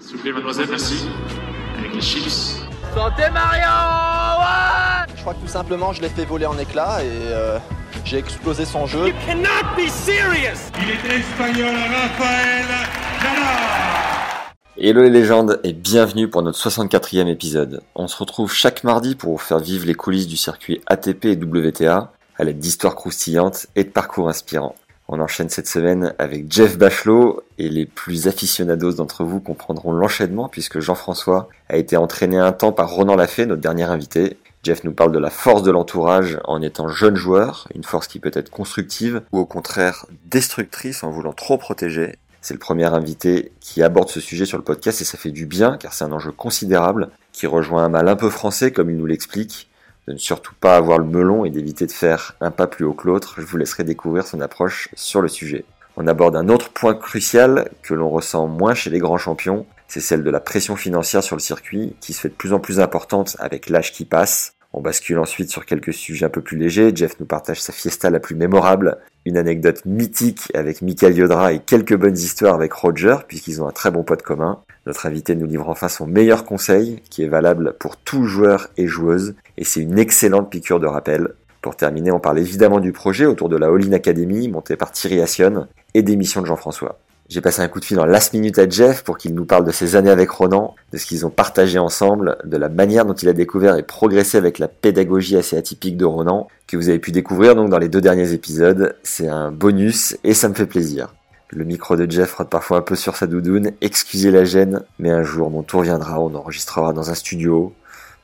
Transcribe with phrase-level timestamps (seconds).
[0.00, 1.06] S'il vous plaît, mademoiselle, merci.
[1.78, 2.62] Avec les chips.
[2.94, 3.62] Santé Mario
[4.40, 7.58] ouais Je crois que tout simplement je l'ai fait voler en éclats et euh,
[8.04, 9.12] j'ai explosé son jeu.
[9.26, 12.64] cannot be serious Il est espagnol, Raphaël
[13.22, 14.52] Nadal.
[14.80, 17.82] Hello les légendes et bienvenue pour notre 64e épisode.
[17.94, 21.36] On se retrouve chaque mardi pour vous faire vivre les coulisses du circuit ATP et
[21.36, 24.76] WTA à l'aide d'histoires croustillantes et de parcours inspirants.
[25.10, 30.50] On enchaîne cette semaine avec Jeff Bachelot et les plus aficionados d'entre vous comprendront l'enchaînement
[30.50, 34.36] puisque Jean-François a été entraîné un temps par Ronan Lafay, notre dernier invité.
[34.62, 38.18] Jeff nous parle de la force de l'entourage en étant jeune joueur, une force qui
[38.18, 42.16] peut être constructive ou au contraire destructrice en voulant trop protéger.
[42.42, 45.46] C'est le premier invité qui aborde ce sujet sur le podcast et ça fait du
[45.46, 48.96] bien car c'est un enjeu considérable qui rejoint un mal un peu français comme il
[48.98, 49.67] nous l'explique,
[50.08, 52.94] de ne surtout pas avoir le melon et d'éviter de faire un pas plus haut
[52.94, 53.34] que l'autre.
[53.38, 55.66] Je vous laisserai découvrir son approche sur le sujet.
[55.96, 60.00] On aborde un autre point crucial que l'on ressent moins chez les grands champions, c'est
[60.00, 62.80] celle de la pression financière sur le circuit qui se fait de plus en plus
[62.80, 64.54] importante avec l'âge qui passe.
[64.72, 66.92] On bascule ensuite sur quelques sujets un peu plus légers.
[66.94, 68.98] Jeff nous partage sa fiesta la plus mémorable,
[69.28, 73.72] une anecdote mythique avec Michael Yodra et quelques bonnes histoires avec Roger, puisqu'ils ont un
[73.72, 74.60] très bon pote commun.
[74.86, 78.86] Notre invité nous livre enfin son meilleur conseil, qui est valable pour tout joueur et
[78.86, 81.34] joueuse, et c'est une excellente piqûre de rappel.
[81.60, 85.20] Pour terminer, on parle évidemment du projet autour de la All-In Academy, montée par Thierry
[85.20, 86.98] Assion, et des missions de Jean-François.
[87.28, 89.66] J'ai passé un coup de fil en last minute à Jeff pour qu'il nous parle
[89.66, 93.12] de ses années avec Ronan, de ce qu'ils ont partagé ensemble, de la manière dont
[93.12, 96.98] il a découvert et progressé avec la pédagogie assez atypique de Ronan, que vous avez
[96.98, 98.96] pu découvrir donc dans les deux derniers épisodes.
[99.02, 101.12] C'est un bonus et ça me fait plaisir.
[101.50, 105.10] Le micro de Jeff rote parfois un peu sur sa doudoune, excusez la gêne, mais
[105.10, 107.74] un jour mon tour viendra, on enregistrera dans un studio,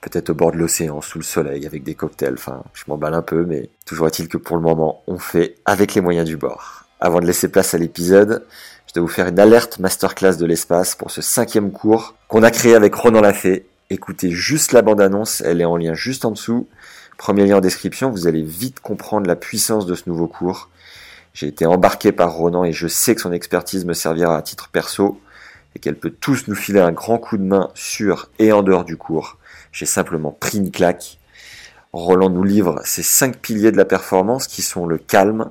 [0.00, 3.22] peut-être au bord de l'océan, sous le soleil, avec des cocktails, enfin je m'emballe un
[3.22, 6.86] peu, mais toujours est-il que pour le moment on fait avec les moyens du bord.
[7.00, 8.46] Avant de laisser place à l'épisode,
[8.94, 12.52] je dois vous faire une alerte masterclass de l'espace pour ce cinquième cours qu'on a
[12.52, 13.66] créé avec Ronan Lafay.
[13.90, 16.68] Écoutez juste la bande-annonce, elle est en lien juste en dessous.
[17.18, 20.68] Premier lien en description, vous allez vite comprendre la puissance de ce nouveau cours.
[21.32, 24.68] J'ai été embarqué par Ronan et je sais que son expertise me servira à titre
[24.68, 25.20] perso
[25.74, 28.84] et qu'elle peut tous nous filer un grand coup de main sur et en dehors
[28.84, 29.38] du cours.
[29.72, 31.18] J'ai simplement pris une claque.
[31.92, 35.50] Roland nous livre ces cinq piliers de la performance qui sont le calme,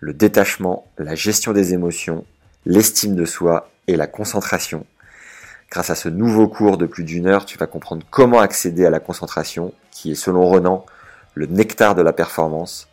[0.00, 2.26] le détachement, la gestion des émotions,
[2.66, 4.86] l'estime de soi et la concentration.
[5.70, 8.90] Grâce à ce nouveau cours de plus d'une heure, tu vas comprendre comment accéder à
[8.90, 10.84] la concentration, qui est selon Renan
[11.34, 12.88] le nectar de la performance.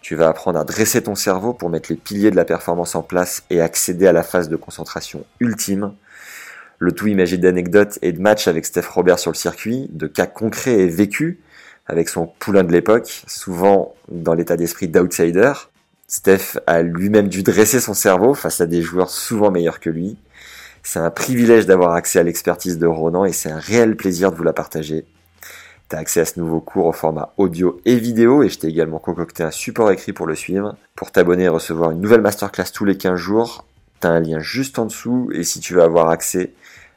[0.00, 3.02] Tu vas apprendre à dresser ton cerveau pour mettre les piliers de la performance en
[3.02, 5.92] place et accéder à la phase de concentration ultime.
[6.78, 10.26] Le tout imagé d'anecdotes et de matchs avec Steph Robert sur le circuit, de cas
[10.26, 11.38] concrets et vécus
[11.86, 15.52] avec son poulain de l'époque, souvent dans l'état d'esprit d'outsider.
[16.08, 20.16] Steph a lui-même dû dresser son cerveau face à des joueurs souvent meilleurs que lui.
[20.82, 24.36] C'est un privilège d'avoir accès à l'expertise de Ronan et c'est un réel plaisir de
[24.36, 25.04] vous la partager.
[25.88, 28.98] T'as accès à ce nouveau cours au format audio et vidéo et je t'ai également
[28.98, 30.76] concocté un support écrit pour le suivre.
[30.94, 33.64] Pour t'abonner et recevoir une nouvelle masterclass tous les 15 jours,
[33.98, 36.52] t'as un lien juste en dessous et si tu veux avoir accès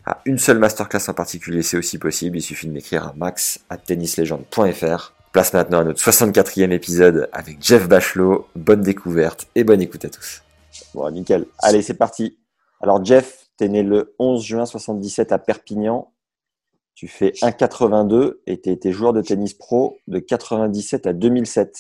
[0.06, 2.38] à une seule masterclass en particulier, c'est aussi possible.
[2.38, 5.14] Il suffit de m'écrire à max à tennislegende.fr.
[5.32, 8.48] Place maintenant à notre 64e épisode avec Jeff Bachelot.
[8.56, 10.42] Bonne découverte et bonne écoute à tous.
[10.96, 11.46] Bon, nickel.
[11.60, 12.40] Allez, c'est parti.
[12.82, 16.12] Alors, Jeff, t'es né le 11 juin 77 à Perpignan.
[16.96, 21.78] Tu fais 1,82 et tu été joueur de tennis pro de 97 à 2007.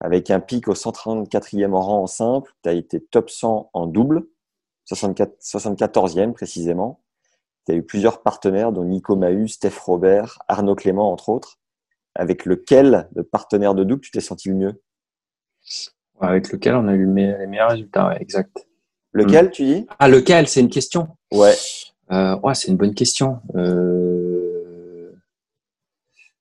[0.00, 4.26] Avec un pic au 134e rang en simple, tu été top 100 en double,
[4.86, 7.02] 64, 74e précisément.
[7.66, 11.58] Tu eu plusieurs partenaires, dont Nico Mahut, Steph Robert, Arnaud Clément, entre autres.
[12.14, 14.82] Avec lequel, le partenaire de double, tu t'es senti le mieux?
[16.20, 18.66] Avec lequel on a eu les meilleurs résultats, ouais, exact.
[19.12, 19.86] Lequel, tu dis?
[19.98, 20.48] Ah, lequel?
[20.48, 21.54] C'est une question Ouais.
[22.12, 23.40] Euh, ouais, c'est une bonne question.
[23.56, 25.12] Euh...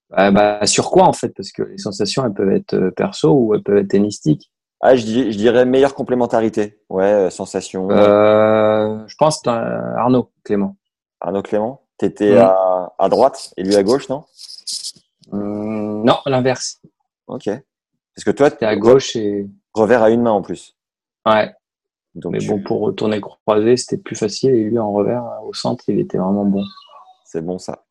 [0.10, 1.30] Bah, bah, sur quoi en fait?
[1.30, 4.52] Parce que les sensations, elles peuvent être euh, perso ou elles peuvent être tennistiques.
[4.82, 6.80] Ah, je, dis- je dirais meilleure complémentarité.
[6.90, 7.90] Ouais, sensation.
[7.90, 10.76] Euh, je pense Arnaud Clément.
[11.22, 14.26] Arnaud Clément, t'étais à, à droite et lui à gauche, non?
[15.32, 16.82] Hum, non, l'inverse.
[17.28, 17.46] Ok.
[17.46, 20.76] Parce que toi, T'es à gauche et revers à une main en plus.
[21.26, 21.54] ouais.
[22.16, 24.52] Donc, Mais bon, pour retourner croisé, c'était plus facile.
[24.52, 26.64] Et lui, en revers, au centre, il était vraiment bon.
[27.26, 27.86] C'est bon ça.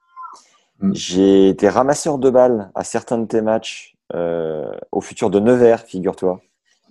[0.79, 0.95] Mm.
[0.95, 5.83] J'ai été ramasseur de balles à certains de tes matchs euh, au futur de Nevers,
[5.83, 6.41] figure-toi.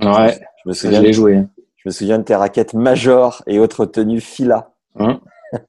[0.01, 1.03] Ouais, je me souviens.
[1.03, 1.43] Je joué.
[1.77, 4.73] Je me souviens de tes raquettes Major et autres tenues Fila.
[4.99, 5.19] Hum.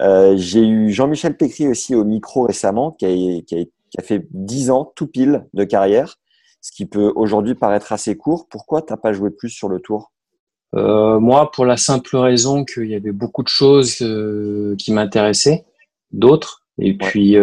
[0.00, 3.64] Euh, j'ai eu Jean-Michel Pécry aussi au micro récemment, qui a, qui, a,
[4.02, 6.16] fait 10 ans tout pile de carrière,
[6.60, 8.46] ce qui peut aujourd'hui paraître assez court.
[8.48, 10.12] Pourquoi tu n'as pas joué plus sur le tour?
[10.74, 15.64] Euh, Moi, pour la simple raison qu'il y avait beaucoup de choses euh, qui m'intéressaient,
[16.10, 17.36] d'autres, et puis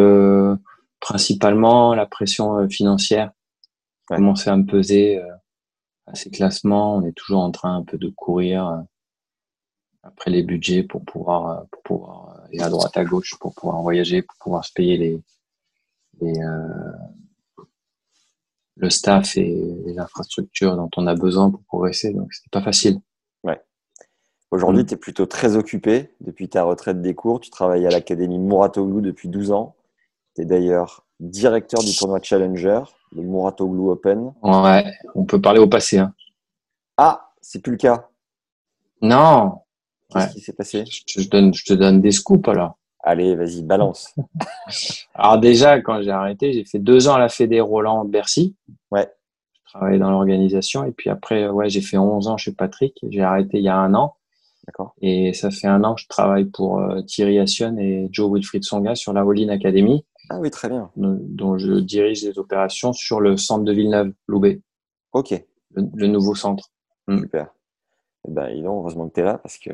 [0.99, 3.31] principalement la pression financière
[4.07, 5.21] commençait à me peser
[6.07, 6.95] à ces classements.
[6.95, 8.85] On est toujours en train un peu de courir
[10.05, 13.81] après les budgets pour pouvoir, euh, pour pouvoir aller à droite, à gauche, pour pouvoir
[13.81, 15.21] voyager, pour pouvoir se payer les,
[16.21, 16.91] les euh,
[18.77, 22.13] le staff et les infrastructures dont on a besoin pour progresser.
[22.13, 22.99] Donc, c'était pas facile.
[23.43, 23.61] Ouais.
[24.51, 24.87] Aujourd'hui, mm.
[24.87, 27.39] tu es plutôt très occupé depuis ta retraite des cours.
[27.39, 29.75] Tu travailles à l'Académie Mouratoglou depuis 12 ans.
[30.35, 32.81] Tu es d'ailleurs directeur du tournoi Challenger,
[33.13, 34.33] le Mouratoglou Open.
[34.43, 34.83] Ouais,
[35.15, 35.99] on peut parler au passé.
[35.99, 36.13] Hein.
[36.97, 38.09] Ah, c'est plus le cas.
[39.01, 39.61] Non,
[40.09, 40.83] Qu'est-ce qui s'est passé?
[40.85, 42.77] Je te, donne, je te donne des scoops alors.
[43.07, 44.15] Allez, vas-y, balance.
[45.13, 48.55] alors déjà, quand j'ai arrêté, j'ai fait deux ans à la Fédé Roland Bercy.
[48.89, 49.07] Ouais.
[49.63, 50.83] Je travaillais dans l'organisation.
[50.85, 52.97] Et puis après, ouais, j'ai fait 11 ans chez Patrick.
[53.07, 54.15] J'ai arrêté il y a un an.
[54.65, 54.95] D'accord.
[55.03, 58.63] Et ça fait un an que je travaille pour euh, Thierry Assion et Joe Wilfried
[58.63, 60.03] Songa sur la All Academy.
[60.31, 60.89] Ah oui, très bien.
[60.95, 64.61] Dont je dirige les opérations sur le centre de Villeneuve-Loubet.
[65.13, 65.45] Ok.
[65.75, 66.71] Le, nouveau centre.
[67.07, 67.19] Hmm.
[67.19, 67.53] Super.
[68.27, 69.71] Eh ben, heureusement que tu es là parce que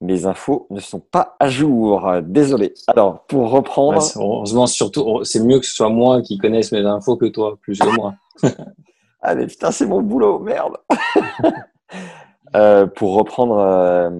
[0.00, 2.10] mes infos ne sont pas à jour.
[2.22, 2.74] Désolé.
[2.88, 4.02] Alors, pour reprendre.
[4.16, 7.78] heureusement, surtout, c'est mieux que ce soit moi qui connaisse mes infos que toi, plus
[7.78, 8.14] que moi.
[9.22, 10.76] ah, mais putain, c'est mon boulot, merde.
[12.54, 14.10] Euh, pour reprendre euh,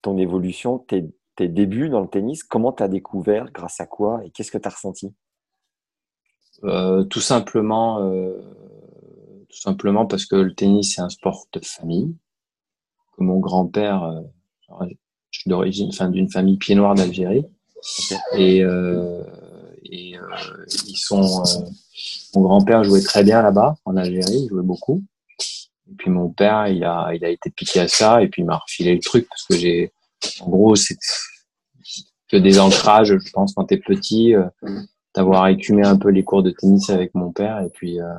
[0.00, 4.20] ton évolution, tes, tes, débuts dans le tennis, comment tu as découvert, grâce à quoi
[4.24, 5.12] et qu'est-ce que tu as ressenti?
[6.64, 8.00] Euh, Tout simplement.
[9.48, 12.16] tout simplement parce que le tennis, c'est un sport de famille.
[13.16, 14.22] Que mon grand-père
[15.30, 17.44] je suis d'origine, enfin, d'une famille pied noir d'Algérie.
[18.34, 19.22] Et, euh,
[19.84, 20.20] et euh,
[20.86, 21.42] ils sont.
[21.42, 21.70] Euh,
[22.34, 25.02] mon grand-père jouait très bien là-bas, en Algérie, il jouait beaucoup.
[25.90, 28.44] Et puis mon père, il a, il a été piqué à ça, et puis il
[28.44, 29.92] m'a refilé le truc, parce que j'ai.
[30.40, 30.96] En gros, c'est
[32.28, 34.44] que des ancrages, je pense, quand t'es petit, euh,
[35.14, 38.00] d'avoir écumé un peu les cours de tennis avec mon père, et puis.
[38.00, 38.12] Euh,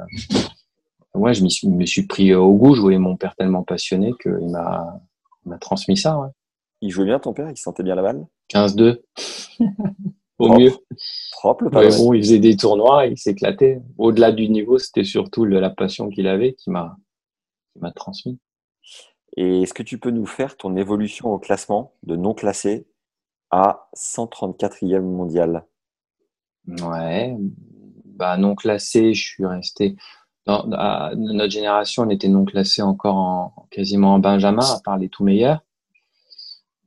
[1.14, 2.76] ouais, je me suis pris au goût.
[2.76, 6.18] Je voyais mon père tellement passionné qu'il m'a transmis ça.
[6.18, 6.30] Ouais.
[6.82, 7.50] Il jouait bien ton père?
[7.50, 9.02] Il sentait bien la balle 15-2.
[10.40, 10.72] Au mieux.
[11.34, 13.82] Propre, le Mais bon, il faisait des tournois, il s'éclatait.
[13.98, 16.98] Au-delà du niveau, c'était surtout la passion qu'il avait qui m'a
[17.96, 18.40] transmis.
[19.36, 22.88] Et est-ce que tu peux nous faire ton évolution au classement de non classé
[23.52, 25.66] à 134e mondial?
[26.68, 27.36] Ouais,
[28.06, 29.96] bah non classé, je suis resté.
[30.46, 30.66] Dans,
[31.16, 35.24] notre génération, on était non classé encore en, quasiment en Benjamin, à part les tout
[35.24, 35.64] meilleurs.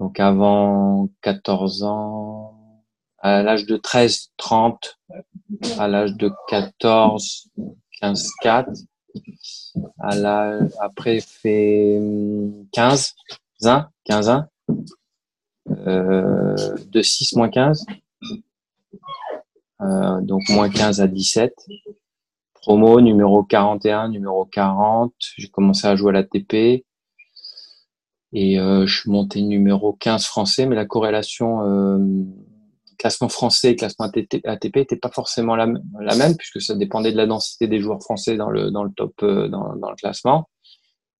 [0.00, 2.59] Donc avant 14 ans,
[3.19, 4.99] à l'âge de 13, 30,
[5.79, 7.49] à l'âge de 14,
[8.00, 8.71] 15, 4,
[10.00, 12.00] à l'âge, après fait
[12.73, 13.15] 15,
[13.65, 14.49] 1, 15, 1,
[15.87, 17.87] euh, de 6 moins 15,
[19.81, 21.55] euh, donc moins 15 à 17.
[22.55, 26.84] Promo numéro 41, numéro 40, j'ai commencé à jouer à la TP.
[28.32, 31.98] Et euh, je suis monté numéro 15 français, mais la corrélation euh,
[32.98, 35.67] classement français et classement ATP n'était pas forcément la,
[36.01, 38.93] la, même, puisque ça dépendait de la densité des joueurs français dans le, dans le
[38.93, 40.48] top, euh, dans, dans, le classement.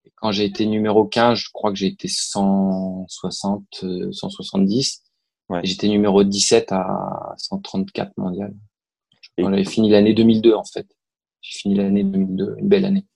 [0.07, 5.03] Et quand j'ai été numéro 15, je crois que j'ai été 160, 170.
[5.51, 5.61] Ouais.
[5.65, 8.55] J'étais numéro 17 à 134 mondial.
[9.39, 10.87] On avait fini l'année 2002, en fait.
[11.43, 13.07] J'ai fini l'année 2002, une belle année.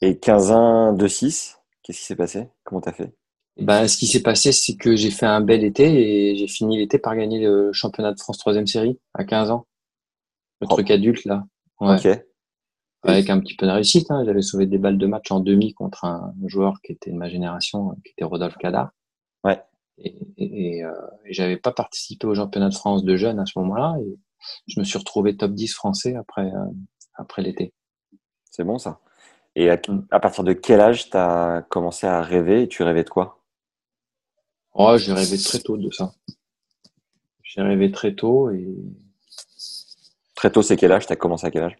[0.00, 2.48] Et 15-1, 2-6 Qu'est-ce qui s'est passé?
[2.64, 3.14] Comment tu as fait?
[3.58, 6.78] Ben, Ce qui s'est passé, c'est que j'ai fait un bel été et j'ai fini
[6.78, 9.68] l'été par gagner le championnat de France troisième série à 15 ans.
[10.60, 11.44] Le truc adulte, là.
[11.78, 12.08] Ok.
[13.04, 14.10] Avec un petit peu de réussite.
[14.10, 14.24] Hein.
[14.24, 17.28] J'avais sauvé des balles de match en demi contre un joueur qui était de ma
[17.28, 18.90] génération, qui était Rodolphe Cadar.
[19.44, 19.62] Ouais.
[19.98, 20.90] Et, et, euh,
[21.26, 23.96] j'avais pas participé au championnat de France de jeunes à ce moment-là.
[24.00, 24.18] Et
[24.66, 26.66] je me suis retrouvé top 10 français après, euh,
[27.14, 27.72] après l'été.
[28.50, 28.98] C'est bon ça?
[29.58, 33.08] Et à, partir de quel âge tu as commencé à rêver et tu rêvais de
[33.08, 33.42] quoi?
[34.74, 36.12] Oh, j'ai rêvé très tôt de ça.
[37.42, 38.76] J'ai rêvé très tôt et.
[40.34, 41.06] Très tôt, c'est quel âge?
[41.06, 41.78] Tu as commencé à quel âge?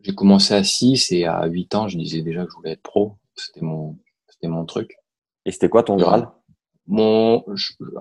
[0.00, 2.82] J'ai commencé à 6 et à 8 ans, je disais déjà que je voulais être
[2.82, 3.18] pro.
[3.34, 4.96] c'était mon, c'était mon truc.
[5.44, 6.30] Et c'était quoi ton Graal
[6.86, 7.44] Mon,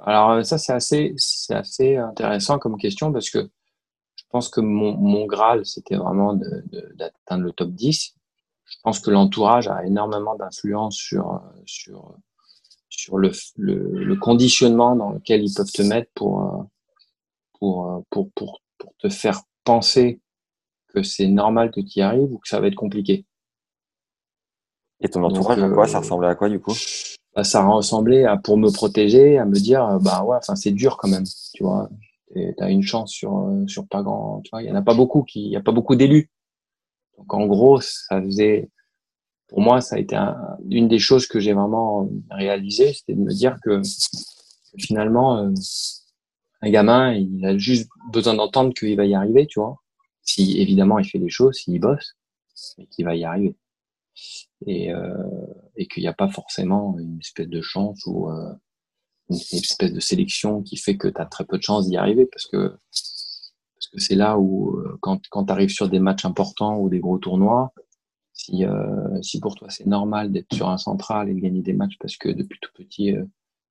[0.05, 3.49] alors ça c'est assez, c'est assez intéressant comme question parce que
[4.15, 6.39] je pense que mon, mon Graal c'était vraiment
[6.95, 8.15] d'atteindre le top 10.
[8.67, 12.15] Je pense que l'entourage a énormément d'influence sur, sur,
[12.89, 16.67] sur le, le, le, conditionnement dans lequel ils peuvent te mettre pour,
[17.59, 20.19] pour, pour, pour, pour te faire penser
[20.93, 23.25] que c'est normal que tu y arrives ou que ça va être compliqué.
[25.01, 26.73] Et ton entourage, à quoi Ça euh, ressemblait à quoi du coup?
[27.35, 30.97] Bah, Ça ressemblait à, pour me protéger, à me dire, bah ouais, enfin c'est dur
[30.97, 31.89] quand même, tu vois.
[32.33, 34.81] Tu as une chance sur, euh, sur pas grand, tu vois, il y en a
[34.81, 36.29] pas beaucoup qui, il y a pas beaucoup d'élus.
[37.17, 38.69] Donc en gros, ça faisait,
[39.47, 40.17] pour moi, ça a été
[40.69, 43.81] une des choses que j'ai vraiment réalisé, c'était de me dire que
[44.77, 45.53] finalement, euh,
[46.61, 49.77] un gamin, il a juste besoin d'entendre qu'il va y arriver, tu vois.
[50.23, 52.15] Si évidemment il fait des choses, s'il bosse,
[52.77, 53.55] mais qu'il va y arriver.
[54.65, 55.13] Et, euh,
[55.89, 58.53] qu'il n'y a pas forcément une espèce de chance ou euh,
[59.29, 62.25] une espèce de sélection qui fait que tu as très peu de chances d'y arriver
[62.25, 62.75] parce que
[63.75, 66.89] parce que c'est là où euh, quand, quand tu arrives sur des matchs importants ou
[66.89, 67.73] des gros tournois,
[68.33, 71.73] si, euh, si pour toi c'est normal d'être sur un central et de gagner des
[71.73, 73.23] matchs parce que depuis tout petit euh,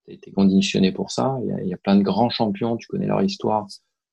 [0.05, 2.31] tu as été conditionné pour ça, il y, a, il y, a, plein de grands
[2.31, 3.67] champions, tu connais leur histoire,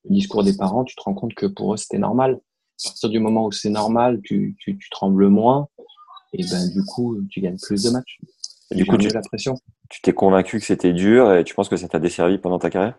[0.06, 2.40] le discours des parents, tu te rends compte que pour eux c'était normal.
[2.84, 5.68] À partir du moment où c'est normal, tu, tu, tu trembles moins
[6.34, 8.20] et ben du coup tu gagnes plus de matchs.
[8.72, 9.56] Et du coup, tu, la pression.
[9.90, 12.70] tu t'es convaincu que c'était dur et tu penses que ça t'a desservi pendant ta
[12.70, 12.98] carrière?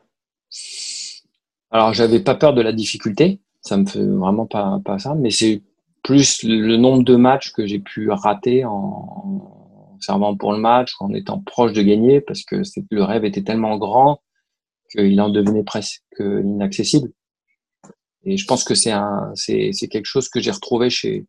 [1.73, 5.31] Alors j'avais pas peur de la difficulté, ça me fait vraiment pas, pas ça, mais
[5.31, 5.63] c'est
[6.03, 11.15] plus le nombre de matchs que j'ai pu rater en, servant pour le match, en
[11.15, 14.21] étant proche de gagner, parce que le rêve était tellement grand
[14.91, 17.13] qu'il en devenait presque inaccessible.
[18.25, 21.27] Et je pense que c'est un, c'est, c'est quelque chose que j'ai retrouvé chez,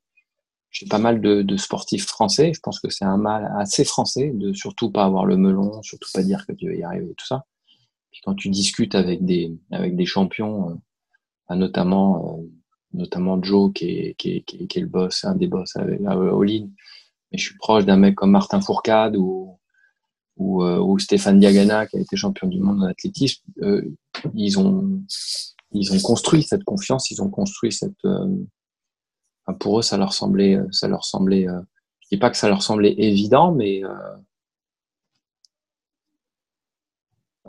[0.72, 2.52] j'ai pas mal de, de, sportifs français.
[2.54, 6.10] Je pense que c'est un mal assez français de surtout pas avoir le melon, surtout
[6.14, 7.46] pas dire que tu vas y arriver et tout ça.
[8.14, 10.74] Puis quand tu discutes avec des avec des champions, euh,
[11.50, 12.44] bah, notamment euh,
[12.94, 15.76] notamment Joe qui est, qui est, qui, est, qui, est, le boss, un des boss
[15.76, 16.70] avec All-in.
[17.32, 19.60] Mais je suis proche d'un mec comme Martin Fourcade ou
[20.38, 23.44] ou, euh, ou Stéphane Diagana qui a été champion du monde en athlétisme.
[23.62, 23.84] Euh,
[24.34, 25.02] ils ont
[25.72, 27.98] ils ont construit cette confiance, ils ont construit cette
[29.60, 31.48] pour eux, ça leur semblait, euh, ça leur semblait.
[31.48, 31.60] Euh,
[32.02, 33.82] je dis pas que ça leur semblait évident, mais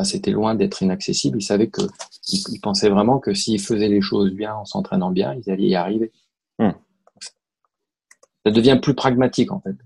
[0.03, 1.39] c'était loin d'être inaccessible.
[1.39, 1.83] Ils savaient que,
[2.29, 5.77] ils, pensaient vraiment que s'ils faisaient les choses bien en s'entraînant bien, ils allaient y
[5.77, 6.11] arriver.
[6.59, 6.73] Hmm.
[8.45, 9.77] Ça devient plus pragmatique en fait.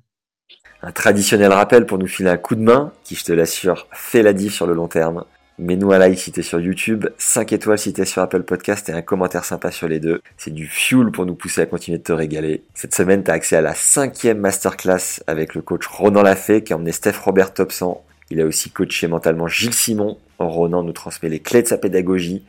[0.82, 4.22] Un traditionnel rappel pour nous filer un coup de main, qui je te l'assure fait
[4.22, 5.24] la diff sur le long terme.
[5.58, 8.92] Mets-nous un like si t'es sur YouTube, 5 étoiles si t'es sur Apple Podcast et
[8.92, 10.22] un commentaire sympa sur les deux.
[10.36, 12.62] C'est du fuel pour nous pousser à continuer de te régaler.
[12.74, 16.76] Cette semaine, t'as accès à la cinquième masterclass avec le coach Ronan Lafay qui a
[16.76, 18.04] emmené Steph Robert top 100.
[18.30, 20.18] Il a aussi coaché mentalement Gilles Simon.
[20.38, 22.44] Ronan nous transmet les clés de sa pédagogie,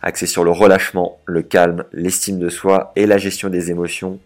[0.00, 4.18] axé sur le relâchement, le calme, l'estime de soi et la gestion des émotions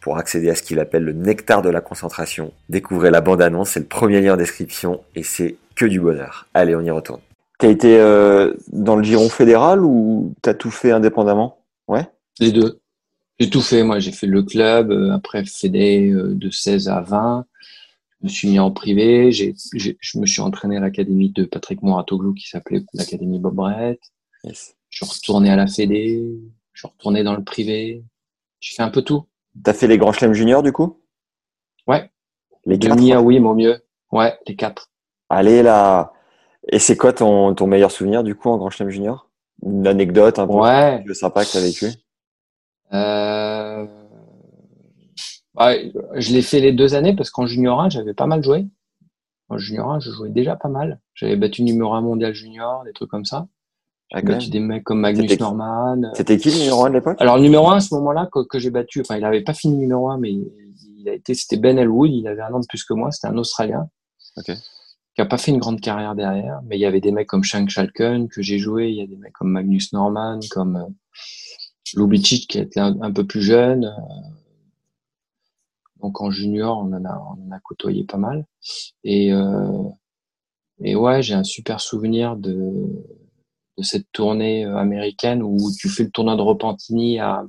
[0.00, 2.52] pour accéder à ce qu'il appelle le nectar de la concentration.
[2.68, 6.46] Découvrez la bande-annonce, c'est le premier lien en description et c'est que du bonheur.
[6.54, 7.20] Allez, on y retourne.
[7.58, 11.58] T'as été euh, dans le giron fédéral ou t'as tout fait indépendamment?
[11.88, 12.06] Ouais?
[12.38, 12.80] Les deux.
[13.38, 13.82] J'ai tout fait.
[13.82, 17.44] Moi, j'ai fait le club, euh, après fédé euh, de 16 à 20.
[18.20, 19.32] Je me suis mis en privé.
[19.32, 24.00] J'ai, je me suis entraîné à l'académie de Patrick Moratoglou qui s'appelait l'académie Bob Brett.
[24.44, 24.76] Yes.
[24.90, 26.22] Je suis retourné à la fédé.
[26.72, 28.04] Je suis retourné dans le privé.
[28.60, 29.24] J'ai fait un peu tout.
[29.64, 31.00] T'as fait les grands chelems juniors du coup?
[31.86, 32.10] Ouais.
[32.66, 33.82] Les demi, oui, mon mieux.
[34.12, 34.90] Ouais, les quatre.
[35.28, 36.12] Allez là.
[36.68, 39.30] Et c'est quoi ton, ton meilleur souvenir du coup en Grand Chelem Junior
[39.62, 41.02] Une anecdote un peu ouais.
[41.14, 41.86] sympa que tu as vécu?
[42.92, 43.49] Euh...
[45.56, 48.66] ouais, Je l'ai fait les deux années parce qu'en Junior 1, j'avais pas mal joué.
[49.48, 51.00] En Junior 1, je jouais déjà pas mal.
[51.14, 53.48] J'avais battu numéro 1 mondial junior, des trucs comme ça.
[54.14, 56.02] J'ai battu des mecs comme Magnus Norman.
[56.14, 57.16] C'était qui le numéro 1 de l'époque?
[57.20, 59.54] Alors le numéro 1 à ce moment-là que, que j'ai battu, enfin il avait pas
[59.54, 62.66] fini numéro 1, mais il a été, c'était Ben Elwood, il avait un an de
[62.66, 63.88] plus que moi, c'était un Australien.
[64.36, 64.54] Okay
[65.14, 67.42] qui a pas fait une grande carrière derrière, mais il y avait des mecs comme
[67.42, 70.86] Shank Schalken que j'ai joué, il y a des mecs comme Magnus Norman, comme euh,
[71.94, 73.86] Lubicic qui était un, un, peu plus jeune.
[73.86, 74.39] Euh,
[76.02, 78.46] donc en junior, on en a, on en a côtoyé pas mal.
[79.04, 79.82] Et, euh,
[80.82, 82.86] et ouais, j'ai un super souvenir de,
[83.78, 87.44] de cette tournée euh, américaine où tu fais le tournoi de Repentini à,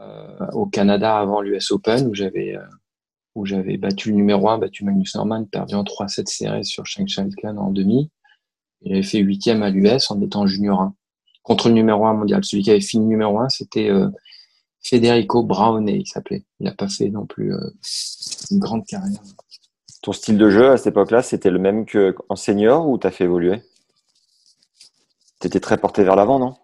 [0.00, 2.66] euh, au Canada avant l'US Open, où j'avais euh,
[3.34, 7.06] où j'avais battu le numéro 1, battu Magnus Norman, perdu en 3-7 serrés sur Shang
[7.06, 8.10] Shalkan en demi.
[8.82, 10.94] Il avait fait huitième à l'US en étant junior 1.
[11.42, 12.44] Contre le numéro 1 mondial.
[12.44, 14.08] Celui qui avait fini numéro 1, c'était euh,
[14.82, 16.44] Federico Braune, il s'appelait.
[16.60, 17.70] Il n'a pas fait non plus euh,
[18.50, 19.22] une grande carrière.
[20.02, 23.24] Ton style de jeu à cette époque-là, c'était le même qu'en senior ou t'as fait
[23.24, 23.62] évoluer?
[25.38, 26.56] T'étais très porté vers l'avant, non?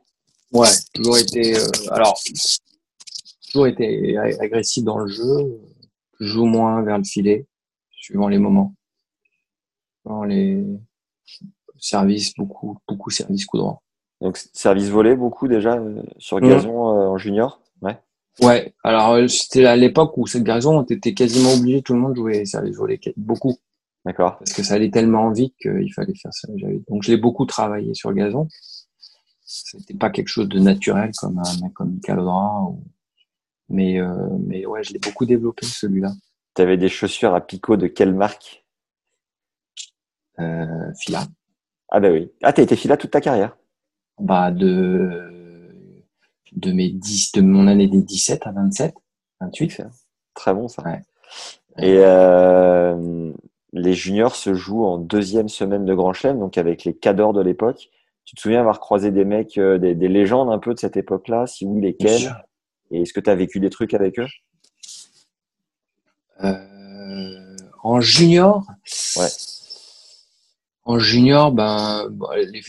[0.53, 1.57] Ouais, toujours été.
[1.57, 2.19] euh, alors,
[3.47, 5.61] toujours été agressif dans le jeu,
[6.21, 7.47] ou moins vers le filet,
[7.93, 8.75] suivant les moments.
[10.05, 10.65] Dans les
[11.79, 13.83] services, beaucoup, beaucoup service coup droit.
[14.21, 17.61] Donc service volé beaucoup déjà euh, sur gazon euh, en junior?
[18.41, 18.73] Ouais.
[18.85, 22.17] Alors euh, c'était à l'époque où cette garnison, on était quasiment obligé, tout le monde
[22.17, 23.57] jouait service volé, beaucoup,
[24.05, 24.39] D'accord.
[24.39, 26.49] parce que ça allait tellement vite qu'il fallait faire ça.
[26.89, 28.47] Donc je l'ai beaucoup travaillé sur le gazon.
[29.45, 32.85] C'était pas quelque chose de naturel comme un mec comme Michael Audra, ou...
[33.71, 36.13] mais euh, mais ouais, je l'ai beaucoup développé celui-là.
[36.55, 38.65] T'avais des chaussures à picot de quelle marque?
[40.39, 41.27] Euh, Fila,
[41.91, 42.31] Ah bah oui.
[42.43, 43.57] Ah t'as été fila toute ta carrière?
[44.21, 45.28] Bah de
[46.53, 48.95] de mes 10 de mon année des 17 à 27,
[49.41, 49.71] 28.
[49.71, 49.87] C'est
[50.35, 50.83] Très bon ça.
[50.85, 51.03] Ouais.
[51.79, 53.33] Et euh,
[53.73, 57.43] les juniors se jouent en deuxième semaine de Grand Chelem, donc avec les cadors de
[57.43, 57.89] l'époque.
[58.25, 60.97] Tu te souviens avoir croisé des mecs, euh, des, des légendes un peu de cette
[60.97, 61.47] époque-là?
[61.47, 62.35] Si oui, lesquels.
[62.91, 64.27] Et est-ce que tu as vécu des trucs avec eux?
[66.45, 68.65] Euh, en junior,
[69.17, 69.29] Ouais.
[70.85, 72.09] En junior, ben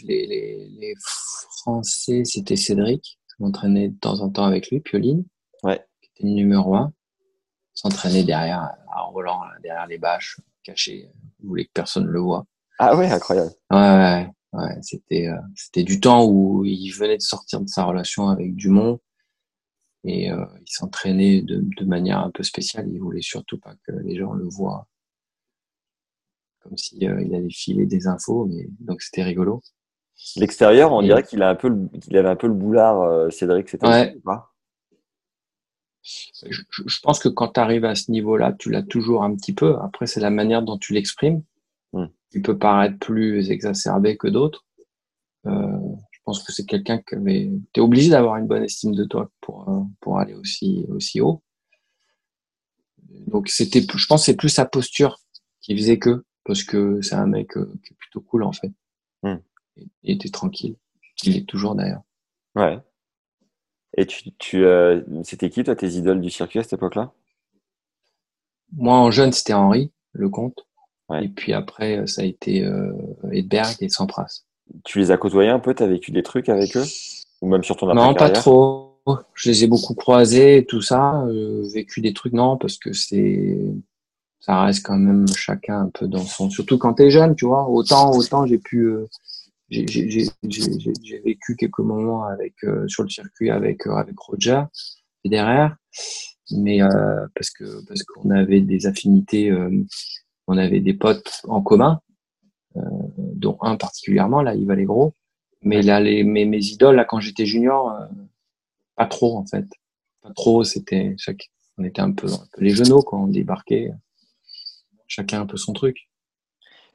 [0.03, 3.18] les Français, c'était Cédric.
[3.39, 5.24] M'entraînais de temps en temps avec lui, Pioline,
[5.63, 5.84] Ouais.
[6.01, 6.93] qui était le numéro un.
[7.74, 12.46] S'entraîner derrière, en volant derrière les bâches, caché, il voulait que personne le voit.
[12.77, 13.51] Ah ouais, incroyable.
[13.72, 14.77] Ouais, ouais, ouais.
[14.81, 19.00] C'était, euh, c'était du temps où il venait de sortir de sa relation avec Dumont
[20.03, 22.89] et euh, il s'entraînait de, de manière un peu spéciale.
[22.89, 24.88] Il voulait surtout pas que les gens le voient
[26.62, 29.62] comme si euh, il allait filer des infos, mais donc c'était rigolo.
[30.35, 33.29] L'extérieur, on dirait qu'il a un peu, le- qu'il avait un peu le boulard, euh,
[33.29, 33.69] Cédric.
[33.69, 34.17] C'était Ouais.
[34.23, 34.51] pas
[36.01, 39.53] Je, je- pense que quand tu arrives à ce niveau-là, tu l'as toujours un petit
[39.53, 39.77] peu.
[39.81, 41.43] Après, c'est la manière dont tu l'exprimes.
[41.93, 42.05] Hmm.
[42.33, 44.65] Il peut paraître plus exacerbé que d'autres.
[45.45, 45.51] Euh,
[46.11, 47.51] je pense que c'est quelqu'un qui avait.
[47.73, 51.41] T'es obligé d'avoir une bonne estime de toi pour euh, pour aller aussi aussi haut.
[53.27, 55.17] Donc c'était, je pense, que c'est plus sa posture
[55.62, 58.71] qui faisait que parce que c'est un mec euh, qui est plutôt cool en fait.
[59.77, 60.75] Il était tranquille.
[61.23, 62.01] Il est toujours d'ailleurs.
[62.55, 62.79] Ouais.
[63.97, 67.12] Et tu, tu euh, c'était qui toi tes idoles du circuit à cette époque-là?
[68.73, 70.65] Moi, en jeune, c'était Henri, le comte.
[71.10, 71.25] Ouais.
[71.25, 72.93] Et puis après, euh, ça a été euh,
[73.32, 74.43] Edberg et Sampras.
[74.84, 75.73] Tu les as côtoyés un peu?
[75.73, 76.86] T'as vécu des trucs avec eux?
[77.41, 78.86] Ou même sur ton Non, pas trop.
[79.34, 81.23] Je les ai beaucoup croisés, tout ça.
[81.23, 83.58] Euh, vécu des trucs, non, parce que c'est,
[84.39, 86.51] ça reste quand même chacun un peu dans son.
[86.51, 87.67] Surtout quand t'es jeune, tu vois.
[87.67, 88.88] Autant, autant j'ai pu,
[89.69, 92.27] j'ai, vécu quelques moments
[92.63, 94.63] euh, sur le circuit avec euh, avec Roger
[95.21, 95.69] Federer,
[96.51, 99.69] mais euh, parce que parce qu'on avait des affinités, euh,
[100.47, 102.01] on avait des potes en commun,
[103.15, 105.13] dont un particulièrement là, valait gros.
[105.62, 107.93] Mais là, les mes, idoles là quand j'étais junior.
[108.95, 109.65] pas trop en fait.
[110.21, 111.15] Pas trop, c'était
[111.77, 113.91] on était un peu, un peu les genoux quand on débarquait.
[115.08, 116.09] Chacun un peu son truc.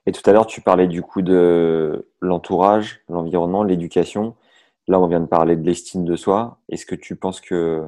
[0.06, 4.34] Et tout à l'heure, tu parlais du coup de l'entourage, l'environnement, l'éducation.
[4.86, 6.58] Là, on vient de parler de l'estime de soi.
[6.68, 7.84] Est-ce que tu penses que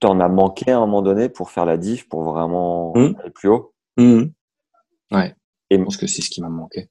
[0.00, 3.16] tu en as manqué à un moment donné pour faire la diff, pour vraiment Mhm.
[3.20, 3.72] aller plus haut?
[3.98, 5.34] Ouais.
[5.70, 6.88] Et- je pense que c'est ce qui m'a manqué.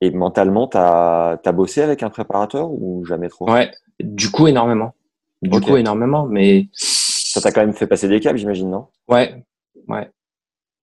[0.00, 3.50] Et mentalement, tu as, bossé avec un préparateur ou jamais trop?
[3.50, 3.70] Ouais.
[4.00, 4.94] Du coup énormément.
[5.42, 8.86] Du coup énormément, mais Ça t'a quand même fait passer des câbles, j'imagine, non?
[9.08, 9.44] Ouais,
[9.88, 10.10] ouais.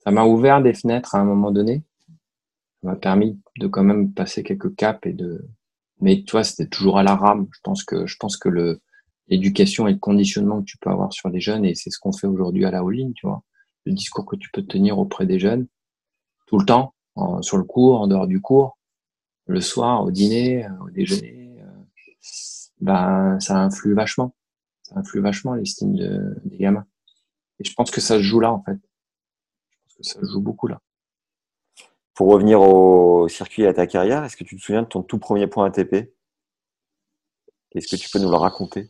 [0.03, 1.81] Ça m'a ouvert des fenêtres à un moment donné.
[2.85, 5.47] M'a permis de quand même passer quelques caps et de.
[6.01, 7.47] Mais tu vois, c'était toujours à la rame.
[7.51, 8.79] Je pense que je pense que
[9.27, 12.11] l'éducation et le conditionnement que tu peux avoir sur les jeunes et c'est ce qu'on
[12.11, 13.43] fait aujourd'hui à la all tu vois.
[13.85, 15.67] Le discours que tu peux tenir auprès des jeunes
[16.47, 16.93] tout le temps,
[17.41, 18.77] sur le cours, en dehors du cours,
[19.47, 21.83] le soir, au dîner, euh, au déjeuner, euh,
[22.81, 24.35] ben ça influe vachement.
[24.83, 26.85] Ça influe vachement l'estime de, des gamins.
[27.59, 28.77] Et je pense que ça se joue là en fait.
[28.77, 30.81] Je pense que ça se joue beaucoup là.
[32.15, 35.03] Pour revenir au circuit et à ta carrière, est-ce que tu te souviens de ton
[35.03, 36.13] tout premier point ATP
[37.75, 38.89] Est-ce que tu peux nous le raconter?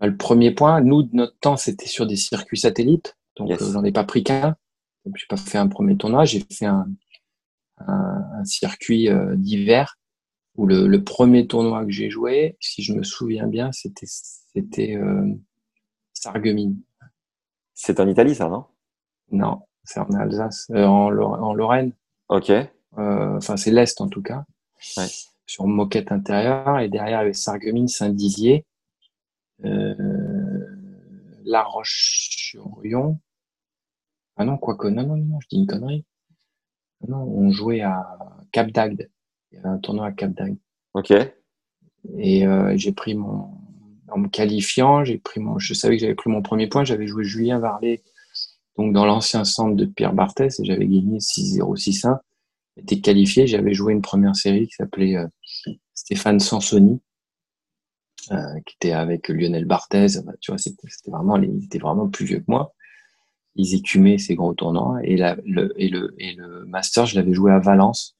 [0.00, 3.62] Bah, Le premier point, nous de notre temps, c'était sur des circuits satellites, donc Yes.
[3.62, 4.56] euh, j'en ai pas pris qu'un.
[5.04, 6.86] Donc, J'ai pas fait un premier tournoi, j'ai fait un,
[7.78, 9.98] un, un circuit euh, d'hiver
[10.56, 14.96] où le, le premier tournoi que j'ai joué, si je me souviens bien, c'était c'était
[14.96, 15.26] euh,
[16.14, 16.80] Sarreguemines.
[17.74, 18.66] C'est en Italie, ça, non?
[19.30, 21.92] Non, c'est en Alsace, euh, en, Lor- en Lorraine.
[22.28, 22.50] Ok.
[22.50, 24.44] Euh, enfin c'est l'est en tout cas,
[24.96, 25.06] Ouais.
[25.46, 28.64] sur moquette intérieure et derrière il y avait Sarreguemines, Saint-Dizier,
[29.64, 30.66] euh,
[31.44, 33.18] La Roche-sur-Yon.
[34.36, 36.04] Ah non, quoi que, non, non, non, je dis une connerie.
[37.02, 38.18] Ah non, on jouait à
[38.52, 39.08] Cap d'Agde.
[39.50, 40.58] Il y avait un tournoi à Cap d'Agde.
[40.94, 41.12] Ok.
[42.18, 43.50] Et euh, j'ai pris mon,
[44.08, 46.84] en me qualifiant, j'ai pris mon, je savais que j'avais pris mon premier point.
[46.84, 48.02] J'avais joué Julien Varlet,
[48.76, 52.18] donc dans l'ancien centre de Pierre Barthès, j'avais gagné 6-0, 6-1.
[52.76, 53.46] J'étais qualifié.
[53.46, 55.26] J'avais joué une première série qui s'appelait euh,
[55.94, 57.00] Stéphane Sansoni,
[58.32, 60.20] euh, qui était avec Lionel Barthez.
[60.40, 62.74] tu vois, c'était vraiment, ils étaient vraiment plus vieux que moi.
[63.54, 64.98] Ils écumaient ces gros tournois.
[65.02, 68.14] Et, le, Master, je l'avais joué à Valence.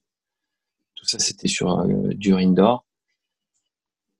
[0.94, 2.86] Tout ça, c'était sur euh, du indoor.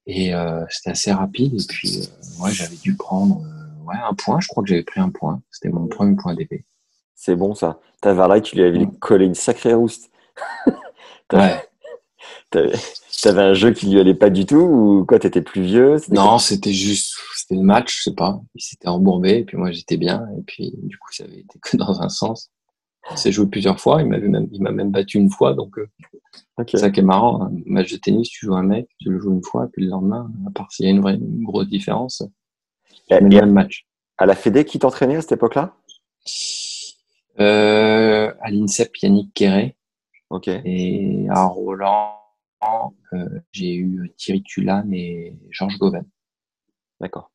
[0.04, 1.54] Et euh, c'était assez rapide.
[1.54, 3.42] Et puis, ouais, j'avais dû prendre
[3.86, 4.40] ouais, un point.
[4.40, 5.40] Je crois que j'avais pris un point.
[5.50, 6.64] C'était mon premier point d'épée.
[7.14, 7.80] C'est bon ça.
[8.04, 10.10] Là, tu lui avais collé une sacrée rouste.
[11.32, 11.62] ouais.
[12.50, 16.38] T'avais un jeu qui lui allait pas du tout ou quoi T'étais plus vieux Non,
[16.38, 18.40] c'était juste, c'était le match, je sais pas.
[18.54, 21.58] Il s'était embourbé et puis moi j'étais bien et puis du coup ça avait été
[21.60, 22.50] que dans un sens.
[23.10, 25.78] Il s'est joué plusieurs fois, il m'avait même, il m'a même battu une fois donc
[25.78, 25.88] euh,
[26.66, 27.42] c'est ça qui est marrant.
[27.42, 29.90] Un match de tennis, tu joues un mec, tu le joues une fois puis le
[29.90, 32.22] lendemain, à part s'il y a une vraie grosse différence,
[33.08, 33.86] et, le même match.
[34.18, 35.76] À la Fédé, qui t'entraînait à cette époque-là?
[37.38, 39.76] Euh, À l'INSEP, Yannick Quéré.
[40.30, 40.48] Ok.
[40.48, 42.18] Et à Roland,
[43.12, 46.04] euh, j'ai eu Thierry Tulane et Georges Goven.
[47.00, 47.30] D'accord.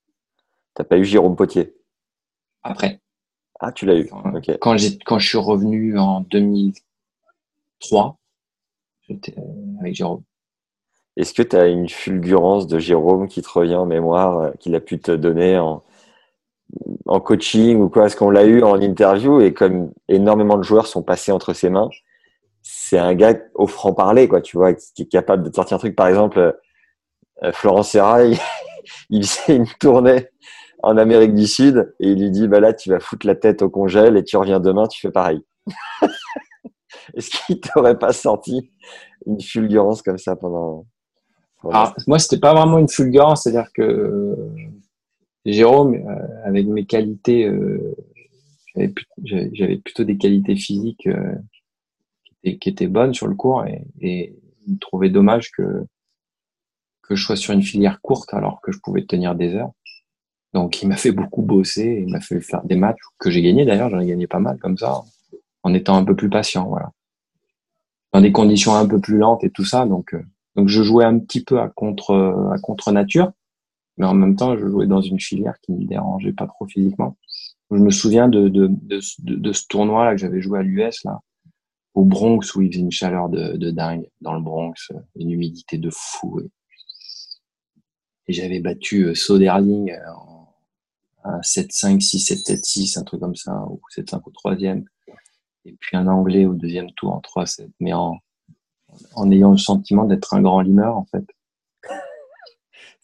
[0.74, 1.76] T'as pas eu Jérôme Potier?
[2.64, 3.00] Après.
[3.60, 4.10] Ah, tu l'as eu.
[4.60, 8.18] Quand, quand je suis revenu en 2003,
[9.08, 10.24] j'étais euh, avec Jérôme.
[11.18, 14.76] Est-ce que tu as une fulgurance de Jérôme qui te revient en mémoire, euh, qu'il
[14.76, 15.84] a pu te donner en,
[17.20, 18.06] coaching ou quoi?
[18.06, 21.70] Est-ce qu'on l'a eu en interview et comme énormément de joueurs sont passés entre ses
[21.70, 21.90] mains,
[22.62, 25.96] c'est un gars au franc-parler, quoi, tu vois, qui est capable de sortir un truc.
[25.96, 26.52] Par exemple, euh,
[27.44, 28.38] euh, Florent Serra, il,
[29.28, 30.28] fait une tournée
[30.84, 33.62] en Amérique du Sud et il lui dit, bah là, tu vas foutre la tête
[33.62, 35.42] au congèle et tu reviens demain, tu fais pareil.
[37.16, 38.72] Est-ce qu'il t'aurait pas sorti
[39.26, 40.86] une fulgurance comme ça pendant,
[41.72, 44.36] ah, moi, c'était pas vraiment une fulgurance, c'est-à-dire que euh,
[45.46, 45.96] Jérôme,
[46.44, 47.52] avec mes qualités,
[49.24, 51.08] j'avais plutôt des qualités physiques
[52.44, 54.36] qui était bonne sur le cours et, et
[54.68, 55.86] il trouvait dommage que
[57.12, 59.72] que je sois sur une filière courte alors que je pouvais tenir des heures.
[60.54, 63.66] Donc il m'a fait beaucoup bosser, il m'a fait faire des matchs que j'ai gagné
[63.66, 65.02] d'ailleurs, j'en ai gagné pas mal comme ça,
[65.64, 66.92] en étant un peu plus patient, voilà.
[68.14, 70.24] Dans des conditions un peu plus lentes et tout ça, donc euh,
[70.56, 72.14] donc je jouais un petit peu à contre
[72.54, 73.32] à contre nature,
[73.98, 77.18] mais en même temps je jouais dans une filière qui me dérangeait pas trop physiquement.
[77.72, 79.02] Je me souviens de de, de,
[79.36, 81.22] de ce tournoi là que j'avais joué à l'US là,
[81.94, 85.78] au Bronx où il faisait une chaleur de, de dingue dans le Bronx, une humidité
[85.78, 86.42] de fou.
[86.42, 86.50] Et,
[88.34, 90.42] j'avais battu euh, Soderling euh, en
[91.24, 94.86] un 7-5, 6-7, 7-6, un truc comme ça, ou 7-5 au troisième.
[95.66, 98.18] Et puis un Anglais au deuxième tour en 3-7, mais en,
[99.16, 101.26] en ayant le sentiment d'être un grand limeur en fait.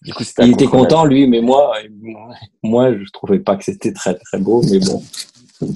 [0.04, 1.74] Du coup, il était content lui, mais moi,
[2.62, 5.04] moi, je trouvais pas que c'était très très beau, mais bon.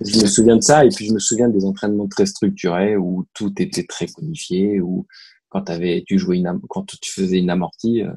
[0.00, 3.26] Je me souviens de ça et puis je me souviens des entraînements très structurés où
[3.34, 5.08] tout était très codifié, où
[5.48, 8.12] quand avais, tu jouais une, quand tu faisais une amortie, euh,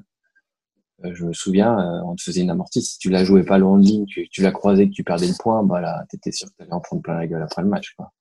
[1.05, 3.57] euh, je me souviens, euh, on te faisait une amortie, si tu la jouais pas
[3.57, 6.31] long de ligne, tu, tu la croisais, que tu perdais le point, bah là, t'étais
[6.31, 8.11] sûr que t'allais en prendre plein la gueule après le match, quoi.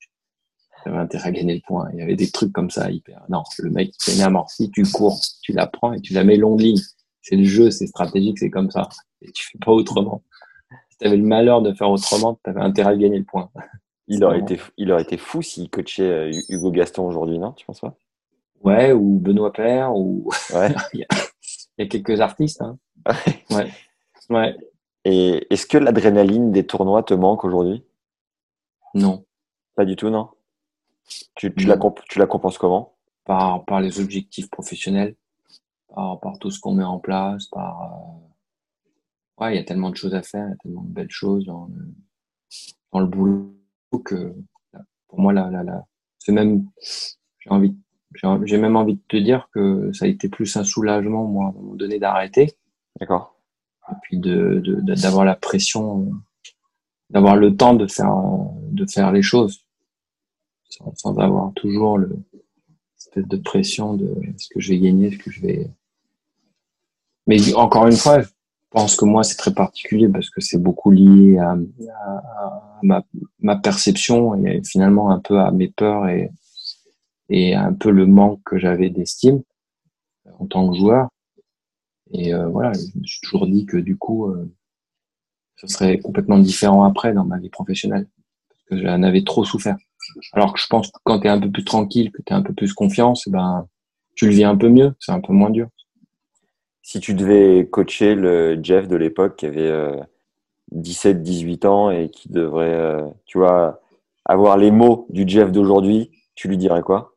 [0.83, 1.89] T'avais intérêt à gagner le point.
[1.93, 3.23] Il y avait des trucs comme ça hyper.
[3.29, 6.55] Non, le mec, une amortie, tu cours, tu la prends et tu la mets long
[6.55, 6.81] de ligne.
[7.21, 8.89] C'est le jeu, c'est stratégique, c'est comme ça.
[9.21, 10.23] Et tu fais pas autrement
[11.01, 13.49] tu avais le malheur de faire autrement, tu avais intérêt à gagner le point.
[14.07, 17.65] Il aurait, été, il aurait été fou s'il coachait euh, Hugo Gaston aujourd'hui, non Tu
[17.65, 17.95] penses pas?
[18.61, 20.29] Ouais, ou Benoît Père, ou.
[20.53, 20.73] Ouais.
[20.93, 21.05] il,
[21.77, 22.61] y a, quelques artistes.
[22.61, 22.77] Hein.
[23.51, 23.71] ouais.
[24.29, 24.57] ouais.
[25.05, 27.85] Et est-ce que l'adrénaline des tournois te manque aujourd'hui?
[28.93, 29.23] Non.
[29.75, 30.27] Pas du tout, non?
[31.35, 31.77] Tu, tu, La,
[32.09, 32.93] tu la compenses comment?
[33.25, 35.15] Par, par les objectifs professionnels,
[35.93, 37.83] par, par tout ce qu'on met en place, par.
[37.83, 41.09] Euh, il y a tellement de choses à faire, il y a tellement de belles
[41.09, 41.93] choses dans le,
[42.91, 43.55] dans le boulot
[44.05, 44.35] que
[45.07, 45.85] pour moi, là, là, là,
[46.19, 46.65] c'est même,
[47.39, 47.75] j'ai envie,
[48.43, 51.49] j'ai même envie de te dire que ça a été plus un soulagement, moi, à
[51.49, 52.53] un moment donné, d'arrêter.
[52.99, 53.35] D'accord.
[53.89, 56.11] Et puis de, de, d'avoir la pression,
[57.09, 58.15] d'avoir le temps de faire,
[58.71, 59.65] de faire les choses,
[60.71, 62.17] sans, avoir toujours le,
[62.97, 65.69] espèce de pression de ce que je vais gagner, ce que je vais.
[67.27, 68.27] Mais encore une fois, je
[68.69, 71.57] pense que moi, c'est très particulier parce que c'est beaucoup lié à,
[72.83, 73.03] ma,
[73.39, 76.31] ma, perception et finalement un peu à mes peurs et,
[77.29, 79.41] et un peu le manque que j'avais d'estime
[80.39, 81.09] en tant que joueur.
[82.13, 84.51] Et euh, voilà, je me suis toujours dit que du coup, euh,
[85.55, 88.07] ce serait complètement différent après dans ma vie professionnelle.
[88.49, 89.77] Parce que j'en avais trop souffert.
[90.33, 92.35] Alors que je pense que quand tu es un peu plus tranquille, que tu as
[92.35, 93.67] un peu plus confiance, eh ben,
[94.15, 95.67] tu le vis un peu mieux, c'est un peu moins dur.
[96.81, 99.71] Si tu devais coacher le Jeff de l'époque qui avait
[100.71, 103.81] 17, 18 ans et qui devrait, euh, tu vois,
[104.25, 107.15] avoir les mots du Jeff d'aujourd'hui, tu lui dirais quoi?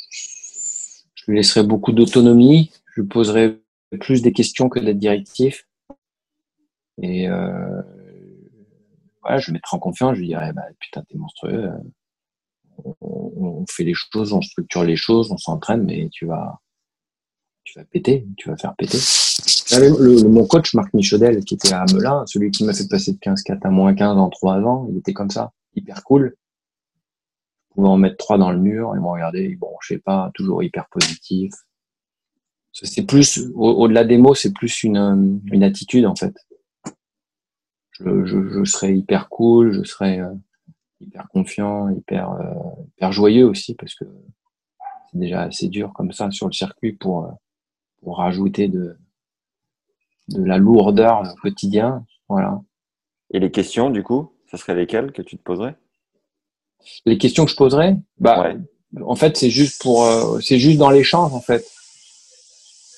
[0.00, 3.58] Je lui laisserais beaucoup d'autonomie, je lui poserais
[4.00, 5.66] plus des questions que d'être directif.
[7.02, 7.82] Et euh,
[9.24, 11.70] voilà, je le mettrais en confiance, je lui dirais, bah, putain, t'es monstrueux.
[12.84, 16.60] On, on, fait les choses, on structure les choses, on s'entraîne, mais tu vas,
[17.64, 18.98] tu vas péter, tu vas faire péter.
[19.72, 23.18] Le, mon coach, Marc Michaudel, qui était à Melun, celui qui m'a fait passer de
[23.18, 26.36] 15-4 à moins 15 en 3 ans, il était comme ça, hyper cool.
[27.70, 30.30] Je pouvais en mettre 3 dans le mur, et me regarder, bon, je sais pas,
[30.34, 31.52] toujours hyper positif.
[32.72, 36.34] C'est plus, au-delà des mots, c'est plus une, une attitude, en fait.
[38.00, 40.32] Je, je, je serais hyper cool, je serais euh,
[41.00, 44.04] hyper confiant, hyper, euh, hyper joyeux aussi, parce que
[45.10, 47.30] c'est déjà assez dur comme ça sur le circuit pour, euh,
[48.02, 48.96] pour rajouter de,
[50.28, 52.04] de la lourdeur au quotidien.
[52.28, 52.60] Voilà.
[53.30, 55.76] Et les questions, du coup, ça serait lesquelles que tu te poserais?
[57.06, 57.96] Les questions que je poserais?
[58.18, 58.54] Bah,
[59.04, 61.64] en fait, c'est juste pour, euh, c'est juste dans l'échange, en fait.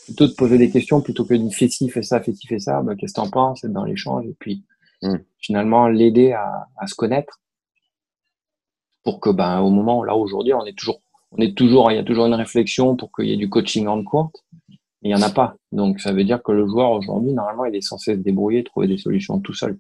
[0.07, 2.59] Plutôt de poser des questions plutôt que de fais ci, fais ça, fais ci, fais
[2.61, 2.81] ça.
[2.83, 4.65] Bah, qu'est-ce que t'en penses C'est dans l'échange et puis
[5.03, 5.19] hmm.
[5.39, 7.41] finalement l'aider à, se connaître
[9.03, 11.01] pour que, ben, au moment là aujourd'hui, on est toujours,
[11.33, 13.87] on est toujours, il y a toujours une réflexion pour qu'il y ait du coaching
[13.87, 14.45] en courte
[15.07, 15.57] il n'y en a pas.
[15.73, 18.89] Donc ça veut dire que le joueur aujourd'hui, normalement, il est censé se débrouiller, trouver
[18.89, 19.79] des solutions tout seul.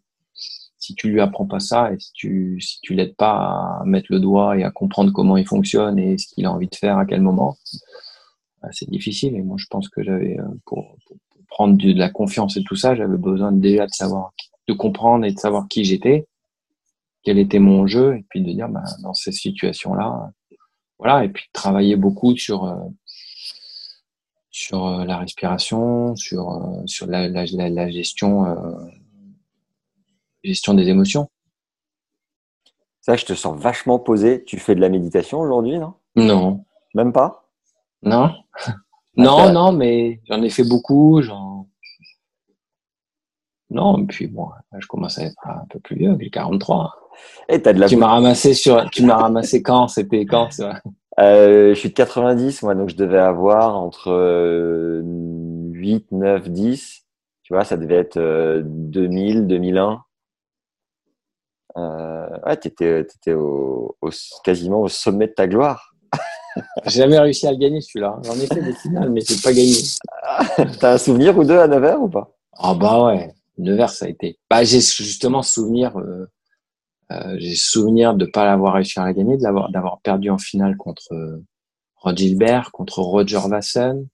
[0.78, 4.06] Si tu lui apprends pas ça et si tu si tu l'aides pas à mettre
[4.10, 6.98] le doigt et à comprendre comment il fonctionne et ce qu'il a envie de faire
[6.98, 7.56] à quel moment,
[8.62, 9.34] bah, c'est difficile.
[9.34, 11.16] Et moi, je pense que j'avais euh, pour, pour,
[11.48, 14.32] prendre de, la confiance et tout ça, j'avais besoin déjà de savoir,
[14.68, 16.26] de comprendre et de savoir qui j'étais,
[17.22, 20.30] quel était mon jeu, et puis de dire bah, dans ces situations-là,
[20.98, 22.76] voilà, et puis de travailler beaucoup sur euh,
[24.50, 28.56] sur euh, la respiration, sur, euh, sur la, la, la gestion,
[30.42, 31.28] gestion des émotions.
[33.02, 34.42] Ça, je te sens vachement posé.
[34.44, 35.94] Tu fais de la méditation aujourd'hui, non?
[36.16, 36.64] Non.
[36.94, 37.48] Même pas?
[38.02, 38.34] Non.
[39.16, 41.22] non, non, mais j'en ai fait beaucoup.
[41.22, 41.55] Genre...
[43.76, 46.94] Non, et puis bon, je commence à être un peu plus vieux, j'ai 43.
[47.50, 50.80] Et as de la tu m'as ramassé sur, tu m'as ramassé quand C'était quand ça?
[51.20, 57.04] Euh, je suis de 90, moi, donc je devais avoir entre 8, 9, 10.
[57.42, 58.18] Tu vois, ça devait être
[58.64, 60.02] 2000, 2001.
[61.76, 63.94] Euh, ouais, tu étais, au,
[64.42, 65.94] quasiment au sommet de ta gloire.
[66.86, 68.16] J'ai jamais réussi à le gagner celui-là.
[68.24, 69.76] J'en ai fait des finales, mais j'ai pas gagné.
[70.80, 72.30] T'as un souvenir ou deux à Nevers ou pas?
[72.58, 74.38] Ah bah ouais, Nevers ça a été.
[74.50, 75.98] Bah j'ai justement souvenir.
[75.98, 76.26] Euh,
[77.12, 80.76] euh, j'ai souvenir de pas l'avoir réussi à la gagner, d'avoir d'avoir perdu en finale
[80.76, 81.44] contre euh,
[81.96, 84.08] Rod Gilbert, contre Roger Vassen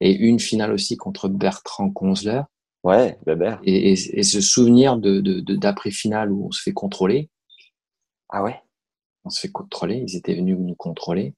[0.00, 2.42] et une finale aussi contre Bertrand Konzler.
[2.84, 3.60] Ouais, Weber.
[3.64, 5.20] Et, et, et, ce souvenir de
[5.56, 7.28] d'après finale où on se fait contrôler.
[8.30, 8.62] Ah ouais?
[9.24, 9.96] On se fait contrôler.
[10.06, 11.34] Ils étaient venus nous contrôler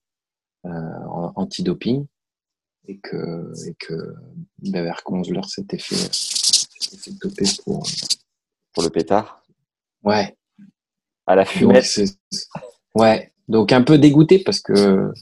[0.66, 2.07] euh, anti-doping
[2.87, 4.14] et que et que
[4.62, 6.11] Weber Konzler s'était fait,
[7.21, 7.87] toper pour
[8.73, 9.43] pour le pétard.
[10.03, 10.37] Ouais,
[11.27, 12.01] à la fumette.
[12.95, 15.12] ouais, donc un peu dégoûté parce que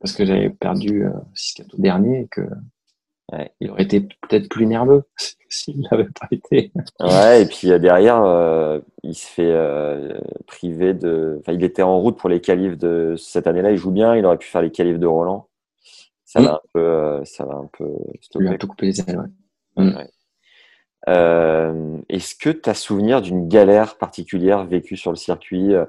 [0.00, 2.42] parce que j'avais perdu euh, 6 au dernier et que
[3.60, 5.04] il aurait été peut-être plus nerveux
[5.48, 6.72] s'il n'avait pas été.
[7.00, 11.38] ouais, et puis euh, derrière, euh, il se fait euh, priver de.
[11.40, 13.70] Enfin, il était en route pour les qualifs de cette année-là.
[13.70, 14.16] Il joue bien.
[14.16, 15.48] Il aurait pu faire les qualifs de Roland.
[16.24, 16.54] Ça va mm.
[16.54, 17.24] un peu.
[17.24, 17.88] ça va un peu.
[18.34, 19.18] Il a un peu coupé les ailes.
[19.18, 19.26] Ouais.
[19.76, 19.92] Mm.
[21.08, 25.84] Euh, Est-ce que tu as souvenir d'une galère particulière vécue sur le circuit euh,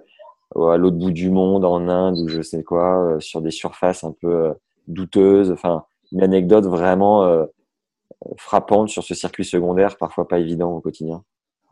[0.55, 4.03] à l'autre bout du monde, en Inde ou je sais quoi, euh, sur des surfaces
[4.03, 4.53] un peu
[4.87, 5.51] douteuses?
[5.51, 7.47] Enfin, une anecdote vraiment
[8.37, 11.23] frappante sur ce circuit secondaire, parfois pas évident au quotidien?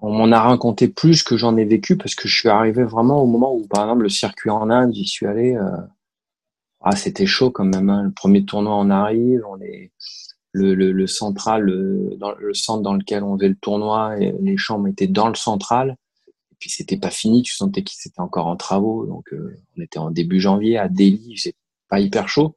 [0.02, 3.21] On m'en a raconté plus que j'en ai vécu parce que je suis arrivé vraiment
[3.21, 5.56] au moment où, par exemple, le circuit en Inde, j'y suis allé.
[6.82, 7.89] Ah, c'était chaud quand même.
[7.89, 8.04] Hein.
[8.04, 9.91] Le premier tournoi, on arrive, on est
[10.52, 14.34] le, le, le central, le, dans le centre dans lequel on faisait le tournoi, et
[14.42, 15.98] les chambres étaient dans le central.
[16.52, 19.06] Et puis c'était pas fini, tu sentais qu'ils étaient encore en travaux.
[19.06, 21.56] Donc euh, on était en début janvier à Delhi, c'est
[21.90, 22.56] pas hyper chaud.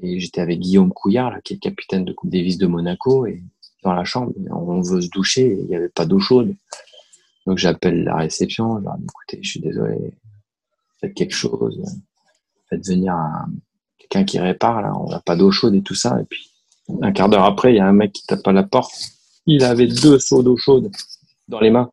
[0.00, 3.42] Et j'étais avec Guillaume Couillard, là, qui est capitaine de Coupe Davis de Monaco, et
[3.82, 6.54] dans la chambre, on veut se doucher, il n'y avait pas d'eau chaude.
[7.46, 9.96] Donc j'appelle la réception, je leur dis écoutez, je suis désolé,
[11.00, 11.82] faites quelque chose,
[12.70, 13.14] faites venir
[13.98, 16.20] quelqu'un qui répare, là, on n'a pas d'eau chaude et tout ça.
[16.20, 16.51] Et puis
[17.00, 18.92] un quart d'heure après, il y a un mec qui tape à la porte.
[19.46, 20.90] il avait deux seaux d'eau chaude
[21.48, 21.90] dans les mains.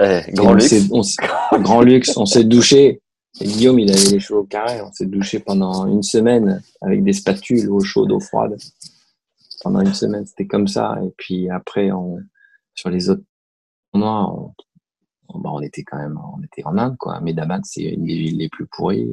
[0.00, 0.74] Eh, grand on luxe.
[0.90, 1.22] on s'est-
[1.60, 2.16] grand luxe.
[2.16, 3.00] On s'est douché.
[3.40, 4.80] Et Guillaume, il avait les cheveux au carré.
[4.82, 8.56] On s'est douché pendant une semaine avec des spatules, eau chaude, eau froide.
[9.62, 10.98] Pendant une semaine, c'était comme ça.
[11.04, 12.18] Et puis après, on,
[12.74, 13.22] sur les autres
[13.92, 14.52] tournois, on,
[15.28, 17.20] on, bah, on était quand même, on était en Inde, quoi.
[17.20, 19.12] Medabad, c'est une des villes les plus pourries.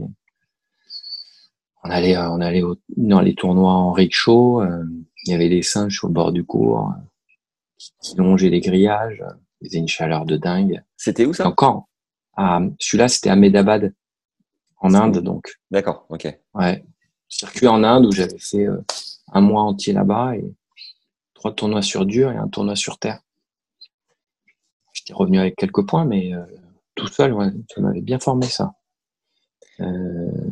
[1.84, 4.62] On allait, euh, on allait au- dans les tournois en rickshaw.
[4.62, 4.84] euh,
[5.26, 6.92] il y avait des singes sur le bord du cours euh,
[7.78, 9.24] qui, qui longeaient les grillages.
[9.62, 10.84] Il faisait une chaleur de dingue.
[10.98, 11.48] C'était où ça?
[11.48, 11.88] Encore.
[12.36, 13.94] Ah, celui-là, c'était à Medabad,
[14.78, 15.60] en Inde, donc.
[15.72, 16.28] D'accord, ok.
[16.56, 16.84] Ouais.
[17.30, 18.82] Circuit en Inde où j'avais fait euh,
[19.32, 20.54] un mois entier là-bas et
[21.34, 23.20] trois tournois sur dur et un tournoi sur terre.
[24.94, 26.44] J'étais revenu avec quelques points, mais euh,
[26.96, 28.74] tout seul, ouais, ça m'avait bien formé ça.
[29.80, 30.43] Euh,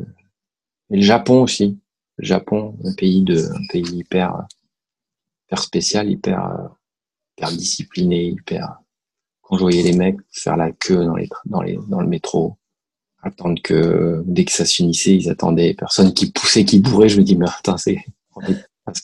[0.92, 1.80] et le Japon aussi.
[2.18, 4.46] Le Japon, un pays de, un pays hyper,
[5.48, 6.70] hyper spécial, hyper,
[7.38, 8.78] hyper discipliné, hyper.
[9.42, 12.58] Quand je voyais les mecs faire la queue dans les, dans les, dans le métro,
[13.24, 17.10] attendre que dès que ça se finissait, ils attendaient personne qui poussait, qui bourrait.
[17.10, 17.98] Je me dis, mais attends, c'est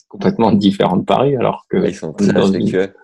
[0.08, 2.94] complètement différent de Paris, alors que ils sont très respectueux.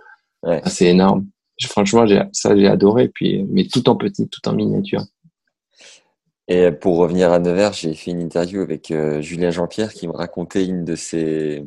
[0.42, 0.60] Ouais.
[0.62, 1.26] ah, c'est énorme.
[1.66, 3.08] Franchement, ça, j'ai adoré.
[3.08, 5.02] Puis, mais tout en petit, tout en miniature.
[6.48, 10.12] Et pour revenir à Nevers, j'ai fait une interview avec euh, Julien Jean-Pierre qui me
[10.12, 11.66] racontait une de ses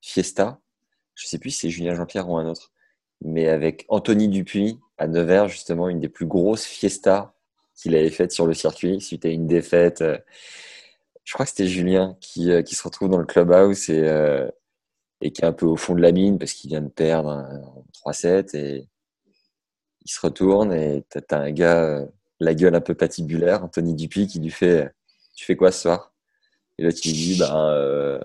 [0.00, 0.58] fiestas.
[1.14, 2.72] Je sais plus si c'est Julien Jean-Pierre ou un autre,
[3.22, 7.34] mais avec Anthony Dupuis à Nevers, justement, une des plus grosses fiestas
[7.76, 10.02] qu'il avait faites sur le circuit suite à une défaite.
[11.26, 14.48] Je crois que c'était Julien qui, euh, qui se retrouve dans le clubhouse et, euh,
[15.20, 17.30] et qui est un peu au fond de la mine parce qu'il vient de perdre
[17.30, 17.62] un,
[17.92, 18.88] 3-7 et
[20.04, 22.06] il se retourne et t'as un gars,
[22.40, 24.92] la gueule un peu patibulaire, Anthony Dupuis, qui lui fait
[25.34, 26.12] Tu fais quoi ce soir?
[26.78, 28.20] Et l'autre il lui dit Ben euh,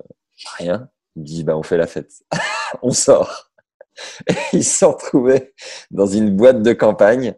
[0.57, 0.89] rien.
[1.15, 2.11] Il dit Ben on fait la fête.
[2.81, 3.51] on sort.
[4.27, 4.85] Et ils se
[5.91, 7.35] dans une boîte de campagne.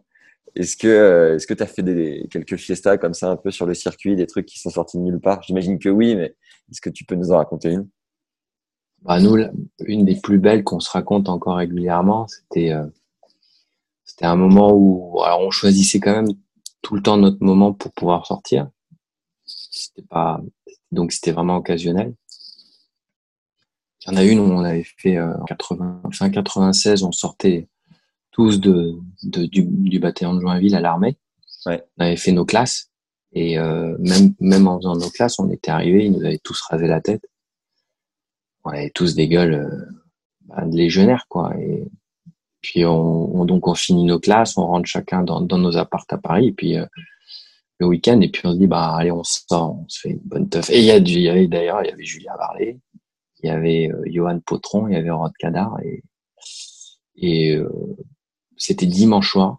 [0.54, 3.74] Est-ce que euh, tu as fait des, quelques fiestas comme ça un peu sur le
[3.74, 5.42] circuit, des trucs qui sont sortis de nulle part?
[5.42, 6.36] J'imagine que oui, mais
[6.70, 7.88] est-ce que tu peux nous en raconter une?
[9.02, 9.36] Bah, nous,
[9.80, 12.86] une des plus belles qu'on se raconte encore régulièrement, c'était, euh,
[14.04, 16.28] c'était un moment où, alors on choisissait quand même
[16.84, 18.68] tout le temps notre moment pour pouvoir sortir.
[19.46, 20.40] C'était pas,
[20.92, 22.14] donc c'était vraiment occasionnel.
[24.06, 27.10] Il y en a une où on avait fait euh, en 80, fin 96, on
[27.12, 27.68] sortait
[28.30, 31.16] tous de, de- du, du bataillon de Joinville à l'armée.
[31.66, 31.82] Ouais.
[31.96, 32.90] On avait fait nos classes
[33.32, 36.60] et euh, même même en faisant nos classes, on était arrivés, ils nous avaient tous
[36.70, 37.24] rasé la tête.
[38.64, 39.86] On avait tous des gueules euh,
[40.42, 41.56] bah, de légionnaires quoi.
[41.58, 41.88] Et
[42.64, 46.12] puis on, on- donc on finit nos classes, on rentre chacun dans, dans nos appartes
[46.12, 46.86] à Paris et puis euh,
[47.78, 50.20] le week-end et puis on se dit bah allez on sort, on se fait une
[50.24, 50.70] bonne teuf.
[50.70, 52.78] Et il y a y avait d'ailleurs il y avait Julien Varlet,
[53.42, 56.02] il y avait euh, Johan Potron, il y avait Rod Cadar et
[57.16, 57.68] et euh,
[58.56, 59.58] c'était dimanche soir.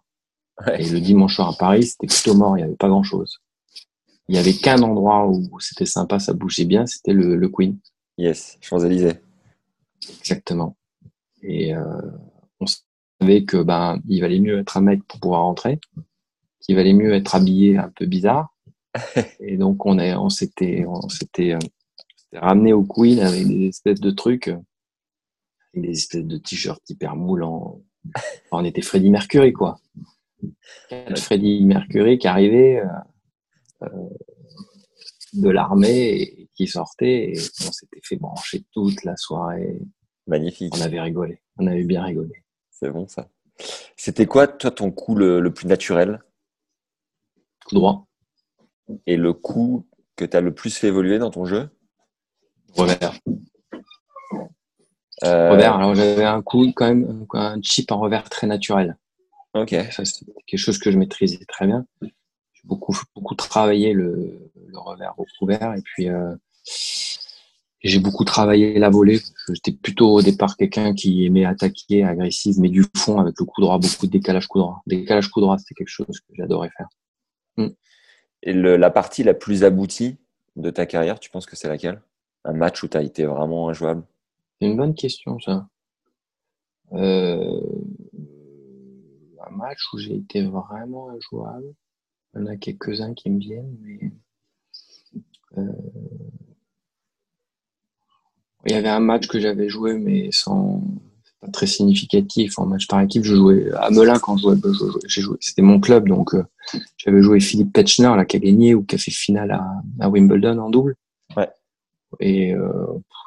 [0.66, 0.82] Ouais.
[0.82, 3.38] Et le dimanche soir à Paris, c'était plutôt mort, il n'y avait pas grand chose.
[4.28, 7.78] Il y avait qu'un endroit où c'était sympa, ça bougeait bien, c'était le, le Queen.
[8.18, 9.20] Yes, Champs-Élysées.
[10.20, 10.76] Exactement.
[11.42, 11.84] Et euh,
[12.60, 12.66] on
[13.20, 15.80] savait que ben il valait mieux être un mec pour pouvoir rentrer,
[16.60, 18.54] qu'il valait mieux être habillé un peu bizarre.
[19.40, 21.58] Et donc on est, on s'était, on s'était, euh,
[22.34, 24.50] ramené au Queen avec des espèces de trucs,
[25.74, 27.80] des espèces de t-shirts hyper moulants.
[28.14, 29.78] Enfin, on était Freddie Mercury quoi.
[31.16, 34.08] Freddie Mercury qui arrivait euh, euh,
[35.32, 39.80] de l'armée et qui sortait et on s'était fait brancher toute la soirée.
[40.26, 40.74] Magnifique.
[40.76, 41.40] On avait rigolé.
[41.58, 42.45] On avait bien rigolé.
[42.78, 43.30] C'est bon ça.
[43.96, 46.22] C'était quoi, toi, ton coup le, le plus naturel?
[47.64, 48.06] Coup droit,
[49.06, 51.70] et le coup que tu as le plus fait évoluer dans ton jeu?
[52.74, 53.14] Revers.
[55.24, 58.98] Euh, Revers, alors j'avais un coup quand même, un chip en revers très naturel.
[59.54, 59.74] Ok.
[59.90, 61.86] Ça, c'est quelque chose que je maîtrisais très bien.
[62.02, 62.12] J'ai
[62.64, 66.36] beaucoup, beaucoup travaillé le, le revers au couvert et puis euh,
[67.86, 69.20] j'ai beaucoup travaillé la volée.
[69.52, 73.60] J'étais plutôt au départ quelqu'un qui aimait attaquer, agressif, mais du fond avec le coup
[73.60, 74.82] droit, beaucoup de décalage coup droit.
[74.86, 76.88] Décalage coup droit, c'était quelque chose que j'adorais faire.
[78.42, 80.16] Et le- la partie la plus aboutie
[80.56, 82.00] de ta carrière, tu penses que c'est laquelle?
[82.44, 84.04] Un match où tu as été vraiment injouable?
[84.60, 85.68] C'est une bonne question, ça.
[86.92, 87.60] Euh,
[89.46, 91.74] un match où j'ai été vraiment injouable.
[92.34, 94.12] Il y en a quelques-uns qui me viennent, mais
[95.58, 95.72] euh,
[98.66, 100.82] il y avait un match que j'avais joué, mais sans
[101.40, 102.58] pas très significatif.
[102.58, 104.56] En match par équipe, je jouais à Melun quand je jouais.
[105.06, 105.36] j'ai joué.
[105.40, 106.44] C'était mon club, donc euh,
[106.96, 109.66] j'avais joué Philippe Petchner, là, qui a gagné ou qui a fait finale à,
[110.00, 110.96] à Wimbledon en double.
[111.36, 111.48] Ouais.
[112.20, 112.86] Et euh,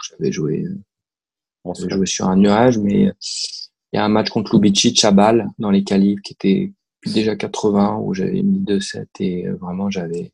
[0.10, 0.66] j'avais joué
[1.66, 3.12] Bon, j'ai joué sur un nuage, mais
[3.92, 6.74] Il y a un match contre Lubicic à Bâle dans les qualifs qui était
[7.06, 10.32] déjà 80 où j'avais mis 2-7 et vraiment j'avais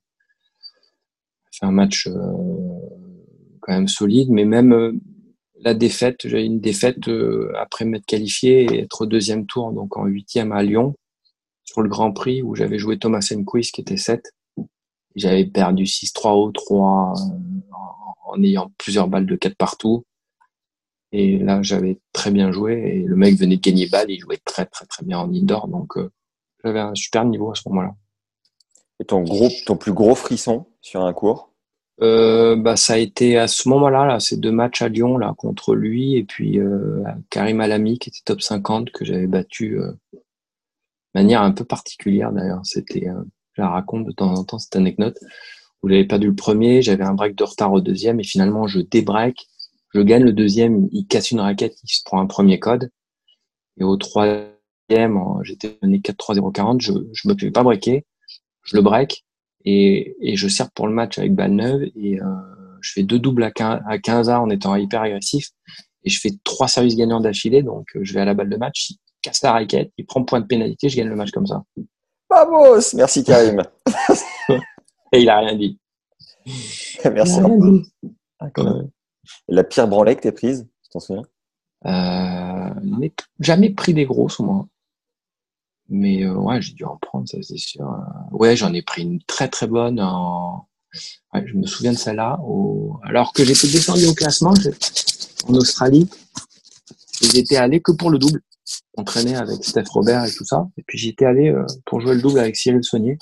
[1.51, 2.13] fait un match euh,
[3.65, 4.29] quand même solide.
[4.29, 4.93] Mais même euh,
[5.59, 7.09] la défaite, j'ai une défaite
[7.59, 10.95] après m'être qualifié et être au deuxième tour, donc en huitième à Lyon
[11.63, 14.31] sur le Grand Prix où j'avais joué Thomas Enquist qui était 7.
[15.15, 17.13] J'avais perdu 6-3 au 3
[18.27, 20.03] en ayant plusieurs balles de 4 partout.
[21.11, 24.39] Et là, j'avais très bien joué et le mec venait de gagner balle, il jouait
[24.43, 26.11] très très très bien en indoor, donc euh,
[26.63, 27.95] j'avais un super niveau à ce moment-là.
[28.99, 31.54] Et ton gros, ton plus gros frisson sur un cours?
[32.01, 35.33] Euh, bah, ça a été à ce moment-là, là, ces deux matchs à Lyon là
[35.37, 39.91] contre lui et puis euh, Karim Alami qui était top 50 que j'avais battu euh,
[40.13, 40.19] de
[41.13, 42.61] manière un peu particulière d'ailleurs.
[42.65, 43.23] C'était, euh,
[43.53, 45.17] je la raconte de temps en temps cette anecdote
[45.83, 48.79] où j'avais perdu le premier, j'avais un break de retard au deuxième et finalement je
[48.79, 49.47] débreak
[49.95, 52.91] je gagne le deuxième, il casse une raquette, il se prend un premier code.
[53.77, 58.05] Et au troisième, j'étais donné 4-3-0-40, je, je me fais pas breaker,
[58.63, 59.23] je le break
[59.65, 62.25] et, et je sers pour le match avec balle neuve et euh,
[62.81, 65.49] je fais deux doubles à 15, à 15 A en étant hyper agressif
[66.03, 68.91] et je fais trois services gagnants d'affilée, donc je vais à la balle de match,
[68.91, 71.63] il casse la raquette, il prend point de pénalité, je gagne le match comme ça.
[72.29, 73.61] Vamos Merci Karim.
[75.11, 75.79] et il a rien dit.
[77.05, 77.39] Merci.
[79.47, 81.23] La pire branlée que t'es prise, tu t'en souviens?
[81.87, 83.09] Euh,
[83.39, 84.67] Jamais pris des grosses, moi.
[85.89, 87.87] Mais euh, ouais, j'ai dû en prendre, ça c'est sûr.
[88.31, 90.67] Ouais, j'en ai pris une très très bonne en...
[91.33, 92.39] Ouais, je me souviens de celle-là.
[92.43, 92.99] Au...
[93.03, 94.53] Alors que j'étais descendu au classement
[95.47, 96.09] en Australie,
[97.21, 98.41] j'étais allé que pour le double.
[98.97, 100.67] On traînait avec Steph Robert et tout ça.
[100.77, 103.17] Et puis j'étais allé euh, pour jouer le double avec Cyril Saunier.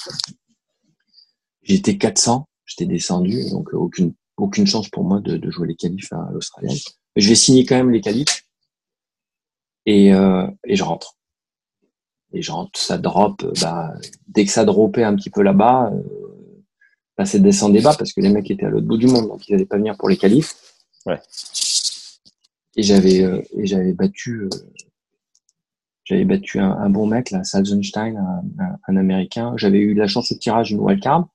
[1.64, 6.12] J'étais 400, j'étais descendu, donc aucune aucune chance pour moi de, de jouer les qualifs
[6.12, 6.78] à l'Australienne.
[7.16, 8.44] Je vais signer quand même les qualifs
[9.86, 11.16] et, euh, et je rentre.
[12.34, 13.46] Et je rentre, ça drop.
[13.62, 13.94] Bah,
[14.28, 16.02] dès que ça dropait un petit peu là-bas, euh,
[17.18, 19.48] bah, c'est descendre bas parce que les mecs étaient à l'autre bout du monde, donc
[19.48, 20.56] ils n'allaient pas venir pour les qualifs.
[21.06, 21.20] Ouais.
[22.76, 24.50] Et j'avais euh, et j'avais battu euh,
[26.06, 29.54] j'avais battu un, un, bon mec là, Salzenstein, un, un, un américain.
[29.58, 31.28] J'avais eu la chance au tirage d'une wildcard.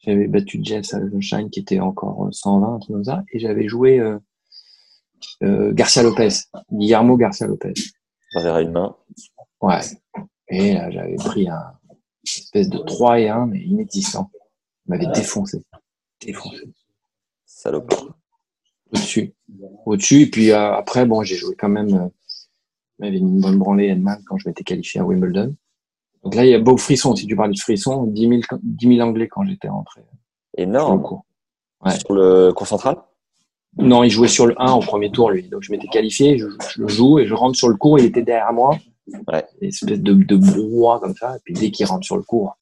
[0.00, 3.24] J'avais battu Jeff Salzenstein qui était encore 120, un truc comme ça.
[3.32, 4.18] Et j'avais joué euh,
[5.42, 6.28] euh, Garcia Lopez,
[6.70, 7.72] Guillermo Garcia Lopez.
[8.32, 8.94] J'avais une main.
[9.64, 9.80] Ouais.
[10.48, 11.72] Et là, j'avais pris un
[12.24, 14.30] espèce de 3 et 1, mais inexistant.
[14.86, 15.62] Il m'avait défoncé.
[16.20, 16.64] Défoncé.
[17.46, 18.18] Salopard.
[18.92, 19.32] Au-dessus.
[19.86, 20.22] Au-dessus.
[20.22, 21.94] Et puis euh, après, bon, j'ai joué quand même.
[21.94, 22.08] Euh,
[22.98, 25.56] m'avait mis une bonne branlée Edman quand je m'étais qualifié à Wimbledon.
[26.22, 27.16] Donc là, il y a beau frisson.
[27.16, 30.02] Si tu parles de frisson, 10 000, 10 000 anglais quand j'étais rentré.
[30.56, 30.86] Énorme.
[30.86, 31.24] Sur le cours.
[31.84, 31.98] Ouais.
[31.98, 32.98] Sur le cours central?
[33.78, 35.48] Non, il jouait sur le 1 au premier tour, lui.
[35.48, 38.04] Donc je m'étais qualifié, je, je, le joue et je rentre sur le cours, il
[38.04, 38.78] était derrière moi.
[39.06, 39.44] Ouais.
[39.60, 41.36] Une espèce de, de brouhaha comme ça.
[41.36, 42.56] Et puis dès qu'il rentre sur le cours.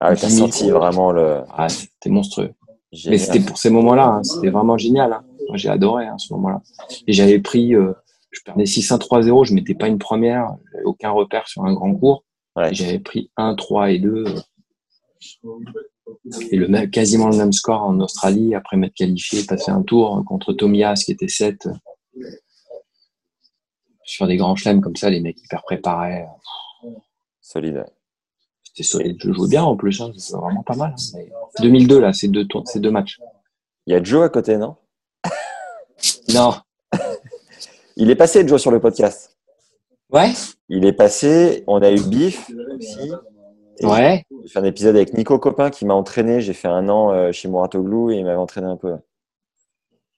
[0.00, 1.42] Ah, t'as senti vraiment le.
[1.50, 2.52] Ah, c'était monstrueux.
[2.92, 3.10] Génial.
[3.10, 4.22] Mais c'était pour ces moments-là, hein.
[4.22, 5.12] c'était vraiment génial.
[5.12, 5.24] Hein.
[5.48, 6.62] Moi, j'ai adoré hein, ce moment-là.
[7.06, 7.74] Et j'avais pris.
[7.74, 7.92] Euh,
[8.30, 11.94] je perdais 6-1, 3-0, je mettais pas une première, j'avais aucun repère sur un grand
[11.94, 12.24] cours.
[12.56, 12.72] Ouais.
[12.74, 14.24] J'avais pris 1, 3 et 2.
[16.50, 20.22] Et le même, quasiment le même score en Australie, après m'être qualifié, passer un tour
[20.26, 21.68] contre Tomias qui était 7.
[24.08, 26.24] Sur des grands chelems comme ça, les mecs hyper préparés.
[27.42, 27.84] Solide.
[28.64, 29.18] C'était solide.
[29.22, 30.10] Je jouais bien en plus, hein.
[30.16, 30.94] c'était vraiment pas mal.
[30.96, 31.12] Hein.
[31.14, 31.30] Mais
[31.60, 33.20] 2002, là, c'est deux, tours, c'est deux matchs.
[33.86, 34.76] Il y a Joe à côté, non?
[36.32, 36.54] Non,
[37.96, 39.36] il est passé, Joe, sur le podcast.
[40.10, 40.30] Ouais.
[40.70, 41.64] Il est passé.
[41.66, 43.12] On a eu Bif aussi.
[43.80, 44.24] Et ouais.
[44.42, 46.40] J'ai fait un épisode avec Nico Copin qui m'a entraîné.
[46.40, 48.96] J'ai fait un an euh, chez Mouratoglou et il m'avait entraîné un peu.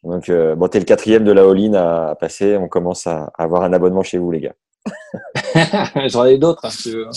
[0.02, 2.56] Donc, euh, bon, t'es le quatrième de la all-in à, passer.
[2.56, 4.54] On commence à avoir un abonnement chez vous, les gars.
[6.06, 7.08] J'en ai d'autres, hein, si tu veux.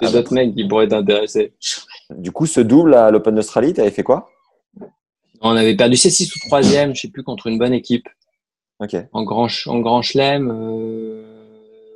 [0.00, 1.54] J'ai ah, d'autres mecs qui pourraient t'intéresser.
[2.10, 4.30] Du coup, ce double à l'Open d'Australie, t'avais fait quoi?
[5.40, 8.08] On avait perdu C6 ou troisième, je sais plus, contre une bonne équipe.
[8.80, 9.02] Okay.
[9.12, 10.50] En grand, en grand chelem.
[10.50, 11.22] Euh,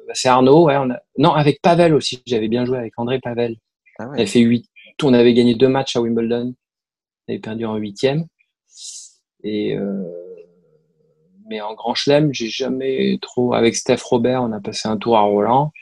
[0.07, 0.77] bah, c'est Arnaud, ouais.
[0.79, 1.01] On a...
[1.19, 2.23] Non, avec Pavel aussi.
[2.27, 3.57] J'avais bien joué avec André Pavel.
[3.99, 4.11] Ah ouais.
[4.11, 4.69] On avait fait huit.
[5.03, 6.55] On avait gagné deux matchs à Wimbledon.
[7.29, 8.27] On avait perdu en huitième.
[9.43, 10.22] Et euh...
[11.49, 13.55] mais en grand chelem, j'ai jamais trop.
[13.55, 15.73] Avec Steph Robert, on a passé un tour à Roland.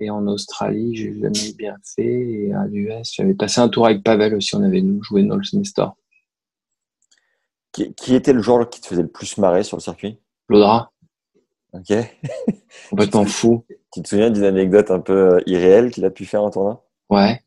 [0.00, 2.02] Et en Australie, j'ai jamais bien fait.
[2.02, 4.56] Et à l'US, j'avais passé un tour avec Pavel aussi.
[4.56, 5.96] On avait joué Knowles Nestor.
[7.72, 10.18] Qui, qui, était le joueur qui te faisait le plus marrer sur le circuit?
[10.48, 10.92] L'Audra.
[11.72, 11.92] Ok.
[12.90, 13.64] Complètement fou.
[13.92, 16.84] Tu te souviens d'une anecdote un peu irréelle qu'il a pu faire en tournoi?
[17.10, 17.40] Ouais.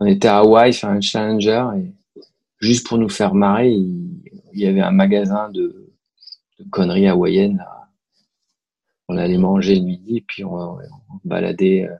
[0.00, 1.92] On était à Hawaï sur un challenger et
[2.60, 4.20] juste pour nous faire marrer, il,
[4.52, 5.83] il y avait un magasin de,
[6.58, 7.64] de conneries hawaïennes
[9.08, 10.78] on allait manger le midi, puis on, on
[11.24, 11.84] baladait.
[11.84, 11.94] euh,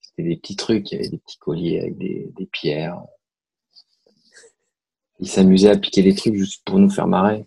[0.00, 3.00] C'était des petits trucs, il y avait des petits colliers avec des, des pierres.
[5.20, 7.46] Il s'amusait à piquer les trucs juste pour nous faire marrer.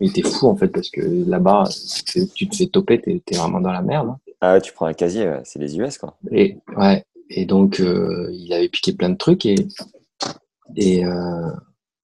[0.00, 1.64] Il était fou en fait parce que là-bas,
[2.34, 4.10] tu te fais toper, t'es vraiment dans la merde.
[4.10, 4.20] hein.
[4.42, 6.18] Ah ouais, tu prends un casier, ouais, c'est les US quoi.
[6.30, 7.02] Et ouais.
[7.30, 9.54] Et donc euh, il avait piqué plein de trucs et
[10.76, 11.50] et euh,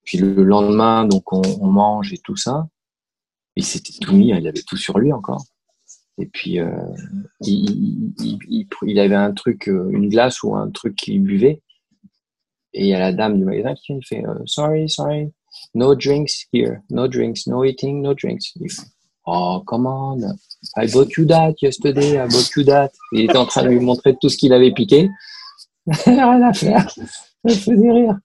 [0.05, 2.67] puis le lendemain donc on, on mange et tout ça.
[3.57, 5.45] Il s'était tout mis, il avait tout sur lui encore.
[6.19, 6.71] Et puis euh,
[7.41, 11.23] il, il, il, il- il avait un truc, euh, une glace ou un truc qu'il
[11.23, 11.63] buvait.
[12.75, 15.31] Et il y a la dame du magasin qui il fait euh, sorry, sorry,
[15.75, 18.53] no drinks here, no drinks, no eating, no drinks.
[18.57, 18.83] Il fait,
[19.27, 20.19] oh come on,
[20.77, 22.91] I bought you that yesterday, I bought you that.
[23.13, 25.09] Il était en train de lui montrer tout ce qu'il avait piqué.
[25.87, 26.89] Rien à faire.
[26.91, 27.03] Ça
[27.45, 28.19] me faisait rire.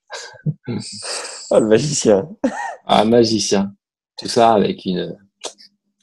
[1.52, 2.30] Oh, le magicien.
[2.90, 3.74] Ah, magicien.
[4.18, 5.18] Tout ça avec une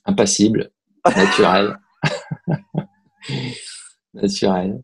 [0.05, 0.71] impassible,
[1.05, 1.79] naturelle.
[4.15, 4.83] naturelle.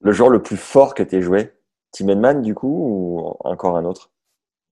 [0.00, 1.52] Le joueur le plus fort que tu joué?
[1.92, 4.10] Tim Edman, du coup, ou encore un autre?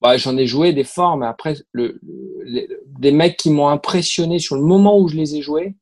[0.02, 1.98] Bah, j'en ai joué des forts, mais après, le,
[2.44, 5.76] les- des mecs qui m'ont impressionné sur le moment où je les ai joués.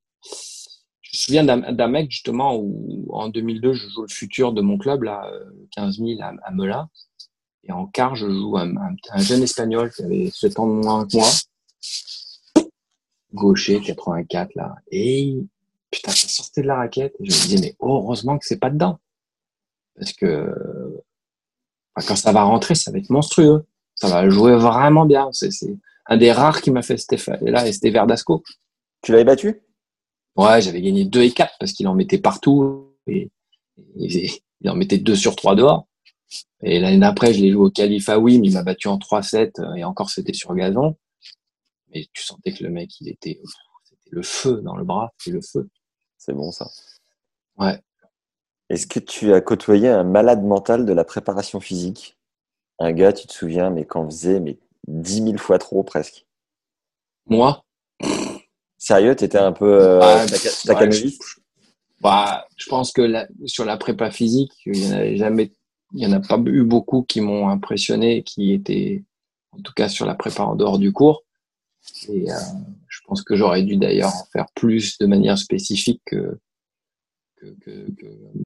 [1.01, 4.79] Je me souviens d'un mec, justement, où en 2002, je joue le futur de mon
[4.79, 6.89] club, là, euh, 15 000 à, à Melun.
[7.65, 10.85] Et en quart, je joue un, un- un jeune espagnol qui avait 7 ans de
[10.85, 11.29] moins que moi.
[13.35, 14.75] Gaucher, 84, là.
[14.91, 15.39] Et
[15.91, 17.15] putain, ça sortait de la raquette.
[17.21, 18.99] Et je me disais, mais heureusement que c'est pas dedans.
[19.99, 20.55] Parce que
[21.95, 23.65] enfin, quand ça va rentrer, ça va être monstrueux.
[23.95, 25.29] Ça va jouer vraiment bien.
[25.33, 25.51] C'est
[26.07, 28.43] un des rares qui m'a fait cet effet-là, et c'était Verdasco.
[29.03, 29.63] Tu l'avais battu?
[30.37, 32.89] Ouais, j'avais gagné 2 et 4 parce qu'il en mettait partout.
[33.07, 33.31] Et,
[33.99, 34.31] et-
[34.65, 35.87] il en mettait 2 sur 3 dehors.
[36.63, 39.75] Et l'année d'après, je l'ai joué au Khalifa Wim, il m'a battu en 3-7 euh,
[39.75, 40.97] et encore c'était sur gazon.
[41.93, 43.41] Mais tu sentais que le mec, il était,
[43.85, 45.69] c'était le feu dans le bras, c'était le feu.
[46.19, 46.69] C'est bon ça.
[47.59, 47.81] Ouais.
[48.69, 52.17] Est-ce que tu as côtoyé un malade mental de la préparation physique?
[52.79, 56.27] Un gars, tu te souviens, mais qu'en faisait mais 10 000 fois trop presque.
[57.27, 57.65] Moi,
[58.79, 60.27] Sérieux, t'étais un peu euh, ouais,
[62.01, 65.53] bah, je pense que la- sur la prépa physique, il y en a jamais,
[65.93, 69.05] il y en a pas eu beaucoup qui m'ont impressionné, qui étaient,
[69.53, 71.23] en tout cas sur la prépa en dehors du cours.
[72.09, 72.35] Et euh,
[72.89, 76.39] je pense que j'aurais dû d'ailleurs en faire plus de manière spécifique que,
[77.37, 78.43] que, que, que-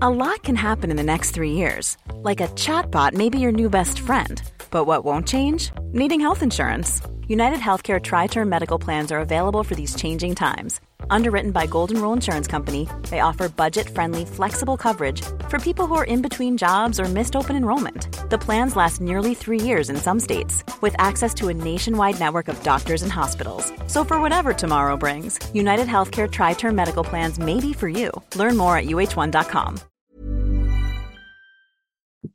[0.00, 1.96] A lot can happen in the next three years.
[2.22, 4.40] Like a chatbot may be your new best friend.
[4.70, 5.72] But what won't change?
[5.92, 7.00] Needing health insurance.
[7.28, 10.80] United Healthcare Tri Term Medical Plans are available for these changing times.
[11.10, 15.20] Underwritten by Golden Rule Insurance Company, they offer budget friendly, flexible coverage
[15.50, 18.08] for people who are in between jobs or missed open enrollment.
[18.30, 22.48] The plans last nearly three years in some states, with access to a nationwide network
[22.48, 23.74] of doctors and hospitals.
[23.88, 28.10] So, for whatever tomorrow brings, United Healthcare Tri Term Medical Plans may be for you.
[28.36, 29.76] Learn more at uh1.com.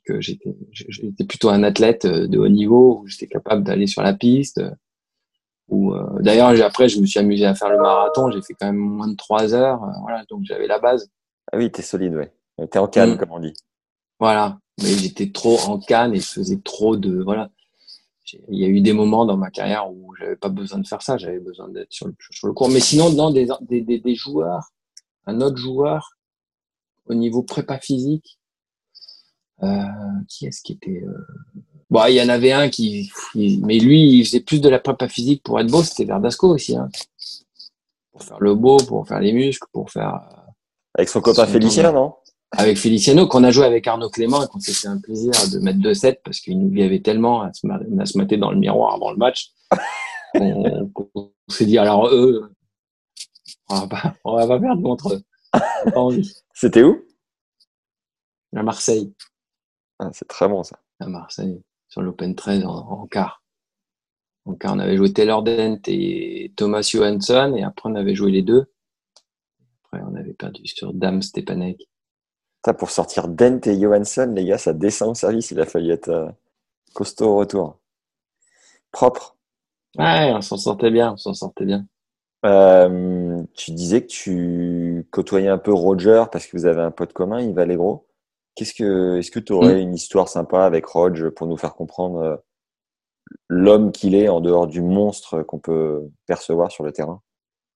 [0.04, 0.54] que j'étais,
[1.26, 4.58] plutôt un athlète euh, de haut niveau où j'étais capable d'aller sur la piste.
[4.58, 4.70] Euh,
[5.70, 8.30] euh, Ou euh, d'ailleurs, après, je me suis amusé à faire le marathon.
[8.30, 9.82] J'ai fait quand même moins de trois heures.
[9.82, 11.10] euh, voilà, donc j'avais la base.
[11.52, 12.32] Ah oui, t'es solide, ouais.
[12.70, 13.18] T'es en calme, Mm.
[13.18, 13.54] comme on dit.
[14.20, 14.58] Voilà.
[14.82, 17.50] Mais j'étais trop en canne et je faisais trop de, voilà.
[18.48, 21.02] Il y a eu des moments dans ma carrière où j'avais pas besoin de faire
[21.02, 21.16] ça.
[21.18, 22.68] J'avais besoin d'être sur le, sur le court.
[22.70, 24.70] Mais sinon, non, des, des, des, des joueurs,
[25.26, 26.10] un autre joueur
[27.06, 28.38] au niveau prépa physique,
[29.62, 29.84] euh,
[30.28, 31.26] qui est-ce qui était, euh...
[31.94, 35.08] bon, il y en avait un qui, mais lui, il faisait plus de la prépa
[35.08, 35.82] physique pour être beau.
[35.82, 36.88] C'était Verdasco aussi, hein.
[38.12, 40.50] Pour faire le beau, pour faire les muscles, pour faire, euh,
[40.94, 42.14] Avec son copain Félicien, non?
[42.50, 45.58] Avec Feliciano, qu'on a joué avec Arnaud Clément et qu'on s'est fait un plaisir de
[45.58, 47.66] mettre 2-7 parce qu'il nous y avait tellement à se,
[48.00, 49.50] à se mater dans le miroir avant le match.
[50.92, 52.52] qu'on s'est dit, alors eux,
[53.68, 55.22] on va pas, on va pas perdre contre eux.
[55.96, 56.16] On.
[56.52, 57.04] C'était où?
[58.54, 59.12] À Marseille,
[59.98, 60.78] Ah, C'est très bon, ça.
[61.00, 61.60] à Marseille,
[61.94, 63.40] sur l'Open 13 en, en quart.
[64.46, 68.32] En quart, on avait joué Taylor Dent et Thomas Johansson et après on avait joué
[68.32, 68.66] les deux.
[69.84, 71.88] Après, on avait perdu sur Dame Stepanek.
[72.64, 75.52] Ça, pour sortir Dent et Johansson, les gars, ça descend au service.
[75.52, 76.28] Il a fallu être euh,
[76.94, 77.78] costaud au retour.
[78.90, 79.36] Propre.
[79.96, 81.86] Ouais, on s'en sortait bien, on s'en sortait bien.
[82.44, 87.12] Euh, tu disais que tu côtoyais un peu Roger parce que vous avez un pote
[87.12, 88.04] commun, Yves Allegro.
[88.56, 92.18] Qu'est-ce que, est-ce que tu aurais une histoire sympa avec Roger pour nous faire comprendre
[92.18, 92.36] euh,
[93.48, 97.22] l'homme qu'il est en dehors du monstre qu'on peut percevoir sur le terrain?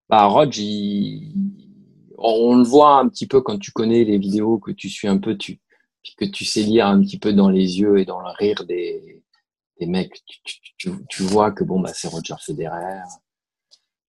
[0.08, 1.34] Bah, Rog, il-
[2.18, 5.18] on le voit un petit peu quand tu connais les vidéos, que tu suis un
[5.18, 5.60] peu, tu...
[6.02, 8.64] puis que tu sais lire un petit peu dans les yeux et dans le rire
[8.66, 9.22] des,
[9.80, 10.22] des mecs.
[10.26, 13.02] Tu, tu, tu, tu vois que bon, bah, c'est Roger Federer.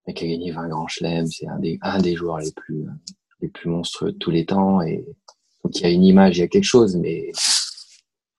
[0.08, 2.86] mec a gagné 20 grands chelems, c'est un des, un des joueurs les plus,
[3.40, 4.80] les plus monstrueux de tous les temps.
[4.82, 5.04] Et
[5.68, 7.30] donc il y a une image, il y a quelque chose, mais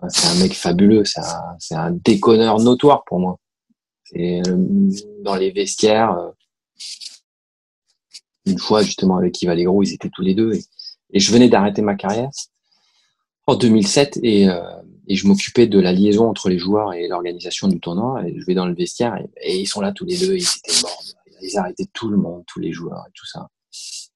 [0.07, 3.37] c'est un mec fabuleux, c'est un, déconneur notoire pour moi.
[4.15, 6.17] Dans les vestiaires.
[6.17, 6.31] euh,
[8.47, 10.63] Une fois justement avec Yves Allegro, ils étaient tous les deux et,
[11.11, 12.31] et je venais d'arrêter ma carrière
[13.45, 14.61] en 2007 et, euh,
[15.07, 18.27] et je m'occupais de la liaison entre les joueurs et l'organisation du tournoi.
[18.27, 20.41] Et je vais dans le vestiaire et, et ils sont là tous les deux, ils
[20.65, 21.03] étaient morts.
[21.43, 23.47] Ils arrêtaient tout le monde, tous les joueurs et tout ça.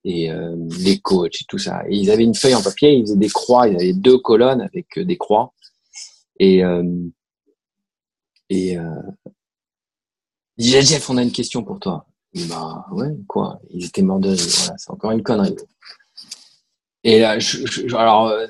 [0.06, 1.84] Et euh, les coachs et tout ça.
[1.88, 4.62] Et ils avaient une feuille en papier, ils faisaient des croix, ils avaient deux colonnes
[4.62, 5.54] avec euh, des croix.
[6.40, 6.84] Et, euh,
[8.50, 8.84] et euh,
[10.58, 12.06] dit, Jeff, on a une question pour toi.
[12.34, 13.60] Il bah ouais, quoi?
[13.70, 14.38] Ils étaient morts de rire.
[14.40, 15.56] Voilà, c'est encore une connerie.
[17.04, 18.48] Et là, je, je- alors, euh,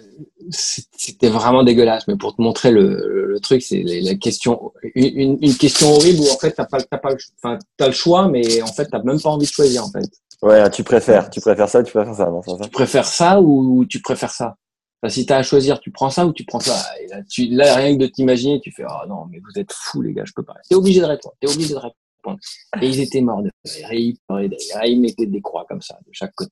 [0.52, 2.08] c'était vraiment dégueulasse.
[2.08, 6.30] Mais pour te montrer le, le, truc, c'est la question, une, une, question horrible où
[6.30, 9.20] en fait t'as pas, t'as pas, enfin, t'as le choix, mais en fait t'as même
[9.20, 10.08] pas envie de choisir en fait.
[10.44, 12.58] Ouais, tu préfères, tu préfères ça, tu préfères ça, non, ça.
[12.62, 14.58] Tu préfères ça ou tu préfères ça?
[15.02, 16.76] Enfin, Si t'as à choisir, tu prends ça ou tu prends ça?
[17.02, 19.72] Et là, tu, là rien que de t'imaginer, tu fais ah non mais vous êtes
[19.72, 20.56] fous les gars, je peux pas.
[20.70, 21.36] T'es obligé de répondre.
[21.40, 22.40] T'es obligé de répondre.
[22.82, 23.94] Et ils étaient morts de rire.
[23.94, 24.84] Ils pleuraient de rire.
[24.84, 26.52] Et ils mettaient des croix comme ça de chaque côté.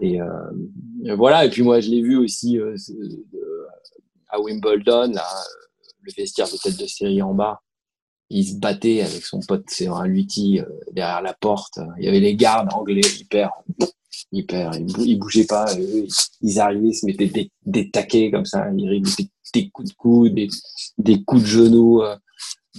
[0.00, 1.44] Et euh, voilà.
[1.44, 2.74] Et puis moi, je l'ai vu aussi euh,
[3.34, 3.66] euh,
[4.28, 7.60] à Wimbledon, là, euh, le vestiaire de tête de série en bas.
[8.30, 11.78] Il se battait avec son pote, un Lutti, euh, derrière la porte.
[11.98, 13.52] Il y avait les gardes anglais hyper,
[14.32, 15.66] hyper, ils, bou- bougeaient pas.
[15.78, 16.06] eux,
[16.42, 18.66] ils, arrivaient, ils se mettaient des, taquets comme ça.
[18.76, 20.48] Ils rigoulaient des coups de coude, des,
[20.98, 22.02] des coups de genoux.
[22.02, 22.16] euh,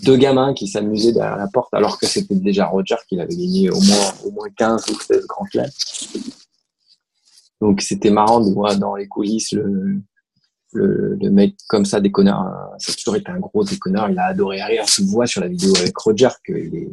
[0.03, 3.69] deux gamins qui s'amusaient derrière la porte, alors que c'était déjà Roger qui avait gagné
[3.69, 5.71] au moins, au moins 15 ou 16 grands chelems.
[7.61, 9.99] Donc c'était marrant de voir dans les coulisses le,
[10.73, 12.41] le, le mec comme ça, déconneur.
[12.41, 14.09] euh, Ça a toujours été un gros déconneur.
[14.09, 14.83] Il a adoré rire.
[14.99, 16.89] Le vois sur la vidéo avec Roger qu'il est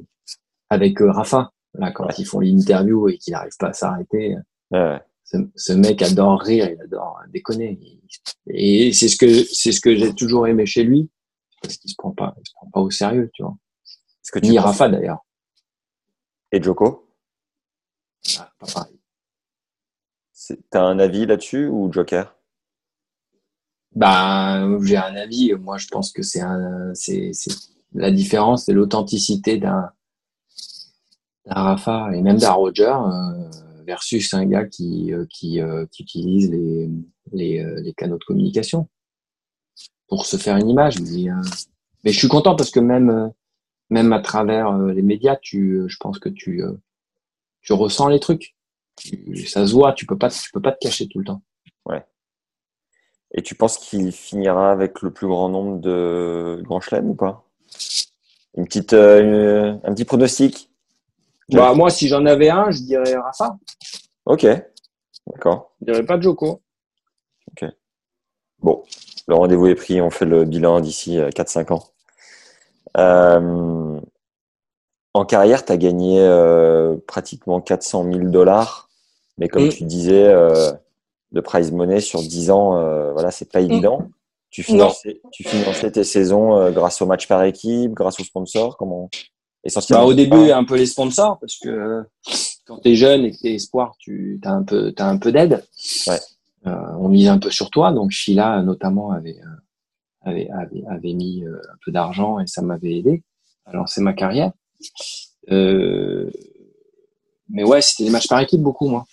[0.70, 1.50] avec euh, Rafa.
[1.74, 4.36] Là, quand ils font l'interview et qu'il n'arrive pas à s'arrêter,
[4.70, 7.78] Ouais, ce, ce mec adore rire, il adore déconner.
[8.48, 11.10] Et c'est ce que c'est ce que j'ai toujours aimé chez lui,
[11.62, 13.56] parce qu'il se prend pas, il se prend pas au sérieux, tu vois.
[13.84, 15.18] Est-ce que tu Ni Rafa d'ailleurs.
[16.52, 17.08] Et Joko?
[18.38, 18.98] Ah, pas pareil.
[20.70, 22.34] T'as un avis là-dessus ou Joker?
[23.94, 25.52] Bah, j'ai un avis.
[25.54, 27.30] Moi, je pense que c'est un, c'est,
[27.92, 29.90] la différence, c'est l'authenticité d'un,
[31.46, 33.50] Rafa et même d'un Roger euh,
[33.86, 36.90] versus un gars qui, euh, qui, euh, qui utilise les,
[37.32, 38.88] les, euh, les canaux de communication
[40.08, 40.98] pour se faire une image.
[41.00, 41.34] Mais, euh,
[42.02, 43.28] mais je suis content parce que même, euh,
[43.90, 46.62] même à travers les médias, tu, je pense que tu,
[47.60, 48.56] tu ressens les trucs.
[48.96, 49.92] Tu- ça se voit.
[49.92, 51.42] Tu peux pas, tu peux pas te cacher tout le temps.
[53.34, 57.44] Et tu penses qu'il finira avec le plus grand nombre de grands chelems ou pas?
[58.56, 60.70] Une petite, euh, une- un petit pronostic?
[61.52, 63.56] Bah, moi, si j'en avais un, je dirais Rafa.
[64.24, 64.46] Ok,
[65.26, 65.72] d'accord.
[65.80, 66.60] Je dirais pas Joko.
[68.60, 68.82] Bon,
[69.28, 71.82] le rendez-vous est pris, on fait le bilan d'ici euh, 4-5 ans.
[72.96, 74.00] Euh,
[75.12, 78.88] en carrière, tu as gagné euh, pratiquement 400 000 dollars,
[79.36, 79.68] mais comme Mm.
[79.70, 80.72] tu disais, euh,
[81.34, 84.08] de prize money sur 10 ans, euh, voilà, c'est pas évident.
[84.50, 88.76] Tu finançais, tu finançais tes saisons euh, grâce au match par équipe, grâce aux sponsors,
[88.76, 89.10] comment
[89.64, 90.04] essentiellement.
[90.04, 92.02] Bah, au début, un peu les sponsors, parce que euh,
[92.66, 95.64] quand t'es jeune et que t'es espoir, tu as un peu, t'as un peu d'aide.
[96.06, 96.20] Ouais.
[96.66, 97.92] Euh, on mise un peu sur toi.
[97.92, 99.38] Donc, Sheila, notamment, avait,
[100.22, 103.22] avait, avait, avait mis euh, un peu d'argent et ça m'avait aidé
[103.66, 104.52] à lancer ma carrière.
[105.50, 106.30] Euh,
[107.48, 109.06] mais ouais, c'était des matchs par équipe, beaucoup, moi.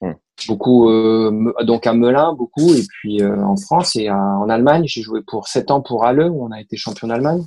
[0.00, 0.12] Hmm.
[0.46, 4.84] Beaucoup, euh, donc à Melun, beaucoup, et puis euh, en France et à- en Allemagne.
[4.86, 7.44] J'ai joué pour sept ans pour Halle, où on a été champion d'Allemagne.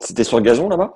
[0.00, 0.94] C'était sur gazon là-bas?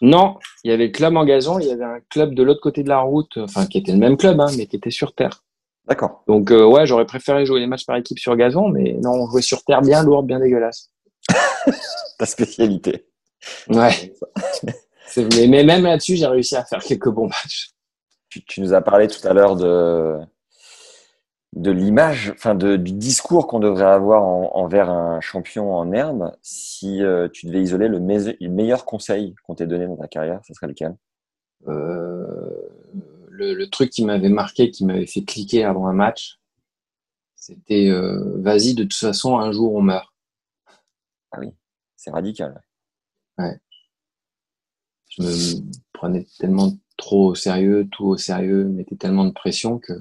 [0.00, 2.60] Non, il y avait le club en gazon, il y avait un club de l'autre
[2.60, 5.14] côté de la route, enfin qui était le même club, hein, mais qui était sur
[5.14, 5.44] terre.
[5.86, 6.22] D'accord.
[6.26, 9.30] Donc euh, ouais, j'aurais préféré jouer les matchs par équipe sur gazon, mais non, on
[9.30, 10.90] jouait sur terre bien lourde, bien dégueulasse.
[12.18, 13.06] Ta spécialité.
[13.68, 14.12] Ouais.
[15.48, 17.71] Mais même là-dessus, j'ai réussi à faire quelques bons matchs.
[18.32, 20.18] Tu, tu nous as parlé tout à l'heure de,
[21.52, 26.34] de l'image, enfin de, du discours qu'on devrait avoir en- envers un champion en herbe.
[26.40, 30.08] Si euh, tu devais isoler le, me- le meilleur conseil qu'on t'ait donné dans ta
[30.08, 30.96] carrière, ce serait lequel?
[31.68, 32.50] Euh,
[33.28, 36.38] le, le truc qui m'avait marqué, qui m'avait fait cliquer avant un match,
[37.36, 40.08] c'était euh, vas-y, de toute façon, un jour on meurt.
[41.96, 42.62] C'est radical.
[45.10, 45.62] je me
[45.92, 46.72] prenais tellement
[47.02, 49.92] trop au sérieux, tout au sérieux, mettais tellement de pression que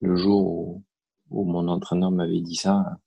[0.00, 0.82] le jour où,
[1.30, 2.98] où mon entraîneur m'avait dit ça,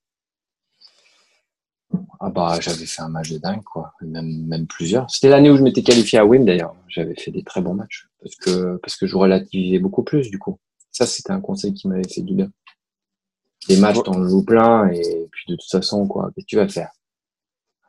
[2.20, 5.10] Ah bah j'avais fait un match de dingue quoi, même même plusieurs.
[5.10, 6.76] C'était l'année où je m'étais qualifié à Wim d'ailleurs.
[6.88, 10.38] J'avais fait des très bons matchs parce que parce que je relativisais beaucoup plus du
[10.38, 10.60] coup.
[10.92, 12.52] Ça c'était un conseil qui m'avait fait du bien.
[13.68, 16.68] Des matchs t'en joues plein et puis de toute façon quoi, qu'est-ce que tu vas
[16.68, 16.92] faire?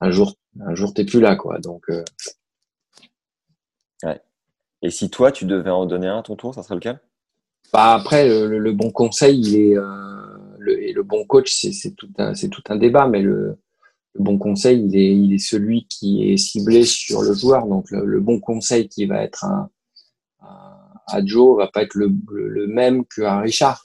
[0.01, 1.85] Un jour un jour t'es plus là quoi, donc.
[1.91, 2.05] Euh...
[4.05, 4.21] Ouais.
[4.83, 7.01] Et si toi tu devais en donner un à ton tour, ça serait lequel?
[7.73, 9.87] Bah après le, le, bon conseil il est euh,
[10.59, 13.57] le, et le bon coach c'est tout un tout un débat mais le
[14.15, 17.67] le bon conseil, il est, il est celui qui est ciblé sur le joueur.
[17.67, 19.71] Donc le, bon conseil qui va être un,
[20.41, 23.85] un, à Joe va pas être le, le, même qu'à Richard.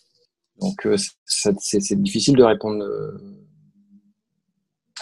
[0.60, 3.18] Donc euh, c'est difficile de répondre euh,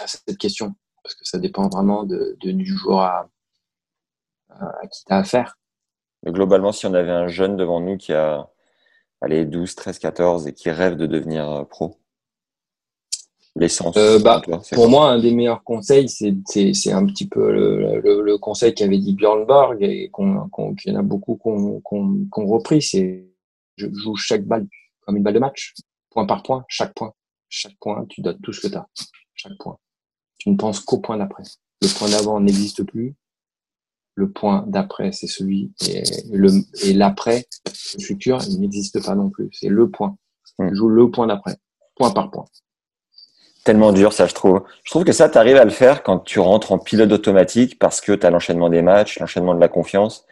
[0.00, 3.28] à cette question parce que ça dépend vraiment de, de du joueur à,
[4.50, 5.58] à qui tu as affaire.
[6.24, 8.48] Globalement, si on avait un jeune devant nous qui a
[9.20, 11.98] allez, 12, 13, 14 et qui rêve de devenir euh, pro,
[13.54, 14.42] l'essence euh, bah,
[14.72, 18.98] Pour moi, un des meilleurs conseils, c'est un petit peu le, le, le conseil qu'avait
[18.98, 22.82] dit Björn Borg et qu'on qu'il y en a beaucoup qu'on qu'on repris.
[22.82, 23.26] C'est
[23.76, 24.66] je joue chaque balle
[25.00, 25.74] comme une balle de match,
[26.10, 27.12] point par point, chaque point.
[27.48, 28.88] Chaque point, tu donnes tout ce que tu as.
[29.34, 29.78] Chaque point.
[30.38, 31.44] Tu ne penses qu'au point d'après.
[31.80, 33.14] Le point d'avant n'existe plus.
[34.16, 36.02] Le point d'après, c'est celui et
[36.32, 36.50] le
[36.82, 37.46] et l'après,
[37.98, 39.50] le futur, il n'existe pas non plus.
[39.52, 40.16] C'est le point.
[40.58, 41.56] Tu joues le point d'après,
[41.94, 42.46] point par point
[43.66, 44.62] tellement dur, ça, je trouve.
[44.84, 47.78] Je trouve que ça, tu arrives à le faire quand tu rentres en pilote automatique
[47.78, 50.24] parce que tu as l'enchaînement des matchs, l'enchaînement de la confiance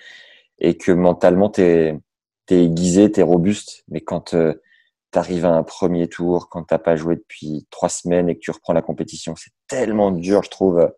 [0.60, 2.00] et que mentalement, tu es,
[2.48, 3.82] aiguisé, tu es robuste.
[3.88, 4.54] Mais quand euh,
[5.12, 8.40] tu arrives à un premier tour, quand tu pas joué depuis trois semaines et que
[8.40, 10.92] tu reprends la compétition, c'est tellement dur, je trouve.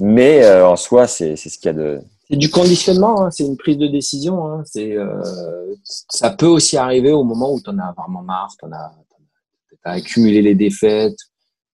[0.00, 2.00] Mais euh, en soi, c'est ce qu'il y a de.
[2.30, 4.46] C'est du conditionnement, hein, c'est une prise de décision.
[4.46, 8.54] Hein, c'est, euh, ça peut aussi arriver au moment où tu en as vraiment marre,
[8.58, 11.16] tu as, accumulé les défaites,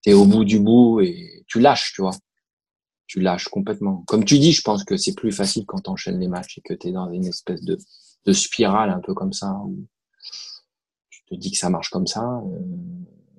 [0.02, 2.14] tu au bout du bout et tu lâches, tu vois.
[3.06, 4.04] Tu lâches complètement.
[4.06, 6.60] Comme tu dis, je pense que c'est plus facile quand tu enchaînes les matchs et
[6.60, 7.76] que tu es dans une espèce de,
[8.24, 9.84] de spirale un peu comme ça, où
[11.10, 12.58] tu te dis que ça marche comme ça, euh,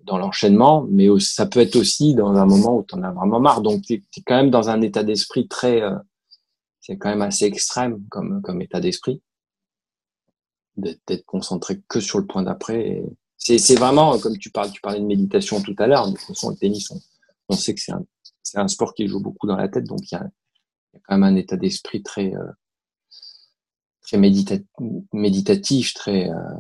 [0.04, 3.40] dans l'enchaînement, mais ça peut être aussi dans un moment où tu en as vraiment
[3.40, 3.62] marre.
[3.62, 5.82] Donc tu es, quand même dans un état d'esprit très...
[5.82, 5.96] Euh,
[6.86, 9.22] c'est quand même assez extrême comme, comme état d'esprit
[10.78, 13.02] d'être concentré que sur le point d'après
[13.38, 16.50] c'est vraiment, comme tu parles, tu parlais de méditation tout à l'heure, de toute façon,
[16.50, 16.92] le tennis,
[17.50, 18.06] on, sait que c'est un,
[18.56, 20.24] un, sport qui joue beaucoup dans la tête, donc il y a,
[20.94, 22.52] y a quand même un état d'esprit très, euh,
[24.02, 26.56] très méditatif, très, euh,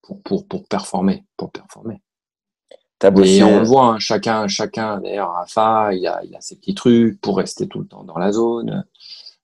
[0.00, 2.00] pour, pour, pour performer, pour performer.
[3.02, 6.74] Et on le voit, hein, chacun, chacun, d'ailleurs, Rafa, il a, il a ses petits
[6.74, 8.84] trucs pour rester tout le temps dans la zone.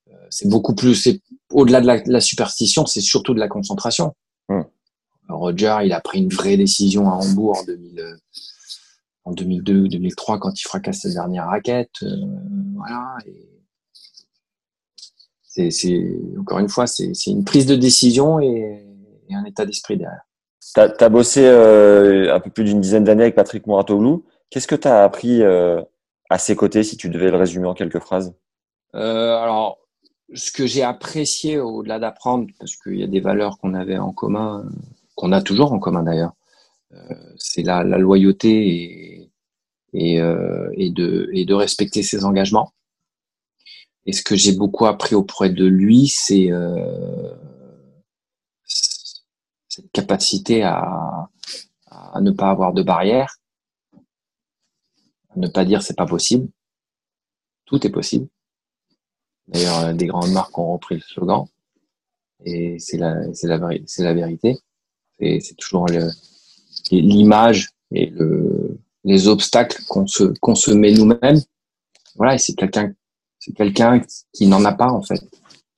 [0.08, 1.08] Euh, c'est beaucoup plus,
[1.52, 4.14] au-delà de la, la superstition, c'est surtout de la concentration.
[4.48, 4.64] Hum.
[5.28, 8.16] Roger, il a pris une vraie décision à Hambourg en, 2000,
[9.24, 12.02] en 2002 ou 2003 quand il fracasse sa dernière raquette.
[12.02, 12.16] Euh,
[12.74, 13.16] voilà.
[15.44, 18.86] c'est, encore une fois, c'est, une prise de décision et,
[19.32, 20.26] un état d'esprit derrière.
[20.60, 24.24] Tu as, bossé euh, un peu plus d'une dizaine d'années avec Patrick Mouratoglou.
[24.50, 25.80] Qu'est-ce que tu as appris euh,
[26.28, 28.34] à ses côtés si tu devais le résumer en quelques phrases?
[28.92, 29.78] Alors,
[30.34, 34.12] ce que j'ai apprécié au-delà d'apprendre, parce qu'il y a des valeurs qu'on avait en
[34.12, 34.64] commun,
[35.14, 36.32] qu'on a toujours en commun d'ailleurs.
[36.92, 39.30] Euh, c'est la, loyauté
[39.92, 42.72] et, euh, et, de, et de respecter ses engagements.
[44.06, 47.32] Et ce que j'ai beaucoup appris auprès de lui, c'est euh,
[49.92, 51.28] capacité à,
[52.20, 53.36] ne pas avoir de barrière,
[55.30, 56.48] à ne pas dire c'est pas possible.
[57.64, 58.26] Tout est possible.
[59.48, 61.46] D'ailleurs, des grandes marques ont repris le slogan.
[62.44, 64.58] Et c'est la, la, vérité
[65.40, 65.86] c'est toujours
[66.90, 71.40] l'image et le, les obstacles qu'on se, qu'on se met nous-mêmes.
[72.16, 72.92] Voilà, et c'est quelqu'un,
[73.38, 74.00] c'est quelqu'un
[74.32, 75.22] qui n'en a pas en fait.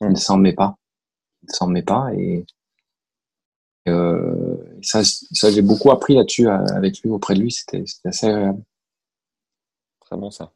[0.01, 0.77] Il ne s'en met pas.
[1.43, 2.45] Il ne s'en met pas et
[3.89, 7.53] euh, ça, ça j'ai beaucoup appris là-dessus euh, avec lui, auprès de lui.
[7.53, 8.63] C'était assez agréable.
[10.01, 10.53] Très bon ça.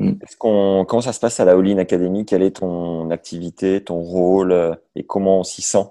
[0.00, 0.14] Mm.
[0.38, 2.24] comment ça se passe à la All Academy?
[2.24, 5.86] Quelle est ton activité, ton rôle euh, et comment on s'y sent?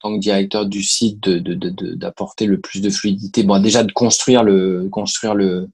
[0.00, 3.44] Tant que directeur du site d'apporter de, de, le plus de fluidité.
[3.44, 5.68] Bon, déjà de construire le construire le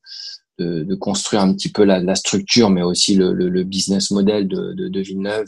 [0.58, 4.72] de, construire un petit peu la, la structure, mais aussi le, le, business model de,
[4.74, 5.46] de, Villeneuve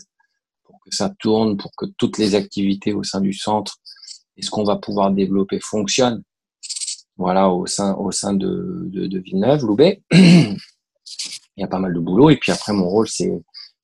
[0.64, 3.80] pour que ça tourne, pour que toutes les activités au sein du centre
[4.40, 6.22] et ce qu'on va pouvoir développer fonctionnent.
[7.16, 10.02] Voilà, au sein au sein de, de, Villeneuve, Loubet.
[10.12, 10.56] Il
[11.58, 12.30] y a pas mal de boulot.
[12.30, 13.30] Et puis après, mon rôle, c'est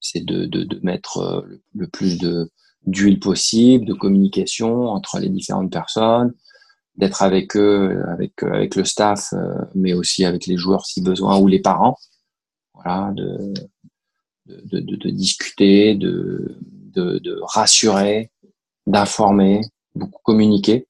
[0.01, 1.43] c'est de, de, mettre euh,
[1.75, 2.51] le plus de
[2.87, 6.33] d'huile possible, de communication entre les différentes personnes,
[6.95, 11.39] d'être avec eux, avec, avec le staff, euh, mais aussi avec les joueurs si besoin
[11.39, 11.97] ou les parents.
[12.75, 13.53] voilà, de,
[14.47, 16.57] de, de, discuter, de,
[16.95, 18.31] de rassurer,
[18.87, 19.63] d'informer,
[19.97, 20.87] beaucoup communiquer.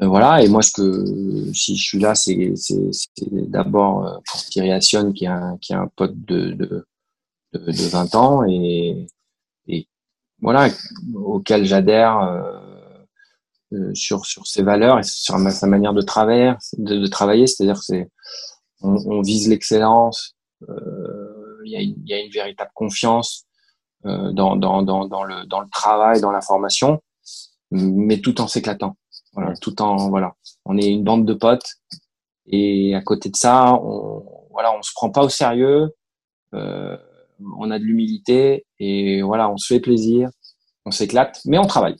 [0.00, 2.54] Euh, voilà, et moi, ce que si je suis là, c'est
[3.48, 6.86] d'abord euh, pour Thierry Assion, qui est un, qui est un pote de, de,
[7.52, 9.06] de, de 20 ans et,
[9.66, 9.88] et
[10.40, 10.68] voilà,
[11.14, 12.52] auquel j'adhère euh,
[13.72, 17.82] euh, sur, sur ses valeurs et sur sa manière de travailler, de, de travailler c'est-à-dire
[17.82, 18.08] c'est
[18.80, 20.36] on, on, vise l'excellence,
[21.64, 23.48] il y, a une, y a une véritable confiance
[24.06, 27.02] euh, dans, dans, dans, dans, le, dans le travail, dans la formation,
[27.70, 28.96] mais tout en s'éclatant.
[29.34, 31.76] Voilà, tout en voilà, on est une bande de potes
[32.46, 35.94] et à côté de ça, on voilà, on se prend pas au sérieux,
[36.54, 36.96] euh,
[37.56, 40.30] on a de l'humilité et voilà, on se fait plaisir,
[40.84, 41.96] on s'éclate, mais on travaille,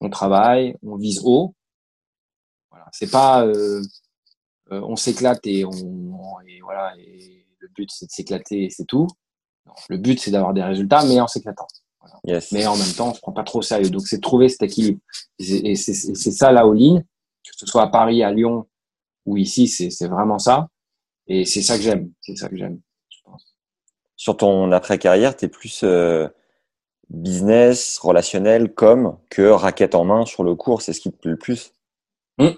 [0.00, 1.54] on travaille, on vise haut.
[2.70, 3.82] Voilà, c'est pas euh,
[4.72, 8.86] euh on s'éclate et on et voilà et le but c'est de s'éclater et c'est
[8.86, 9.06] tout.
[9.66, 11.68] Non, le but c'est d'avoir des résultats, mais en s'éclatant.
[12.24, 12.52] Yes.
[12.52, 13.90] Mais en même temps, on se prend pas trop au sérieux.
[13.90, 15.00] Donc, c'est trouver cet équilibre.
[15.38, 18.66] Et c'est ça la all-in, que ce soit à Paris, à Lyon
[19.26, 20.68] ou ici, c'est vraiment ça.
[21.26, 22.10] Et c'est ça que j'aime.
[22.20, 23.54] C'est ça que j'aime, je pense.
[24.16, 26.28] Sur ton après-carrière, tu es plus euh,
[27.08, 30.82] business, relationnel, comme que raquette en main sur le cours.
[30.82, 31.72] C'est ce qui te plaît le plus
[32.38, 32.56] hum.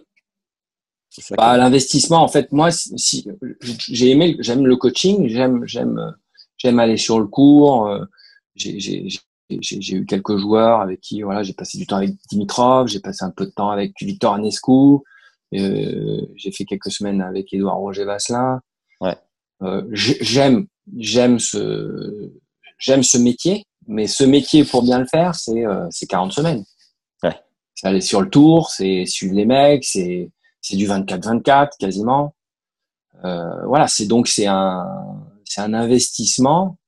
[1.37, 3.29] bah, L'investissement, en fait, moi, si,
[3.61, 6.17] j'ai aimé, j'aime le coaching, j'aime, j'aime,
[6.57, 7.87] j'aime aller sur le cours.
[7.87, 8.05] Euh,
[8.55, 9.09] j'ai
[9.51, 13.25] j'ai eu quelques joueurs avec qui voilà j'ai passé du temps avec Dimitrov, j'ai passé
[13.25, 14.99] un peu de temps avec Victor Anescu,
[15.55, 18.61] euh, j'ai fait quelques semaines avec Édouard Roger Vasselin.
[19.01, 19.17] Ouais.
[19.63, 20.67] Euh, j'aime
[20.97, 22.33] j'aime ce
[22.79, 26.65] j'aime ce métier, mais ce métier pour bien le faire c'est euh, c'est 40 semaines.
[27.23, 27.39] Ouais.
[27.75, 30.31] C'est aller sur le tour, c'est suivre les mecs, c'est
[30.61, 32.35] c'est du 24-24 quasiment.
[33.25, 34.87] Euh, voilà, c'est donc c'est un
[35.45, 36.79] c'est un investissement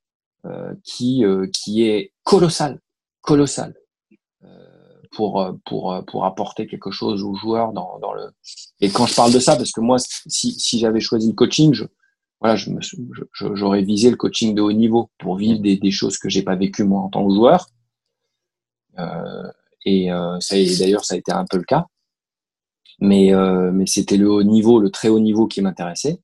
[0.85, 2.81] qui euh, qui est colossal,
[3.21, 3.75] colossal
[4.45, 4.49] euh,
[5.13, 8.31] pour pour pour apporter quelque chose aux joueurs dans dans le.
[8.81, 11.73] Et quand je parle de ça, parce que moi, si si j'avais choisi le coaching,
[11.73, 11.85] je
[12.41, 12.81] voilà, je me
[13.55, 16.57] j'aurais visé le coaching de haut niveau pour vivre des, des choses que j'ai pas
[16.57, 17.67] vécues moi en tant que joueur.
[18.99, 19.51] Euh,
[19.85, 21.87] et euh, ça d'ailleurs ça a été un peu le cas.
[23.01, 26.19] Mais euh, mais c'était le haut niveau, le très haut niveau qui m'intéressait.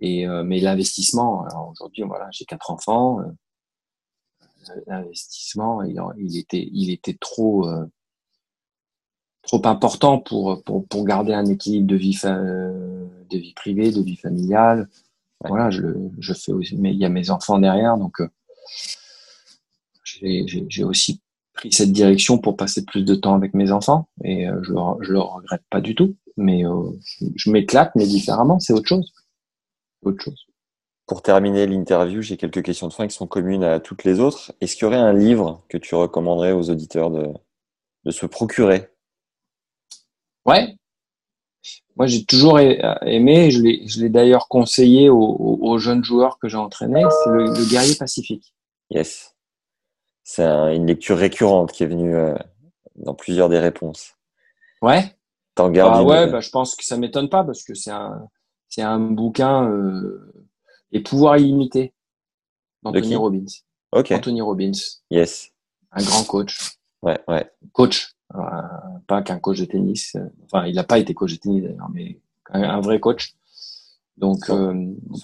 [0.00, 3.20] Et mais l'investissement, aujourd'hui voilà, j'ai quatre enfants,
[4.86, 7.86] l'investissement, il, il, était, il était trop, euh,
[9.42, 14.16] trop important pour, pour, pour, garder un équilibre de vie, de vie privée, de vie
[14.16, 14.88] familiale.
[15.44, 15.82] Voilà, je,
[16.18, 18.28] je fais aussi, mais il y a mes enfants derrière, donc euh,
[20.04, 21.20] j'ai aussi
[21.52, 25.12] pris cette direction pour passer plus de temps avec mes enfants et euh, je, je
[25.12, 26.16] le regrette pas du tout.
[26.38, 26.62] Mais
[27.36, 29.12] je m'éclate, mais différemment, c'est autre chose.
[30.00, 30.46] Autre chose.
[31.12, 34.54] Pour terminer l'interview, j'ai quelques questions de fin qui sont communes à toutes les autres.
[34.62, 37.28] Est-ce qu'il y aurait un livre que tu recommanderais aux auditeurs de,
[38.06, 38.88] de se procurer?
[40.46, 40.74] Ouais.
[41.96, 47.04] Moi, j'ai toujours aimé, je l'ai d'ailleurs conseillé aux, aux, jeunes joueurs que j'ai entraînés,
[47.22, 48.54] c'est le, Guerrier Pacifique.
[48.88, 49.36] Yes.
[50.24, 52.34] C'est une lecture récurrente qui est venue euh,
[52.96, 54.14] dans plusieurs des réponses.
[54.80, 55.14] Ouais.
[55.56, 58.30] T'en gardes bah, Ouais, bah, je pense que ça m'étonne pas parce que c'est un,
[58.70, 60.32] c'est un bouquin euh,
[60.92, 61.92] et pouvoir illimité
[62.82, 63.52] d'Anthony Robbins.
[63.92, 64.12] Ok.
[64.12, 64.72] Anthony Robbins.
[65.10, 65.50] Yes.
[65.90, 66.78] Un grand coach.
[67.02, 67.50] Ouais, ouais.
[67.72, 68.14] Coach.
[68.34, 68.38] Euh,
[69.06, 70.16] pas qu'un coach de tennis.
[70.44, 72.18] Enfin, il n'a pas été coach de tennis d'ailleurs, mais
[72.50, 73.34] un, vrai coach.
[74.16, 74.72] Donc, euh,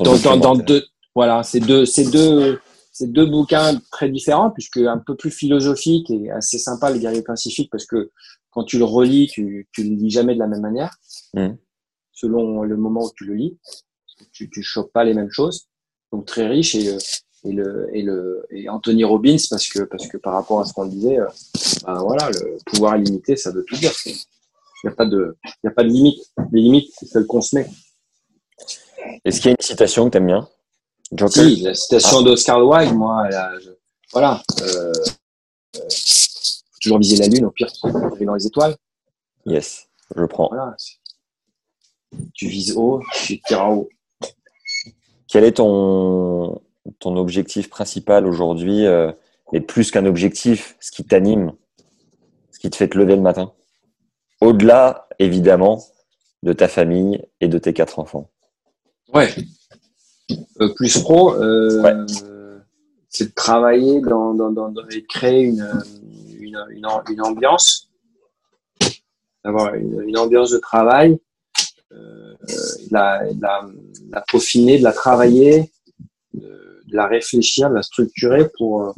[0.01, 2.61] dans, dans, dans, deux, voilà, c'est deux, c'est deux,
[2.93, 7.23] c'est deux bouquins très différents puisque un peu plus philosophique et assez sympa, le guerrier
[7.23, 8.11] pacifique, parce que
[8.51, 10.97] quand tu le relis, tu, tu le lis jamais de la même manière,
[11.35, 11.49] mmh.
[12.12, 13.59] selon le moment où tu le lis
[14.33, 15.66] tu, tu chopes pas les mêmes choses.
[16.12, 16.99] Donc très riche et, euh,
[17.45, 20.73] et le et le et Anthony Robbins parce que parce que par rapport à ce
[20.73, 21.27] qu'on disait, euh,
[21.85, 23.93] bah voilà, le pouvoir illimité, ça veut tout dire.
[24.07, 24.14] Il
[24.85, 26.21] n'y a pas de il a pas de limite.
[26.53, 27.69] Les limites, c'est celles qu'on se met.
[29.25, 30.49] Est-ce qu'il y a une citation que tu aimes bien?
[31.12, 31.45] Joker?
[31.45, 32.23] Si, la citation ah.
[32.23, 33.29] d'Oscar Wilde, moi,
[34.12, 34.43] voilà.
[34.62, 34.93] Euh,
[35.77, 38.77] euh, faut toujours viser la lune, au pire, tu dans les étoiles.
[39.47, 40.49] Yes, je prends.
[40.49, 40.77] Voilà.
[42.35, 43.89] Tu vises haut, tu tires haut.
[45.29, 46.61] Quel est ton,
[46.99, 49.12] ton objectif principal aujourd'hui euh,
[49.53, 51.53] Et plus qu'un objectif, ce qui t'anime,
[52.51, 53.53] ce qui te fait te lever le matin?
[54.41, 55.83] Au-delà, évidemment,
[56.43, 58.31] de ta famille et de tes quatre enfants.
[59.12, 59.29] Ouais.
[60.61, 62.07] Euh, plus pro, euh,
[63.09, 65.66] c'est de travailler dans, dans, dans, et de créer une,
[66.39, 67.89] une, une, ambiance,
[69.45, 71.18] d'avoir une, ambiance de travail,
[71.93, 72.34] euh,
[72.91, 73.68] la, la,
[74.11, 75.70] la, peaufiner, de la travailler
[76.89, 78.93] de la réfléchir, de la structurer pour, euh,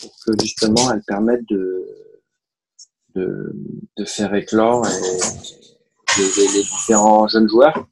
[0.00, 1.86] pour que justement elle permette de,
[3.14, 3.54] de,
[3.98, 4.90] de faire éclore et
[6.18, 7.86] les, les différents jeunes joueurs.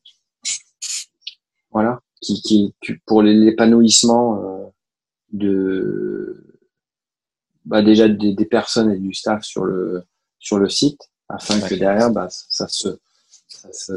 [1.70, 4.66] Voilà, qui, qui, qui- pour l'épanouissement euh,
[5.32, 6.58] de
[7.64, 10.02] bah déjà des, des personnes et du staff sur le
[10.38, 12.98] sur le site, afin que derrière bah, ça se
[13.72, 13.94] ça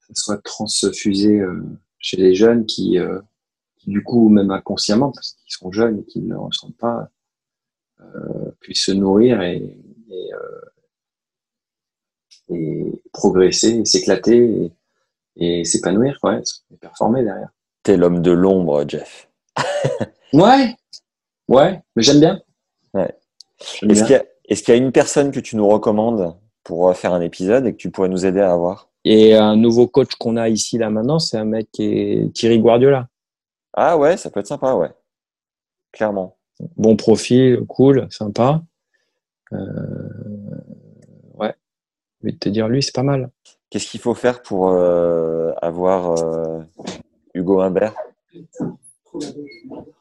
[0.00, 1.62] ça soit transfusé euh,
[1.98, 3.20] chez les jeunes qui, euh,
[3.78, 7.10] qui, du coup même inconsciemment parce qu'ils sont jeunes et qu'ils ne le ressentent pas
[8.00, 9.76] euh, puissent se nourrir et
[10.10, 10.30] et,
[12.50, 14.72] et progresser et s'éclater
[15.36, 16.42] et, et s'épanouir ouais,
[16.72, 17.50] et performer derrière
[17.82, 19.30] T'es l'homme de l'ombre, Jeff.
[20.34, 20.76] ouais
[21.48, 22.40] ouais mais j'aime bien
[22.92, 23.14] Ouais.
[23.80, 24.06] J'aime Est-ce bien.
[24.06, 26.34] qu'il y, a- est-ce qu'il y a une personne que tu nous recommandes?
[26.70, 29.56] Pour euh, faire un épisode et que tu pourrais nous aider à avoir Et un
[29.56, 33.08] nouveau coach qu'on a ici là maintenant, c'est un mec qui est Thierry Guardiola.
[33.74, 34.90] Ah ouais, ça peut être sympa, ouais.
[35.90, 36.36] Clairement.
[36.76, 38.62] Bon profil, cool, sympa.
[39.52, 39.58] Euh,
[41.34, 41.52] ouais,
[42.20, 43.30] je vais te dire, lui, c'est pas mal.
[43.68, 46.60] Qu'est-ce qu'il faut faire pour euh, avoir euh,
[47.34, 47.94] Hugo Humbert?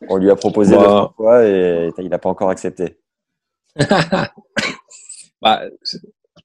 [0.07, 1.07] On lui a proposé Bah.
[1.09, 2.99] deux fois et il n'a pas encore accepté.
[5.41, 5.61] Bah,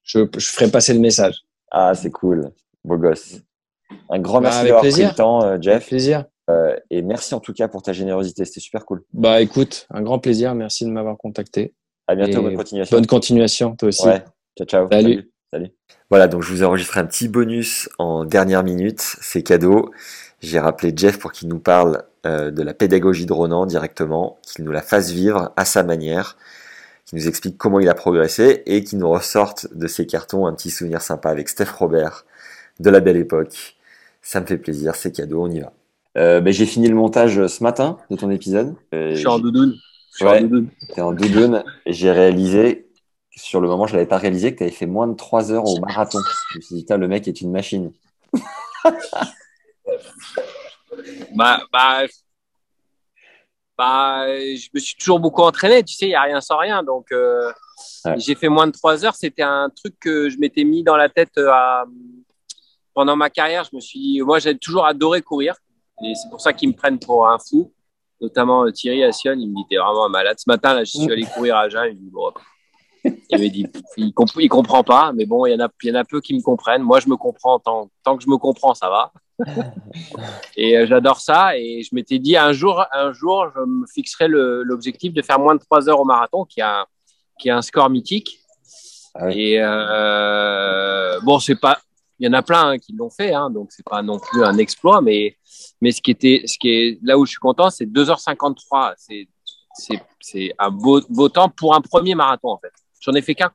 [0.05, 1.35] je, je ferai passer le message.
[1.71, 2.51] Ah, c'est cool.
[2.85, 3.39] Beau gosse.
[4.09, 5.87] Un grand Bah, merci avec d'avoir pris le temps, euh, Avec Jeff.
[5.87, 6.25] plaisir.
[6.49, 8.45] Euh, et merci en tout cas pour ta générosité.
[8.45, 9.03] C'était super cool.
[9.13, 10.53] Bah écoute, un grand plaisir.
[10.55, 11.73] Merci de m'avoir contacté.
[12.07, 12.39] À bientôt.
[12.39, 12.97] Et bonne continuation.
[12.97, 14.05] Bonne continuation, toi aussi.
[14.05, 14.23] Ouais.
[14.57, 14.87] Ciao, ciao.
[14.91, 15.31] Salut.
[15.51, 15.69] Salut.
[16.11, 19.01] Voilà, donc je vous ai enregistré un petit bonus en dernière minute.
[19.01, 19.91] C'est cadeau.
[20.39, 24.65] J'ai rappelé Jeff pour qu'il nous parle euh, de la pédagogie de Ronan directement, qu'il
[24.65, 26.37] nous la fasse vivre à sa manière,
[27.05, 30.53] qu'il nous explique comment il a progressé et qu'il nous ressorte de ses cartons un
[30.53, 32.25] petit souvenir sympa avec Steph Robert
[32.79, 33.75] de la belle époque.
[34.21, 35.71] Ça me fait plaisir, c'est cadeau, on y va.
[36.17, 38.75] Euh, ben, j'ai fini le montage ce matin de ton épisode.
[38.93, 39.75] Euh, Je suis en doudoune.
[40.11, 40.37] Je suis Ouais.
[40.39, 40.69] en doudoune.
[40.93, 42.87] T'es en doudoune et j'ai réalisé,
[43.35, 45.65] sur le moment, je l'avais pas réalisé, que tu avais fait moins de 3 heures
[45.65, 46.19] au marathon.
[46.53, 47.91] Je me suis dit, le mec est une machine.
[51.35, 52.03] Bah, bah,
[53.77, 55.83] bah, je me suis toujours beaucoup entraîné.
[55.83, 56.83] Tu sais, il n'y a rien sans rien.
[56.83, 57.51] Donc, euh,
[58.05, 58.15] Ouais.
[58.19, 59.15] j'ai fait moins de trois heures.
[59.15, 61.85] C'était un truc que je m'étais mis dans la tête euh, à-
[62.93, 63.63] pendant ma carrière.
[63.69, 65.55] Je me suis dit, moi, j'ai toujours adoré courir.
[66.03, 67.73] Et c'est pour ça qu'ils me prennent pour un fou.
[68.21, 70.37] Notamment euh, Thierry Assion, il me dit, t'es vraiment un malade.
[70.39, 71.87] Ce matin, là, je suis allé courir à Jeun.
[71.89, 72.31] Il me dit, bon,
[73.29, 75.89] il m'a dit, il, comp- il comprend pas, mais bon, il y en a, il
[75.89, 76.81] y en a peu qui me comprennent.
[76.81, 79.11] Moi, je me comprends tant, tant que je me comprends, ça va.
[80.57, 81.57] Et euh, j'adore ça.
[81.57, 85.55] Et je m'étais dit un jour, un jour, je me fixerai l'objectif de faire moins
[85.55, 86.85] de 3 heures au marathon, qui a,
[87.39, 88.39] qui a un score mythique.
[89.13, 89.39] Ah oui.
[89.39, 91.79] Et euh, bon, c'est pas,
[92.19, 94.43] il y en a plein hein, qui l'ont fait, hein, donc c'est pas non plus
[94.43, 95.01] un exploit.
[95.01, 95.37] Mais,
[95.81, 98.93] mais ce qui était, ce qui est là où je suis content, c'est 2h53.
[98.97, 99.27] C'est,
[99.73, 102.71] c'est, c'est un beau, beau temps pour un premier marathon en fait.
[103.05, 103.51] J'en ai fait qu'un.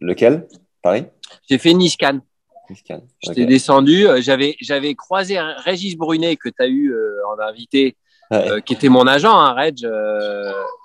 [0.00, 0.46] Lequel?
[0.82, 1.06] Paris?
[1.48, 2.20] J'ai fait Nice-Cannes.
[2.68, 3.02] Fiscal.
[3.20, 7.96] J'étais descendu, euh, j'avais j'avais croisé Régis Brunet que tu as eu euh, en invité,
[8.30, 8.50] Ouais.
[8.50, 9.84] euh, qui était mon agent, hein, Reg,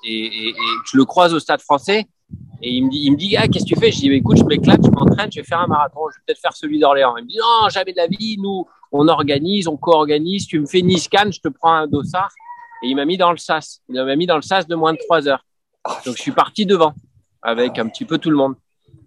[0.04, 0.54] et, et, et
[0.92, 2.06] je le croise au Stade Français
[2.62, 3.90] et il me dit il me dit ah qu'est-ce que tu fais?
[3.92, 6.24] Je dis bah, écoute je m'éclate, je m'entraîne, je vais faire un marathon, je vais
[6.28, 7.16] peut-être faire celui d'Orléans.
[7.18, 10.66] Il me dit non jamais de la vie, nous on organise, on co-organise, tu me
[10.66, 12.32] fais Nice Cannes, je te prends un dossard
[12.84, 14.92] et il m'a mis dans le sas, il m'a mis dans le sas de moins
[14.94, 15.46] de trois heures.
[16.06, 16.94] Donc je suis parti devant
[17.52, 18.56] avec un petit peu tout le monde.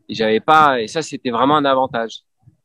[0.08, 2.14] Et j'avais pas et ça c'était vraiment un avantage.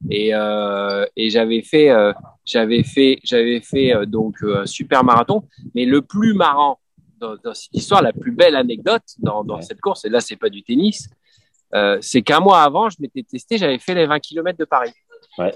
[0.09, 2.11] Et, euh, et j'avais fait euh,
[2.45, 5.43] j'avais fait j'avais fait euh, donc euh, un super marathon.
[5.73, 6.79] Mais le plus marrant
[7.19, 9.61] dans, dans cette histoire la plus belle anecdote dans, dans Ouais.
[9.61, 11.07] cette course et là c'est pas du tennis
[11.73, 14.91] euh, c'est qu'un mois avant je m'étais testé j'avais fait les 20 km de Paris.
[15.37, 15.53] Ouais.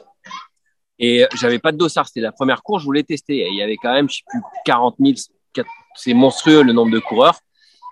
[0.99, 3.37] et euh, j'avais pas de dossard c'était la première course je voulais tester.
[3.39, 5.13] Et il y avait quand même je sais plus 40 000
[5.53, 7.37] quatre- c'est monstrueux le nombre de coureurs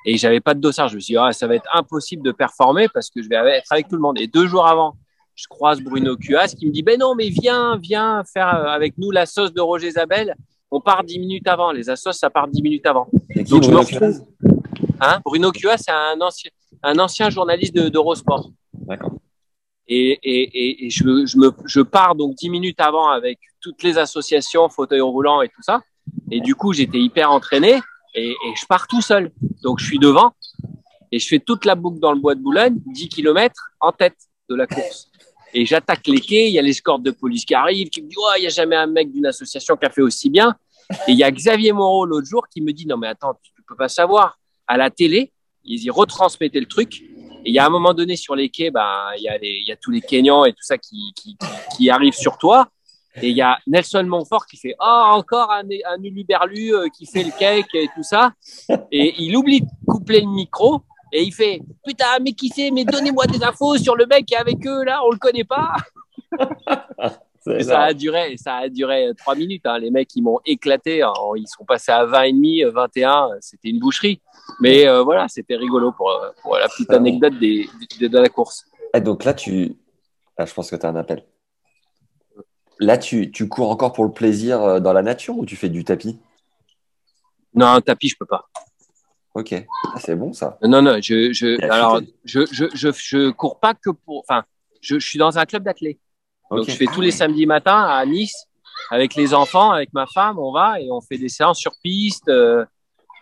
[0.08, 0.88] et j'avais pas de dossard.
[0.88, 3.36] Je me suis dit ah, ça va être impossible de performer parce que je vais
[3.36, 4.18] être avec tout le monde.
[4.20, 4.96] Et deux jours avant
[5.36, 8.98] je croise Bruno Cuas qui me dit ben non mais viens viens faire euh, avec
[8.98, 10.34] nous la sauce de Roger Zabel.
[10.72, 11.72] On part dix minutes avant.
[11.72, 13.08] Les assos ça part dix minutes avant.
[13.34, 14.22] Qui, donc je me Bruno retrouve.
[15.02, 15.20] Hein?
[15.26, 16.50] Bruno Cuas c'est un ancien
[16.84, 18.50] un ancien journaliste de d'Eurosport.
[18.74, 19.12] D'accord.
[19.90, 23.84] et, et, et, et je, je, me, je pars donc dix minutes avant avec toutes
[23.84, 25.82] les associations, fauteuil roulant et tout ça.
[26.32, 27.82] Et du coup, j'étais hyper entraîné
[28.18, 29.32] et, je pars tout seul.
[29.64, 30.34] Donc, je suis devant
[31.12, 34.18] et je fais toute la boucle dans le bois de Boulogne, 10 km en tête
[34.50, 35.10] de la course.
[35.54, 38.16] Et j'attaque les quais, il y a l'escorte de police qui arrive, qui me dit,
[38.18, 40.56] oh, il n'y a jamais un mec d'une association qui a fait aussi bien.
[41.08, 43.52] Et il y a Xavier Moreau l'autre jour qui me dit, non mais attends, tu
[43.68, 44.38] peux pas savoir.
[44.68, 45.32] À la télé,
[45.64, 47.02] ils y retransmettaient le truc.
[47.02, 49.92] Et il y a un moment donné sur les quais, ben, il y a tous
[49.92, 52.70] les Kenyans et tout ça qui arrivent sur toi.
[53.22, 57.06] Et il y a Nelson Montfort qui fait Oh, encore un, un uluberlu euh, qui
[57.06, 58.32] fait le cake et tout ça.
[58.92, 60.82] Et il oublie de coupler le micro.
[61.12, 62.70] Et il fait Putain, mais qui c'est?
[62.72, 65.44] Mais donnez-moi des infos sur le mec qui est avec eux là, on le connaît
[65.46, 65.74] pas.
[67.62, 69.66] Ça a duré, ça a duré trois minutes.
[69.66, 69.80] hein.
[69.80, 71.02] Les mecs, ils m'ont éclaté.
[71.02, 71.14] hein.
[71.38, 73.30] Ils sont passés à 20 et demi, 21.
[73.40, 74.20] C'était une boucherie.
[74.60, 77.70] Mais euh, voilà, c'était rigolo pour, euh, pour la petite anecdote des,
[78.02, 78.66] de, de la course.
[78.94, 79.78] Et donc là, tu.
[80.36, 81.24] Ah, je pense que tu as un appel.
[82.80, 85.70] Là, tu, tu cours encore pour le plaisir euh, dans la nature ou tu fais
[85.70, 86.20] du tapis?
[87.54, 88.46] Non, un tapis, je peux pas.
[89.34, 89.54] Ok.
[89.94, 90.58] Ah, c'est bon ça.
[90.64, 94.20] Non, non, je, je, alors, je, je, je, je cours pas que pour.
[94.28, 94.44] Enfin,
[94.82, 96.00] je, suis dans un club d'athlètes.
[96.52, 98.46] Donc, je fais tous les samedis matins à Nice
[98.92, 100.40] avec les enfants, avec ma femme.
[100.40, 102.30] On va et on fait des séances sur piste.
[102.30, 102.66] euh,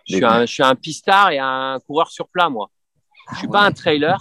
[0.08, 2.70] je, suis un, je suis un pistard et un coureur sur plat, moi.
[3.34, 4.18] Je suis pas un trailer.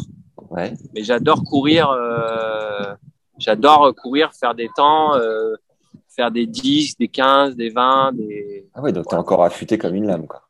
[0.51, 0.75] Ouais.
[0.95, 1.91] mais j'adore courir.
[1.91, 2.95] euh,
[3.39, 5.55] j'adore courir, faire des temps, euh,
[6.09, 8.13] faire des 10, des 15, des 20.
[8.13, 8.69] Des...
[8.75, 10.43] Ah ouais, donc t'es encore affûté comme une lame, quoi.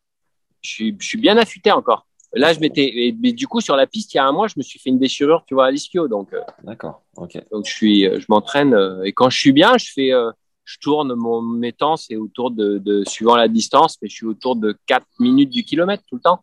[0.62, 2.06] Je, suis, je suis bien affûté encore.
[2.32, 3.14] Là, je m'étais.
[3.20, 4.90] Mais du coup, sur la piste, il y a un mois, je me suis fait
[4.90, 6.08] une déchirure, tu vois, à l'ischio.
[6.08, 7.02] Donc, euh, D'accord.
[7.16, 7.40] Ok.
[7.52, 8.74] donc je suis, euh, je m'entraîne.
[8.74, 10.12] euh, et quand je suis bien, je fais.
[10.12, 10.30] euh,
[10.66, 14.24] je tourne mon mes temps, c'est autour de, de, suivant la distance, mais je suis
[14.26, 16.42] autour de 4 minutes du kilomètre tout le temps.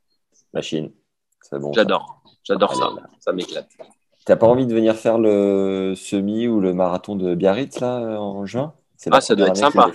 [0.54, 0.92] Machine.
[1.42, 1.74] C'est bon.
[1.74, 2.22] J'adore.
[2.44, 2.92] J'adore ça.
[3.20, 3.68] Ça m'éclate.
[4.32, 8.46] T'as pas envie de venir faire le semi ou le marathon de Biarritz là en
[8.46, 8.74] juin?
[9.12, 9.92] Ah, ça doit être sympa.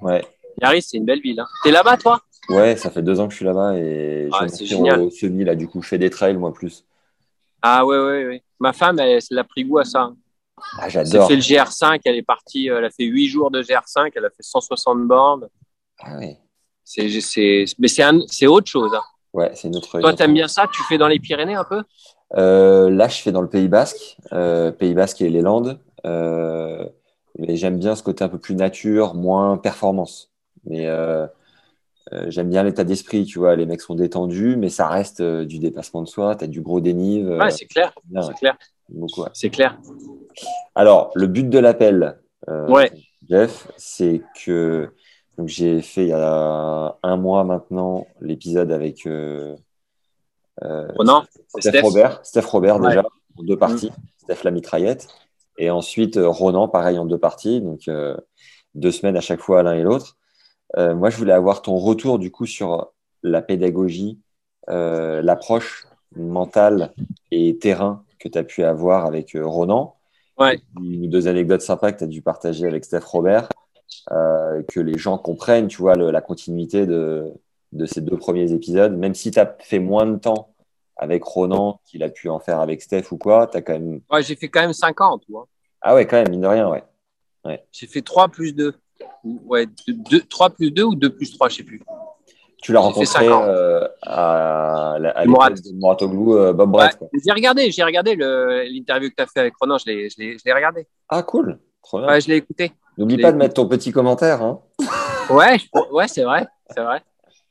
[0.00, 0.24] Ouais.
[0.58, 1.38] Biarritz, c'est une belle ville.
[1.38, 1.46] Hein.
[1.62, 2.20] T'es là-bas, toi?
[2.48, 5.02] Ouais, ça fait deux ans que je suis là-bas et Ah, je génial.
[5.02, 5.54] au semi là.
[5.54, 6.84] Du coup, je fais des trails moi plus.
[7.62, 8.42] Ah ouais, ouais, ouais.
[8.58, 10.10] Ma femme, elle, elle a pris goût à ça.
[10.58, 11.28] Ah, Elle a j'adore.
[11.28, 14.24] fait le GR5, elle est partie, euh, elle a fait 8 jours de GR5, elle
[14.24, 15.48] a fait 160 bornes.
[16.00, 16.40] Ah ouais.
[16.82, 18.18] C'est, c'est, mais c'est, un-
[18.48, 18.92] autre chose.
[18.92, 19.02] hein.
[19.32, 20.00] Ouais, c'est une autre.
[20.00, 20.66] Toi, t'aimes bien ça?
[20.72, 21.84] Tu fais dans les Pyrénées un peu?
[22.32, 25.78] Là, je fais dans le Pays Basque, euh, Pays Basque et les Landes.
[26.04, 26.86] Euh,
[27.38, 30.32] mais j'aime bien ce côté un peu plus nature, moins performance.
[30.64, 31.26] Mais euh,
[32.12, 33.56] euh, j'aime bien l'état d'esprit, tu vois.
[33.56, 36.34] Les mecs sont détendus, mais ça reste euh, du dépassement de soi.
[36.36, 37.30] T'as du gros dénive.
[37.30, 37.92] euh, Ouais, c'est clair.
[38.22, 38.56] C'est clair.
[38.88, 39.28] Beaucoup, ouais.
[39.34, 39.78] C'est clair.
[40.74, 42.18] Alors, le but de l'appel,
[42.48, 42.90] euh, Ouais.
[43.28, 44.90] Jeff, c'est que
[45.36, 49.56] donc j'ai fait il y a un mois maintenant l'épisode avec euh,
[50.64, 50.88] euh,
[51.58, 51.82] Steph, Steph.
[51.82, 52.88] Robert, Steph Robert Ouais.
[52.88, 53.02] déjà
[53.38, 55.08] en deux parties, Steph la mitraillette,
[55.58, 58.16] et ensuite euh, Ronan pareil en deux parties, donc euh,
[58.74, 60.16] deux semaines à chaque fois l'un et l'autre.
[60.76, 62.92] Euh, moi, je voulais avoir ton retour du coup sur
[63.22, 64.18] la pédagogie,
[64.68, 65.86] euh, l'approche
[66.16, 66.92] mentale
[67.30, 69.94] et terrain que tu as pu avoir avec euh, Ronan.
[70.38, 70.60] Ouais.
[70.82, 73.48] Une ou deux anecdotes sympas que tu as dû partager avec Steph Robert,
[74.12, 77.32] euh, que les gens comprennent, tu vois, le- la continuité de,
[77.76, 78.96] de ces deux premiers épisodes.
[78.96, 80.54] Même si tu as fait moins de temps
[80.96, 84.00] avec Ronan qu'il a pu en faire avec Steph ou quoi, tu as quand même.
[84.10, 85.46] Ouais, j'ai fait quand même 50, tu vois.
[85.82, 86.82] Ah ouais, quand même, mine de rien, ouais.
[87.70, 88.74] J'ai fait 3 plus 2.
[89.24, 91.80] Ouais, 2, 3 plus 2 ou 2 plus 3, je sais plus.
[92.62, 93.44] Tu l'as rencontré ans.
[93.44, 96.98] euh, à, la- à de Mouratoglou, euh, Bob Brett.
[97.12, 100.86] j'ai regardé, j'ai regardé l'interview que tu as fait avec Ronan, je l'ai, regardé.
[101.08, 101.60] Ah, cool.
[101.82, 102.08] Trop bien.
[102.08, 102.72] Ouais, je l'ai écouté.
[102.98, 104.42] N'oublie pas de mettre ton petit commentaire.
[104.42, 104.60] Hein.
[105.30, 105.56] Ouais,
[105.90, 107.02] ouais, c'est vrai, c'est vrai.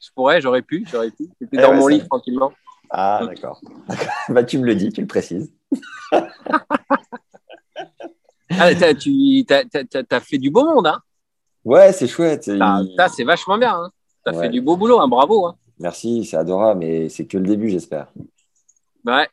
[0.05, 1.25] Je pourrais, j'aurais pu, j'aurais pu.
[1.41, 2.51] C'était Eh dans ouais, mon ça- livre tranquillement.
[2.91, 3.59] Ah, d'accord.
[4.29, 5.51] bah, tu me le dis, tu le précises.
[8.57, 11.01] Ah, t'as, tu t'as fait du beau monde, hein.
[11.65, 12.43] Ouais, c'est chouette.
[12.43, 13.73] Ça, c'est vachement bien.
[13.75, 13.91] Hein.
[14.23, 14.43] T'as Ouais.
[14.43, 15.07] fait du beau boulot, hein.
[15.07, 15.47] bravo.
[15.47, 15.55] Hein.
[15.79, 18.07] Merci, c'est adorable, mais c'est que le début, j'espère.
[19.05, 19.27] Ouais.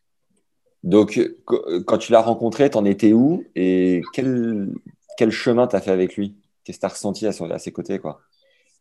[0.83, 4.71] Donc, qu- quand tu l'as rencontré, t'en étais où et quel,
[5.19, 6.35] quel chemin t'as fait avec lui?
[6.65, 8.21] Qu'est-ce que t'as ressenti à, son- à ses côtés, quoi?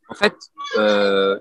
[0.10, 0.34] En fait,
[0.78, 1.38] euh,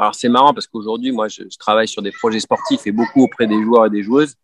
[0.00, 3.46] alors c'est marrant parce qu'aujourd'hui, moi, je, travaille sur des projets sportifs et beaucoup auprès
[3.46, 4.34] des joueurs et des joueuses.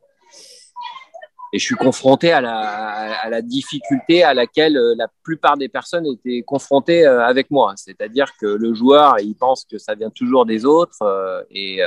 [1.52, 6.42] Et je suis confronté à la, difficulté à laquelle euh, la plupart des personnes étaient
[6.42, 7.72] confrontées euh, avec moi.
[7.76, 11.02] C'est-à-dire que le joueur, il pense que ça vient toujours des autres.
[11.02, 11.80] euh, et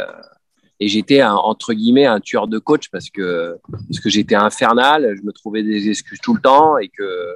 [0.82, 5.14] et j'étais, entre guillemets, un tueur de coach parce que, parce que j'étais infernal.
[5.18, 7.36] Je me trouvais des excuses tout le temps et que,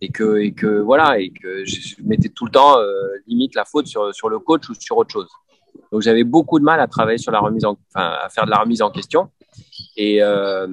[0.00, 2.74] et que, et que voilà, et que je mettais tout le temps
[3.28, 5.28] limite la faute sur, sur le coach ou sur autre chose.
[5.92, 8.50] Donc j'avais beaucoup de mal à travailler sur la remise en, enfin, à faire de
[8.50, 9.30] la remise en question.
[9.96, 10.68] Et, euh,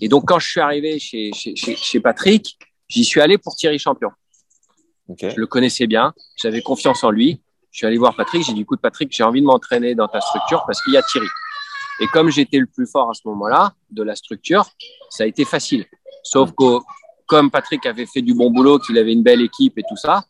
[0.00, 2.58] et donc quand je suis arrivé chez, chez, chez, chez Patrick,
[2.88, 4.10] j'y suis allé pour Thierry Champion.
[5.08, 5.20] Ok.
[5.22, 7.40] Je le connaissais bien, j'avais confiance en lui.
[7.70, 10.20] Je suis allé voir Patrick, j'ai dit écoute Patrick, j'ai envie de m'entraîner dans ta
[10.20, 11.28] structure parce qu'il y a Thierry.
[12.00, 14.66] Et comme j'étais le plus fort à ce moment-là de la structure,
[15.10, 15.86] ça a été facile.
[16.22, 16.78] Sauf que
[17.26, 20.24] comme Patrick avait fait du bon boulot, qu'il avait une belle équipe et tout ça,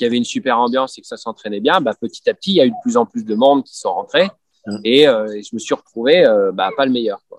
[0.00, 2.52] qu'il y avait une super ambiance et que ça s'entraînait bien, bah, petit à petit,
[2.52, 4.30] il y a eu de plus en plus de monde qui sont rentrés.
[4.66, 4.78] Mm.
[4.84, 7.20] Et, euh, et je me suis retrouvé euh, bah, pas le meilleur.
[7.28, 7.38] quoi.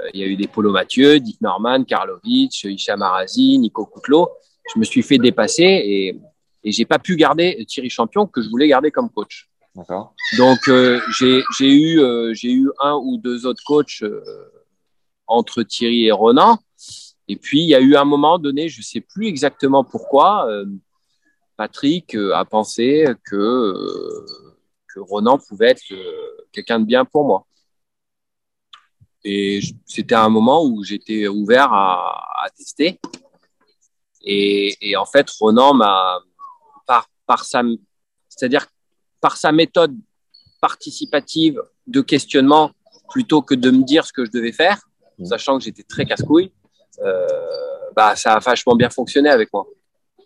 [0.00, 4.30] Euh, Il y a eu des Polo Mathieu, Dick Norman, Karlovic, Hicham Arazi, Nico Coutelot.
[4.72, 6.20] je me suis fait dépasser et,
[6.64, 9.48] et j'ai pas pu garder Thierry Champion que je voulais garder comme coach.
[10.38, 14.22] Donc euh, j'ai eu euh, j'ai eu un ou deux autres coachs euh,
[15.26, 16.58] entre Thierry et Ronan.
[17.26, 20.46] Et puis il y a eu un moment donné, je sais plus exactement pourquoi,
[21.56, 24.26] Patrick euh, a pensé que euh,
[24.88, 27.46] que Ronan pouvait être euh, quelqu'un de bien pour moi.
[29.24, 33.00] Et c'était un moment où j'étais ouvert à, à tester.
[34.22, 36.20] Et, et en fait, Ronan m'a
[36.86, 37.62] par par sa
[38.28, 38.66] c'est-à-dire
[39.20, 39.96] par sa méthode
[40.60, 42.70] participative de questionnement
[43.10, 44.80] plutôt que de me dire ce que je devais faire,
[45.18, 45.26] Mhm.
[45.26, 46.52] sachant que j'étais très casse-couille,
[47.00, 47.26] euh,
[47.94, 49.66] bah, ça a vachement bien fonctionné avec moi.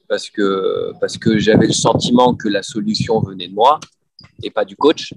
[0.09, 3.78] Parce que, parce que j'avais le sentiment que la solution venait de moi
[4.43, 5.12] et pas du coach.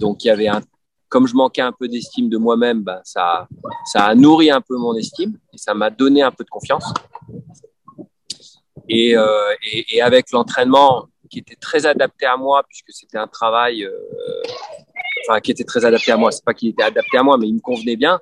[0.00, 0.60] Donc, il y avait un,
[1.08, 3.48] comme je manquais un peu d'estime de moi-même, bah, ça,
[3.92, 6.92] ça a nourri un peu mon estime et ça m'a donné un peu de confiance.
[8.88, 13.84] Et, euh, et, avec l'entraînement qui était très adapté à moi, puisque c'était un travail,
[13.84, 13.90] euh,
[15.28, 16.30] enfin, qui était très adapté à moi.
[16.30, 18.20] C'est pas qu'il était adapté à moi, mais il me convenait bien.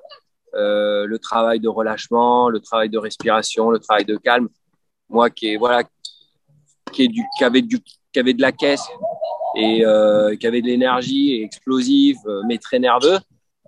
[0.55, 4.49] Euh, le travail de relâchement, le travail de respiration, le travail de calme.
[5.09, 5.83] Moi, qui est voilà,
[6.91, 7.79] qui est du, qui avait du,
[8.11, 8.85] qui avait de la caisse
[9.55, 13.19] et euh, qui avait de l'énergie explosive, euh, mais très nerveux,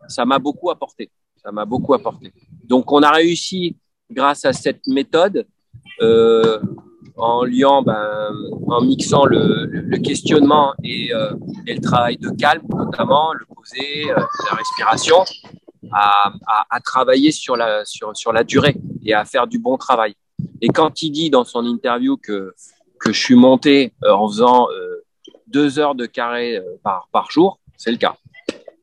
[0.07, 1.09] ça m'a beaucoup apporté.
[1.43, 2.33] Ça m'a beaucoup apporté.
[2.63, 3.77] Donc, on a réussi
[4.11, 5.45] grâce à cette méthode.
[6.01, 6.59] Euh,
[7.19, 8.31] en liant, ben,
[8.67, 11.33] en mixant le- le questionnement et, euh,
[11.65, 14.15] et le travail de calme, notamment le poser, euh,
[14.51, 15.23] la respiration,
[15.91, 19.77] à, à, à travailler sur la, sur, sur la durée et à faire du bon
[19.77, 20.13] travail.
[20.61, 22.53] Et quand il dit dans son interview que,
[22.99, 25.05] que je suis monté euh, en faisant euh,
[25.47, 28.15] deux heures de carré euh, par, par jour, c'est le cas.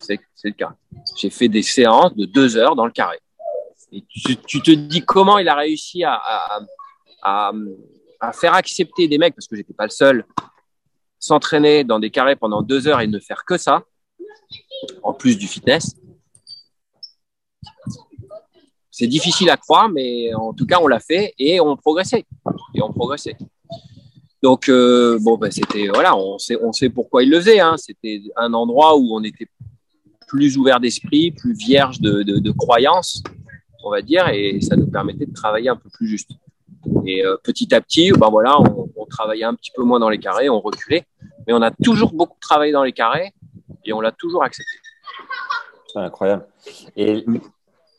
[0.01, 0.75] C'est le cas.
[1.17, 3.19] J'ai fait des séances de deux heures dans le carré.
[3.93, 6.61] Et tu, tu te dis comment il a réussi à, à,
[7.23, 7.53] à,
[8.21, 10.27] à faire accepter des mecs, parce que j'étais pas le seul,
[11.19, 13.85] s'entraîner dans des carrés pendant deux heures et ne faire que ça,
[15.03, 15.97] en plus du fitness.
[18.97, 22.25] C'est difficile à croire, mais en tout cas, on l'a fait et on progressait.
[22.75, 23.37] Et on progressait.
[24.41, 27.59] Donc, euh, bon, ben, c'était, voilà, on sait, pourquoi il le faisait.
[27.59, 27.75] Hein.
[27.77, 29.49] C'était un endroit où on était
[30.29, 33.25] plus ouvert d'esprit, plus vierge de, de, de croyances,
[33.83, 36.31] on va dire, et ça nous permettait de travailler un peu plus juste.
[37.05, 40.09] Et euh, petit à petit, ben voilà, on, on, travaillait un petit peu moins dans
[40.09, 41.05] les carrés, on reculait,
[41.49, 43.33] mais on a toujours beaucoup travaillé dans les carrés
[43.85, 44.71] et on l'a toujours accepté.
[45.93, 46.47] C'est incroyable.
[46.97, 47.25] Et,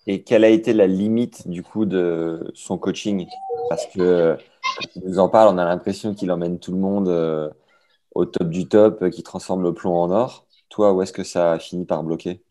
[0.07, 3.27] et quelle a été la limite du coup de son coaching?
[3.69, 4.37] Parce que
[4.77, 7.49] quand il nous en parle, on a l'impression qu'il emmène tout le monde euh,
[8.13, 10.45] au top du top, euh, qui transforme le plomb en or.
[10.69, 12.43] Toi, où est-ce que ça a fini par bloquer?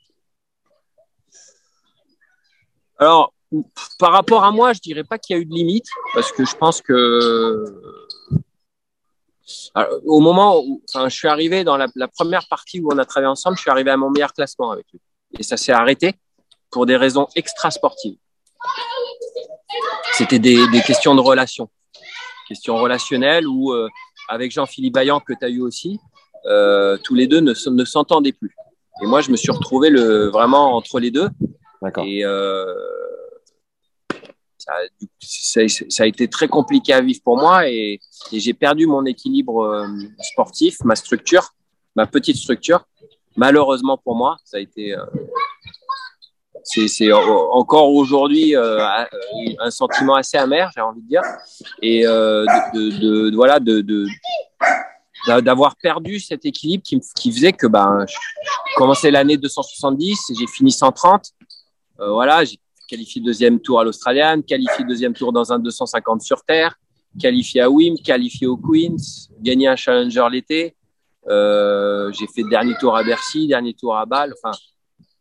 [2.99, 3.33] Alors,
[3.99, 6.45] par rapport à moi, je dirais pas qu'il y a eu de limite, parce que
[6.45, 7.65] je pense que
[9.75, 13.29] Alors, au moment où je suis arrivé dans la, première partie où on a travaillé
[13.29, 15.01] ensemble, je suis arrivé à mon meilleur classement avec lui.
[15.39, 16.15] Et ça s'est arrêté
[16.75, 18.19] pour des raisons extra-sportives.
[20.15, 21.71] C'était des, des, questions de relations,
[22.49, 23.89] questions relationnelles où, euh,
[24.29, 26.01] avec Jean-Philippe Bayan, que tu as eu aussi,
[26.47, 28.57] euh, tous les deux ne, ne s'entendaient plus.
[29.03, 31.29] Et moi, je me suis retrouvé le, vraiment entre les deux.
[32.05, 32.75] Et euh,
[34.59, 34.73] ça,
[35.21, 38.01] ça, ça, a été très compliqué à vivre pour moi et,
[38.33, 39.87] et j'ai perdu mon équilibre
[40.33, 41.55] sportif, ma structure,
[41.95, 42.85] ma petite structure.
[43.37, 44.95] Malheureusement pour moi, ça a été.
[44.95, 45.05] Euh,
[46.65, 48.79] c'est encore aujourd'hui euh,
[49.61, 51.23] un sentiment assez amer, j'ai envie de dire,
[51.83, 53.61] et euh, de, voilà,
[55.41, 60.73] d'avoir perdu cet équilibre qui, faisait que ben, je commençais l'année 270 et j'ai fini
[60.73, 61.31] 130.
[62.01, 62.59] Euh, voilà, j'ai
[62.89, 66.77] qualifié deuxième tour à l'Australienne, qualifié deuxième tour dans un 250 sur Terre,
[67.21, 68.97] qualifié à Wim, qualifié au Queens,
[69.41, 70.77] gagné un Challenger l'été.
[71.29, 74.35] Euh, j'ai fait dernier tour à Bercy, dernier tour à Bâle.
[74.43, 74.57] Enfin,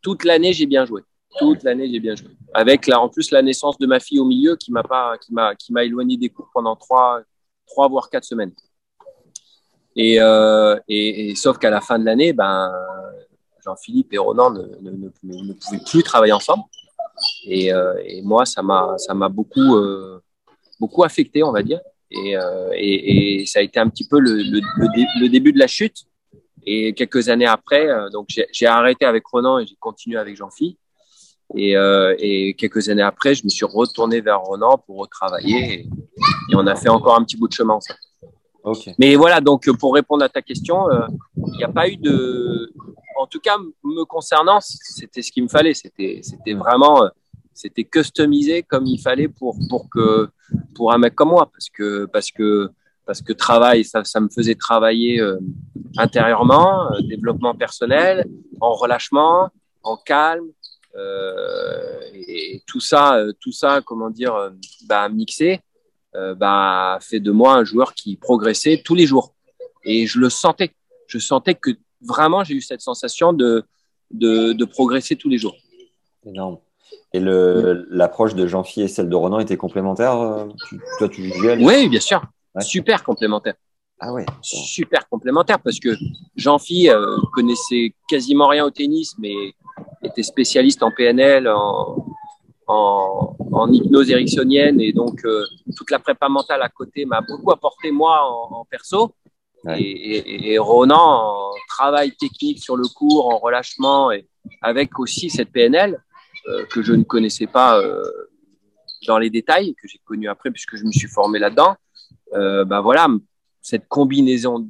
[0.02, 1.02] toute l'année, j'ai bien joué.
[1.38, 2.30] Toute l'année, j'ai bien joué.
[2.52, 5.32] Avec là, en plus la naissance de ma fille au milieu qui m'a pas, qui
[5.32, 7.22] m'a, qui m'a éloigné des cours pendant trois,
[7.66, 8.52] trois voire quatre semaines.
[9.96, 12.72] Et, euh, et, sauf qu'à la fin de l'année, ben,
[13.64, 15.08] Jean-Philippe et Ronan ne, ne,
[15.52, 16.64] pouvaient plus travailler ensemble.
[17.46, 20.20] Et, euh, et moi, ça m'a, ça m'a beaucoup, euh,
[20.80, 21.80] beaucoup affecté, on va dire.
[22.10, 22.36] Et,
[22.76, 25.66] et, ça a été un petit peu le, le, le, dé, le début de la
[25.66, 26.04] chute.
[26.66, 30.78] Et quelques années après, donc j'ai arrêté avec Ronan et j'ai continué avec Jean-Philippe.
[31.56, 35.74] Et, euh, et, quelques années après, je me suis retourné vers Ronan pour retravailler.
[35.74, 35.80] Et,
[36.50, 37.78] et on a fait encore un petit bout de chemin.
[38.64, 38.94] Okay.
[38.98, 42.72] Mais voilà, donc pour répondre à ta question, il euh, n'y a pas eu de.
[43.20, 45.74] En tout cas, me concernant, c'était ce qu'il me fallait.
[45.74, 47.08] C'était, c'était vraiment.
[47.52, 50.28] c'était customisé comme il fallait pour pour que
[50.74, 52.68] pour un mec comme moi parce que parce que
[53.06, 55.38] parce que travail ça, ça me faisait travailler euh,
[55.96, 58.26] intérieurement euh, développement personnel
[58.60, 59.50] en relâchement
[59.82, 60.46] en calme
[60.96, 64.50] euh, et tout ça euh, tout ça comment dire euh,
[64.86, 65.60] bah mixé
[66.36, 69.34] bah fait de moi un joueur qui progressait tous les jours.
[69.84, 70.70] Et je le sentais.
[71.08, 73.64] Je sentais que vraiment j'ai eu cette sensation de
[74.12, 75.56] de, de progresser tous les jours.
[76.24, 76.58] Énorme.
[77.12, 81.88] Et l'approche de Jean-Phi et celle de Ronan étaient complémentaires euh, tu- Toi, tu oui
[81.88, 82.22] bien sûr.
[82.54, 82.62] Ouais.
[82.62, 83.54] super complémentaire
[84.06, 84.26] Ah ouais.
[84.42, 85.96] super complémentaire parce que
[86.36, 89.34] Jean-Phi euh, connaissait quasiment rien au tennis, mais
[90.02, 92.04] était spécialiste en PNL, en,
[92.66, 95.42] en, en hypnose ericksonienne et donc euh,
[95.74, 99.14] toute la prépa mentale à côté m'a beaucoup apporté moi en, en perso.
[99.64, 99.80] Ouais.
[99.80, 104.28] Et, et, et Ronan en travail technique sur le cours, en relâchement et
[104.60, 105.98] avec aussi cette PNL
[106.48, 108.02] euh, que je ne connaissais pas euh,
[109.06, 111.74] dans les détails, que j'ai connu après puisque je me suis formé là-dedans.
[112.32, 113.06] Bah voilà,
[113.64, 114.68] cette combinaison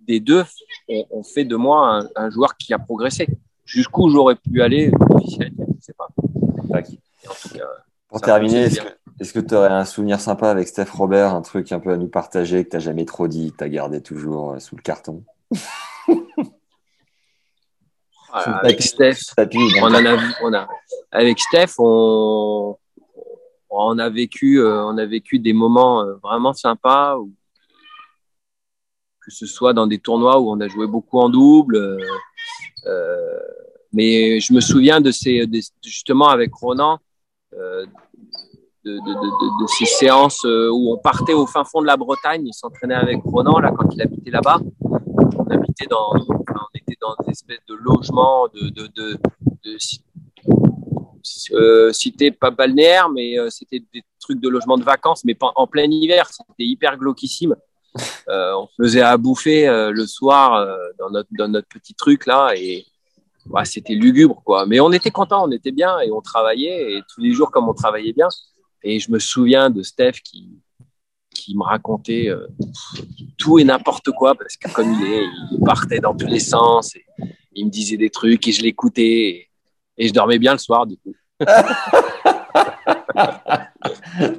[0.00, 0.44] des deux
[0.88, 3.26] ont, ont fait de moi un, un joueur qui a progressé.
[3.64, 6.08] Jusqu'où j'aurais pu aller, dire, je sais pas.
[6.70, 6.88] Tac.
[6.90, 7.64] Et en tout cas,
[8.08, 8.68] Pour terminer,
[9.20, 11.96] est-ce que tu aurais un souvenir sympa avec Steph Robert, un truc un peu à
[11.96, 14.76] nous partager que tu n'as jamais trop dit, que tu as gardé toujours euh, sous
[14.76, 15.24] le carton?
[18.32, 20.52] Voilà, avec tapis- Steph, sous le tapis ou dans on le en a vu, on
[20.54, 20.68] a,
[21.10, 22.76] avec Steph, on,
[23.70, 27.30] on a vécu, euh, on a vécu des moments euh, vraiment sympas, où-
[29.32, 31.76] ce soit dans des tournois où on a joué beaucoup en double.
[31.76, 31.98] euh,
[32.86, 33.38] euh,
[33.92, 35.46] mais je me souviens de ces,
[35.84, 36.98] justement avec Ronan,
[37.54, 37.84] euh,
[38.84, 43.20] de, ces séances où on partait au fin fond de la Bretagne et s'entraînait avec
[43.22, 44.60] Ronan là quand il habitait là-bas.
[44.80, 49.18] On habitait dans, on était dans des espèces de logements de, de,
[52.40, 56.28] pas balnéaire, mais c'était des trucs de logement de vacances, mais en plein hiver.
[56.28, 57.54] C'était hyper glauquissime.
[58.28, 62.24] Euh, on faisait à bouffer euh, le soir euh, dans notre dans notre petit truc
[62.26, 62.86] là et
[63.64, 64.66] c'était lugubre quoi.
[64.66, 67.68] Mais on était content, on était bien et on travaillait et tous les jours comme
[67.68, 68.28] on travaillait bien.
[68.82, 70.48] Et je me souviens de Steph qui
[71.34, 72.30] qui me racontait
[73.36, 76.94] tout et n'importe quoi parce que comme il est, il partait dans tous les sens
[76.94, 77.04] et
[77.52, 79.50] il me disait des trucs et je l'écoutais et,
[79.98, 81.14] et je dormais bien le soir du coup.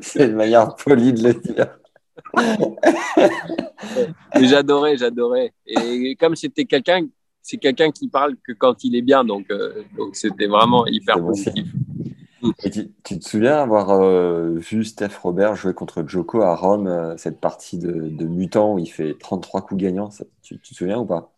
[0.02, 1.78] C'est une manière polie de le dire.
[4.41, 5.53] J'adorais, j'adorais.
[5.65, 7.07] Et comme c'était quelqu'un,
[7.41, 11.19] c'est quelqu'un qui parle que quand il est bien, donc euh, donc c'était vraiment hyper
[11.22, 11.65] positif.
[12.65, 16.88] Et tu, tu te souviens avoir euh, vu Steph Robert jouer contre Joko à Rome,
[16.88, 20.73] euh, cette partie de, de mutant où il fait 33 coups gagnants ça- tu, tu
[20.73, 21.31] te souviens ou pas?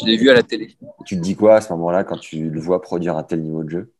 [0.00, 0.76] Je l'ai vu à la télé.
[1.06, 3.62] Tu te dis quoi à ce moment-là quand tu le vois produire un tel niveau
[3.64, 3.92] de jeu?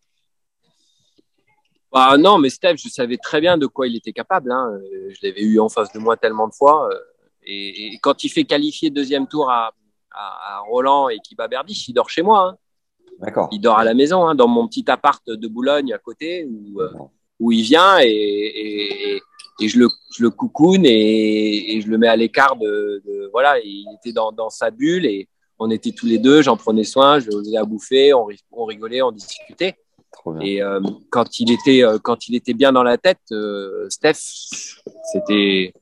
[1.93, 4.53] Ah non, mais Steph, je savais très bien de quoi il était capable.
[4.53, 4.71] Hein.
[4.75, 6.89] Euh, Je l'avais eu en face de moi tellement de fois.
[6.89, 6.99] euh,
[7.45, 9.73] Et, et quand il fait qualifier deuxième tour à,
[10.13, 12.41] à, à Roland et qu'il bat Berdych, il dort chez moi.
[12.51, 12.57] Hein.
[13.19, 13.49] D'accord.
[13.53, 16.81] Il dort à la maison, hein, dans mon petit appart de Boulogne à côté, où,
[16.81, 16.91] euh,
[17.41, 21.99] où il vient et, et, et- je, le, je le coucoune et, et je le
[21.99, 25.93] mets à l'écart de, de- Voilà, il était dans, dans sa bulle et on était
[25.93, 29.13] tous les deux, j'en prenais soin, je le faisais à bouffer, on, on rigolait, on
[29.13, 29.77] discutait.
[30.43, 30.81] Et euh,
[31.11, 34.19] quand il était euh, quand il était bien dans la tête, euh, Steph,
[35.13, 35.73] c'était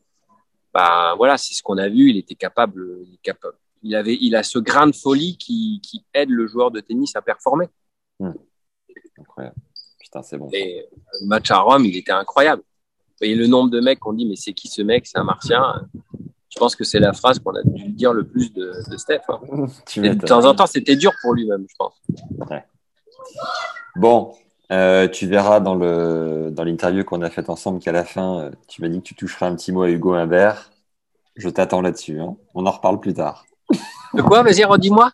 [0.73, 2.11] bah voilà, c'est ce qu'on a vu.
[2.11, 3.57] Il était capable, il, est capable.
[3.83, 7.17] il avait, il a ce grain de folie qui, qui aide le joueur de tennis
[7.17, 7.67] à performer.
[9.19, 9.57] Incroyable.
[9.99, 10.49] Putain, c'est bon.
[10.53, 10.87] Et
[11.21, 12.63] le match à Rome, il était incroyable.
[13.21, 15.07] Et le nombre de mecs qu'on dit mais c'est qui ce mec?
[15.07, 15.89] C'est un martien.
[16.51, 19.23] Je pense que c'est la phrase qu'on a dû dire le plus de, de Steph.
[19.29, 19.41] hein.
[19.97, 22.01] De temps en temps, c'était dur pour lui-même, je pense.
[23.97, 24.32] Bon,
[24.70, 28.51] euh, tu verras dans le dans l'interview qu'on a faite ensemble qu'à la fin, euh,
[28.69, 30.70] tu m'as dit que tu toucheras un petit mot à Hugo Humbert.
[31.36, 32.20] Je t'attends là-dessus.
[32.20, 32.36] hein.
[32.55, 33.45] On en reparle plus tard.
[34.15, 34.43] De quoi?
[34.43, 35.11] Vas-y, redis-moi.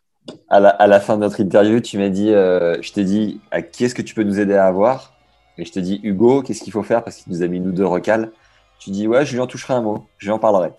[0.48, 3.40] À la, à la fin de notre interview, tu m'as dit, euh, je t'ai dit,
[3.51, 5.12] à qui est-ce que tu peux nous aider à avoir?
[5.59, 7.05] Et je t'ai dit, Hugo, qu'est-ce qu'il faut faire?
[7.05, 8.32] Parce qu'il nous a mis nous deux recales.
[8.78, 10.72] Tu dis, ouais, je lui en toucherai un mot, je lui en parlerai.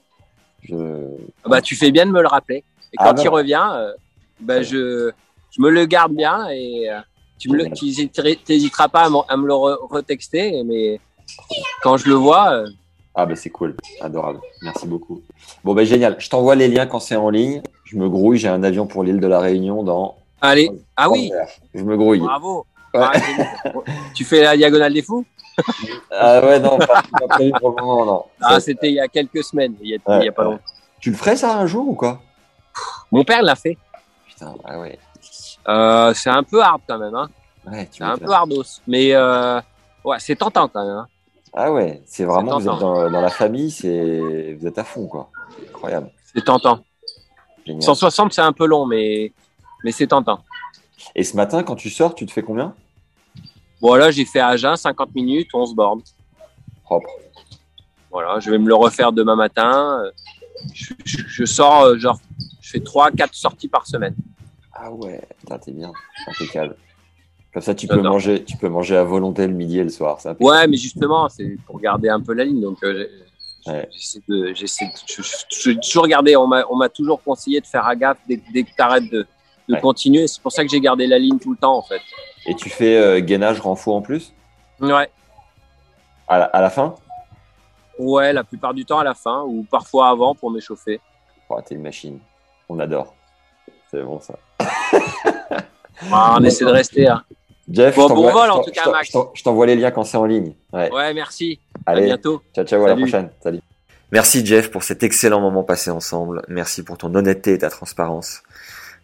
[0.63, 0.75] Je...
[1.43, 2.63] Ah Bah, tu fais bien de me le rappeler.
[2.91, 3.21] Et Ah quand bah.
[3.23, 3.93] il revient, euh,
[4.39, 5.11] bah, je,
[5.51, 6.89] je me le garde bien et
[7.37, 7.49] tu
[8.45, 10.63] t'hésiteras pas à, me le re- retexter.
[10.63, 10.99] Mais
[11.81, 12.67] quand je le vois, euh,
[13.15, 14.39] Ah, bah c'est cool, adorable.
[14.61, 15.21] Merci beaucoup.
[15.63, 16.15] Bon, bah génial.
[16.19, 17.61] Je t'envoie les liens quand c'est en ligne.
[17.83, 20.15] Je me grouille, j'ai un avion pour l'île de la Réunion dans.
[20.41, 20.69] allez.
[20.95, 21.31] Ah oui.
[21.73, 22.19] Je me grouille.
[22.19, 22.65] bravo.
[22.93, 23.01] Ouais.
[23.03, 23.11] Ah,
[24.13, 25.25] tu fais la diagonale des fous?
[26.11, 28.23] Ah ouais, non, pas, pas prévu pour le moment, non.
[28.41, 30.51] Ah, c'était il y a quelques semaines, il y a, Ouais, pas ouais.
[30.51, 30.63] longtemps.
[30.99, 32.21] Tu le ferais ça un jour ou quoi?
[33.11, 33.77] Mon père l'a fait.
[34.27, 34.97] Putain, ah ouais.
[35.67, 37.15] Euh, c'est un peu hard quand même.
[37.15, 37.29] Hein.
[37.69, 38.63] Ouais, C'est un peu hardos.
[38.87, 39.59] Mais, euh,
[40.03, 40.97] Ouais, c'est tentant quand même.
[40.97, 41.07] hein.
[41.57, 45.07] Ah ouais, c'est vraiment, vous êtes dans, dans la famille, c'est vous êtes à fond,
[45.07, 45.29] quoi.
[45.69, 46.11] Incroyable.
[46.33, 46.79] C'est tentant.
[47.65, 47.81] Génial.
[47.81, 49.33] 160, c'est un peu long, mais,
[49.83, 50.41] mais c'est tentant.
[51.15, 52.75] Et ce matin, quand tu sors, tu te fais combien?
[53.81, 56.01] Bon, là, j'ai fait Agen, 50 minutes, 11 bornes.
[56.83, 57.09] Propre.
[58.11, 60.01] Voilà, je vais me le refaire demain matin.
[60.03, 60.11] Euh,
[60.73, 62.17] Je, je- je sors, genre,
[62.61, 64.15] je fais 3-4 sorties par semaine.
[64.75, 65.21] Ah ouais,
[65.63, 65.91] t'es bien.
[66.27, 66.75] Impeccable.
[67.53, 70.17] Comme ça, tu peux, manger, tu peux manger à volonté le midi et le soir.
[70.17, 70.43] impeccable.
[70.43, 72.61] Ouais, mais justement, c'est pour garder un peu la ligne.
[72.61, 73.07] Donc, euh,
[73.67, 73.87] Ouais.
[73.91, 74.85] j'essaie de, j'essaie
[75.81, 76.35] toujours gardé.
[76.35, 79.09] On m'a, on m'a toujours conseillé de faire à gaffe dès, dès que tu arrêtes
[79.09, 79.25] de,
[79.67, 79.81] de Ouais.
[79.81, 80.27] continuer.
[80.27, 82.01] C'est pour ça que j'ai gardé la ligne tout le temps, en fait.
[82.45, 84.33] Et tu fais euh, gainage renfort en plus?
[84.81, 85.09] Ouais.
[86.27, 86.93] à la, à la fin?
[87.97, 90.99] Ouais, la plupart du temps à la fin ou parfois avant pour m'échauffer.
[91.49, 92.19] oh, T'es une machine.
[92.69, 93.15] On adore.
[93.89, 94.37] C'est bon ça.
[96.11, 97.07] Ah, on essaie de rester.
[97.07, 97.23] hein.
[97.71, 99.11] Jeff, Bon, je t'envoie- bon vol, en tout cas, je Max.
[99.43, 100.53] t'envoie les liens quand c'est en ligne.
[100.71, 100.91] Ouais.
[100.91, 101.59] Ouais, merci.
[101.85, 102.41] À bientôt.
[102.53, 103.29] ciao, ciao, à la prochaine.
[103.41, 103.59] Salut.
[104.11, 106.43] Merci Jeff pour cet excellent moment passé ensemble.
[106.47, 108.43] Merci pour ton honnêteté et ta transparence.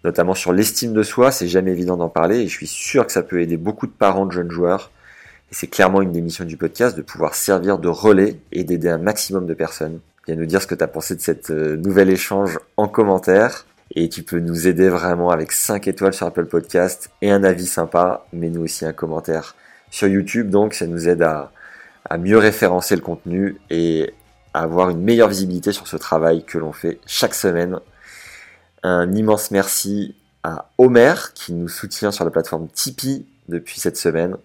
[0.03, 3.11] Notamment sur l'estime de soi, c'est jamais évident d'en parler et je suis sûr que
[3.11, 4.91] ça peut aider beaucoup de parents de jeunes joueurs.
[5.51, 8.89] Et c'est clairement une des missions du podcast de pouvoir servir de relais et d'aider
[8.89, 9.99] un maximum de personnes.
[10.27, 13.65] Viens nous dire ce que tu as pensé de cette euh, nouvel échange en commentaire.
[13.95, 17.68] Et tu peux nous aider vraiment avec 5 étoiles sur Apple Podcast et un avis
[17.68, 18.26] sympa.
[18.31, 19.55] Mets-nous aussi un commentaire
[19.89, 20.49] sur YouTube.
[20.49, 21.51] Donc ça nous aide à,
[22.09, 24.13] à mieux référencer le contenu et
[24.53, 27.80] à avoir une meilleure visibilité sur ce travail que l'on fait chaque semaine.
[28.84, 34.38] Un immense merci à Homer qui nous soutient sur la plateforme Tipeee depuis cette semaine.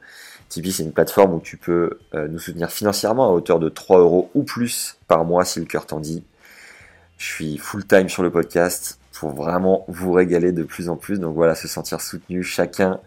[0.48, 4.00] Tipeee, c'est une plateforme où tu peux euh, nous soutenir financièrement à hauteur de 3
[4.00, 6.24] euros ou plus par mois si le cœur t'en dit.
[7.18, 11.18] Je suis full time sur le podcast pour vraiment vous régaler de plus en plus.
[11.18, 13.00] Donc voilà, se sentir soutenu chacun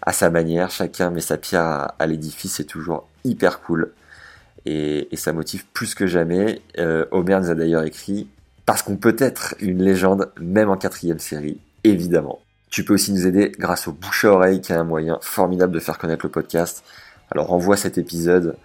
[0.00, 3.92] à sa manière, chacun met sa pierre à, l'édifice, c'est toujours hyper cool.
[4.64, 6.60] Et, ça motive plus que jamais.
[6.78, 8.28] Euh, nous a d'ailleurs écrit
[8.66, 12.40] parce qu'on peut être une légende, même en quatrième série, évidemment.
[12.70, 15.72] Tu peux aussi nous aider grâce au bouche à oreille, qui est un moyen formidable
[15.72, 16.82] de faire connaître le podcast.
[17.30, 18.56] Alors envoie cet épisode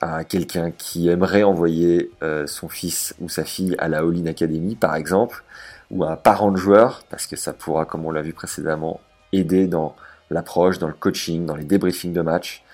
[0.00, 4.74] à quelqu'un qui aimerait envoyer euh, son fils ou sa fille à la All-in Academy,
[4.74, 5.44] par exemple,
[5.90, 9.00] ou à un parent de joueur, parce que ça pourra, comme on l'a vu précédemment,
[9.32, 9.94] aider dans
[10.30, 12.64] l'approche, dans le coaching, dans les débriefings de match,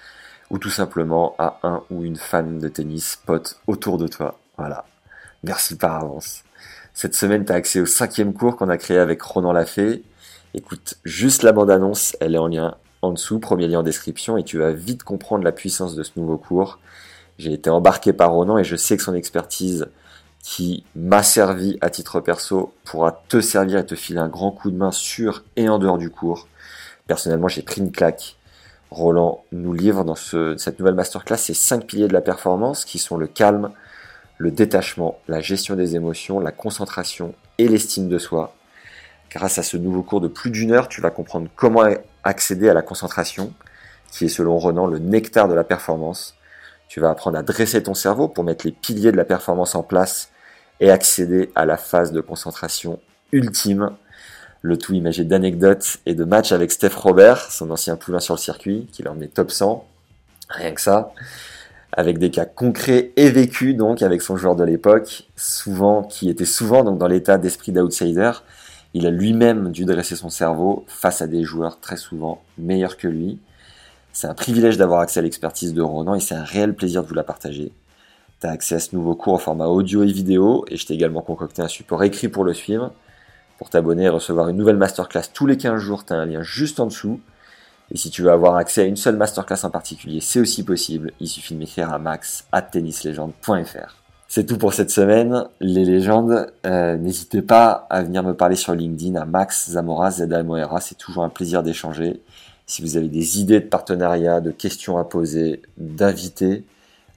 [0.50, 4.38] ou tout simplement à un ou une fan de tennis pote autour de toi.
[4.56, 4.84] Voilà.
[5.42, 6.44] Merci par avance.
[6.94, 10.02] Cette semaine, tu as accès au cinquième cours qu'on a créé avec Ronan Lafay.
[10.54, 14.44] Écoute juste la bande-annonce, elle est en lien en dessous, premier lien en description, et
[14.44, 16.78] tu vas vite comprendre la puissance de ce nouveau cours.
[17.38, 19.86] J'ai été embarqué par Ronan et je sais que son expertise
[20.42, 24.70] qui m'a servi à titre perso pourra te servir et te filer un grand coup
[24.70, 26.48] de main sur et en dehors du cours.
[27.06, 28.36] Personnellement, j'ai pris une claque.
[28.90, 32.98] Roland nous livre dans ce- cette nouvelle masterclass ces cinq piliers de la performance qui
[32.98, 33.70] sont le calme,
[34.38, 38.54] le détachement, la gestion des émotions, la concentration et l'estime de soi.
[39.30, 41.84] Grâce à ce nouveau cours de plus d'une heure, tu vas comprendre comment
[42.24, 43.52] accéder à la concentration,
[44.10, 46.34] qui est selon Ronan le nectar de la performance.
[46.92, 49.82] Tu vas apprendre à dresser ton cerveau pour mettre les piliers de la performance en
[49.82, 50.28] place
[50.78, 53.00] et accéder à la phase de concentration
[53.32, 53.92] ultime.
[54.60, 58.40] Le tout imagé d'anecdotes et de matchs avec Steph Robert, son ancien poulain sur le
[58.40, 59.88] circuit, qui l'a emmené top 100.
[60.50, 61.14] Rien que ça.
[61.92, 66.44] Avec des cas concrets et vécus, donc, avec son joueur de l'époque, souvent, qui était
[66.44, 68.32] souvent, dans l'état d'esprit d'outsider.
[68.92, 73.08] Il a lui-même dû dresser son cerveau face à des joueurs très souvent meilleurs que
[73.08, 73.40] lui.
[74.12, 77.08] C'est un privilège d'avoir accès à l'expertise de Ronan et c'est un réel plaisir de
[77.08, 77.72] vous la partager.
[78.40, 80.94] Tu as accès à ce nouveau cours en format audio et vidéo et je t'ai
[80.94, 82.92] également concocté un support écrit pour le suivre.
[83.58, 86.42] Pour t'abonner et recevoir une nouvelle masterclass tous les 15 jours, tu as un lien
[86.42, 87.20] juste en dessous.
[87.90, 91.12] Et si tu veux avoir accès à une seule masterclass en particulier, c'est aussi possible.
[91.20, 94.02] Il suffit de m'écrire à max at tennislegende.fr.
[94.28, 95.44] C'est tout pour cette semaine.
[95.60, 100.10] Les légendes, euh, n'hésitez pas à venir me parler sur LinkedIn à Max Zamora.
[100.10, 102.22] C'est toujours un plaisir d'échanger.
[102.72, 106.64] Si vous avez des idées de partenariat, de questions à poser, d'invités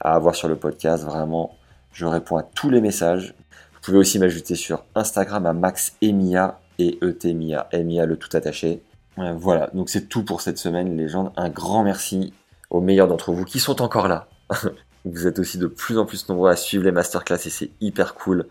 [0.02, 1.56] à avoir sur le podcast, vraiment,
[1.94, 3.34] je réponds à tous les messages.
[3.74, 8.84] Vous pouvez aussi m'ajouter sur Instagram à Max Emia et Etemia, Emia le tout attaché.
[9.18, 11.32] Euh, Voilà, donc c'est tout pour cette semaine, les légendes.
[11.38, 12.34] Un grand merci
[12.70, 14.28] aux meilleurs d'entre vous qui sont encore là.
[15.06, 18.14] Vous êtes aussi de plus en plus nombreux à suivre les masterclass et c'est hyper
[18.16, 18.46] cool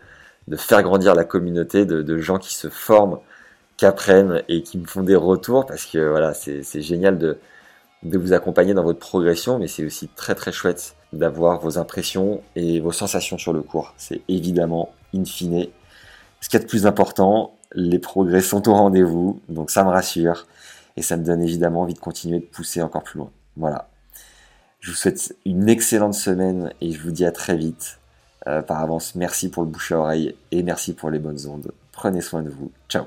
[0.47, 3.19] de faire grandir la communauté de gens qui se forment,
[3.77, 7.37] qui apprennent et qui me font des retours parce que voilà, c'est c'est génial de,
[8.03, 12.41] de vous accompagner dans votre progression, mais c'est aussi très très chouette d'avoir vos impressions
[12.55, 13.93] et vos sensations sur le cours.
[13.97, 15.67] C'est évidemment, in fine,
[16.41, 19.89] ce qu'il y a de plus important, les progrès sont au rendez-vous, donc ça me
[19.89, 20.45] rassure
[20.97, 23.31] et ça me donne évidemment envie de continuer de pousser encore plus loin.
[23.57, 23.89] Voilà.
[24.79, 27.99] Je vous souhaite une excellente semaine et je vous dis à très vite.
[28.47, 31.71] Euh, par avance, merci pour le bouche à oreille et merci pour les bonnes ondes.
[31.95, 32.71] Prenez soin de vous.
[32.89, 33.05] Ciao.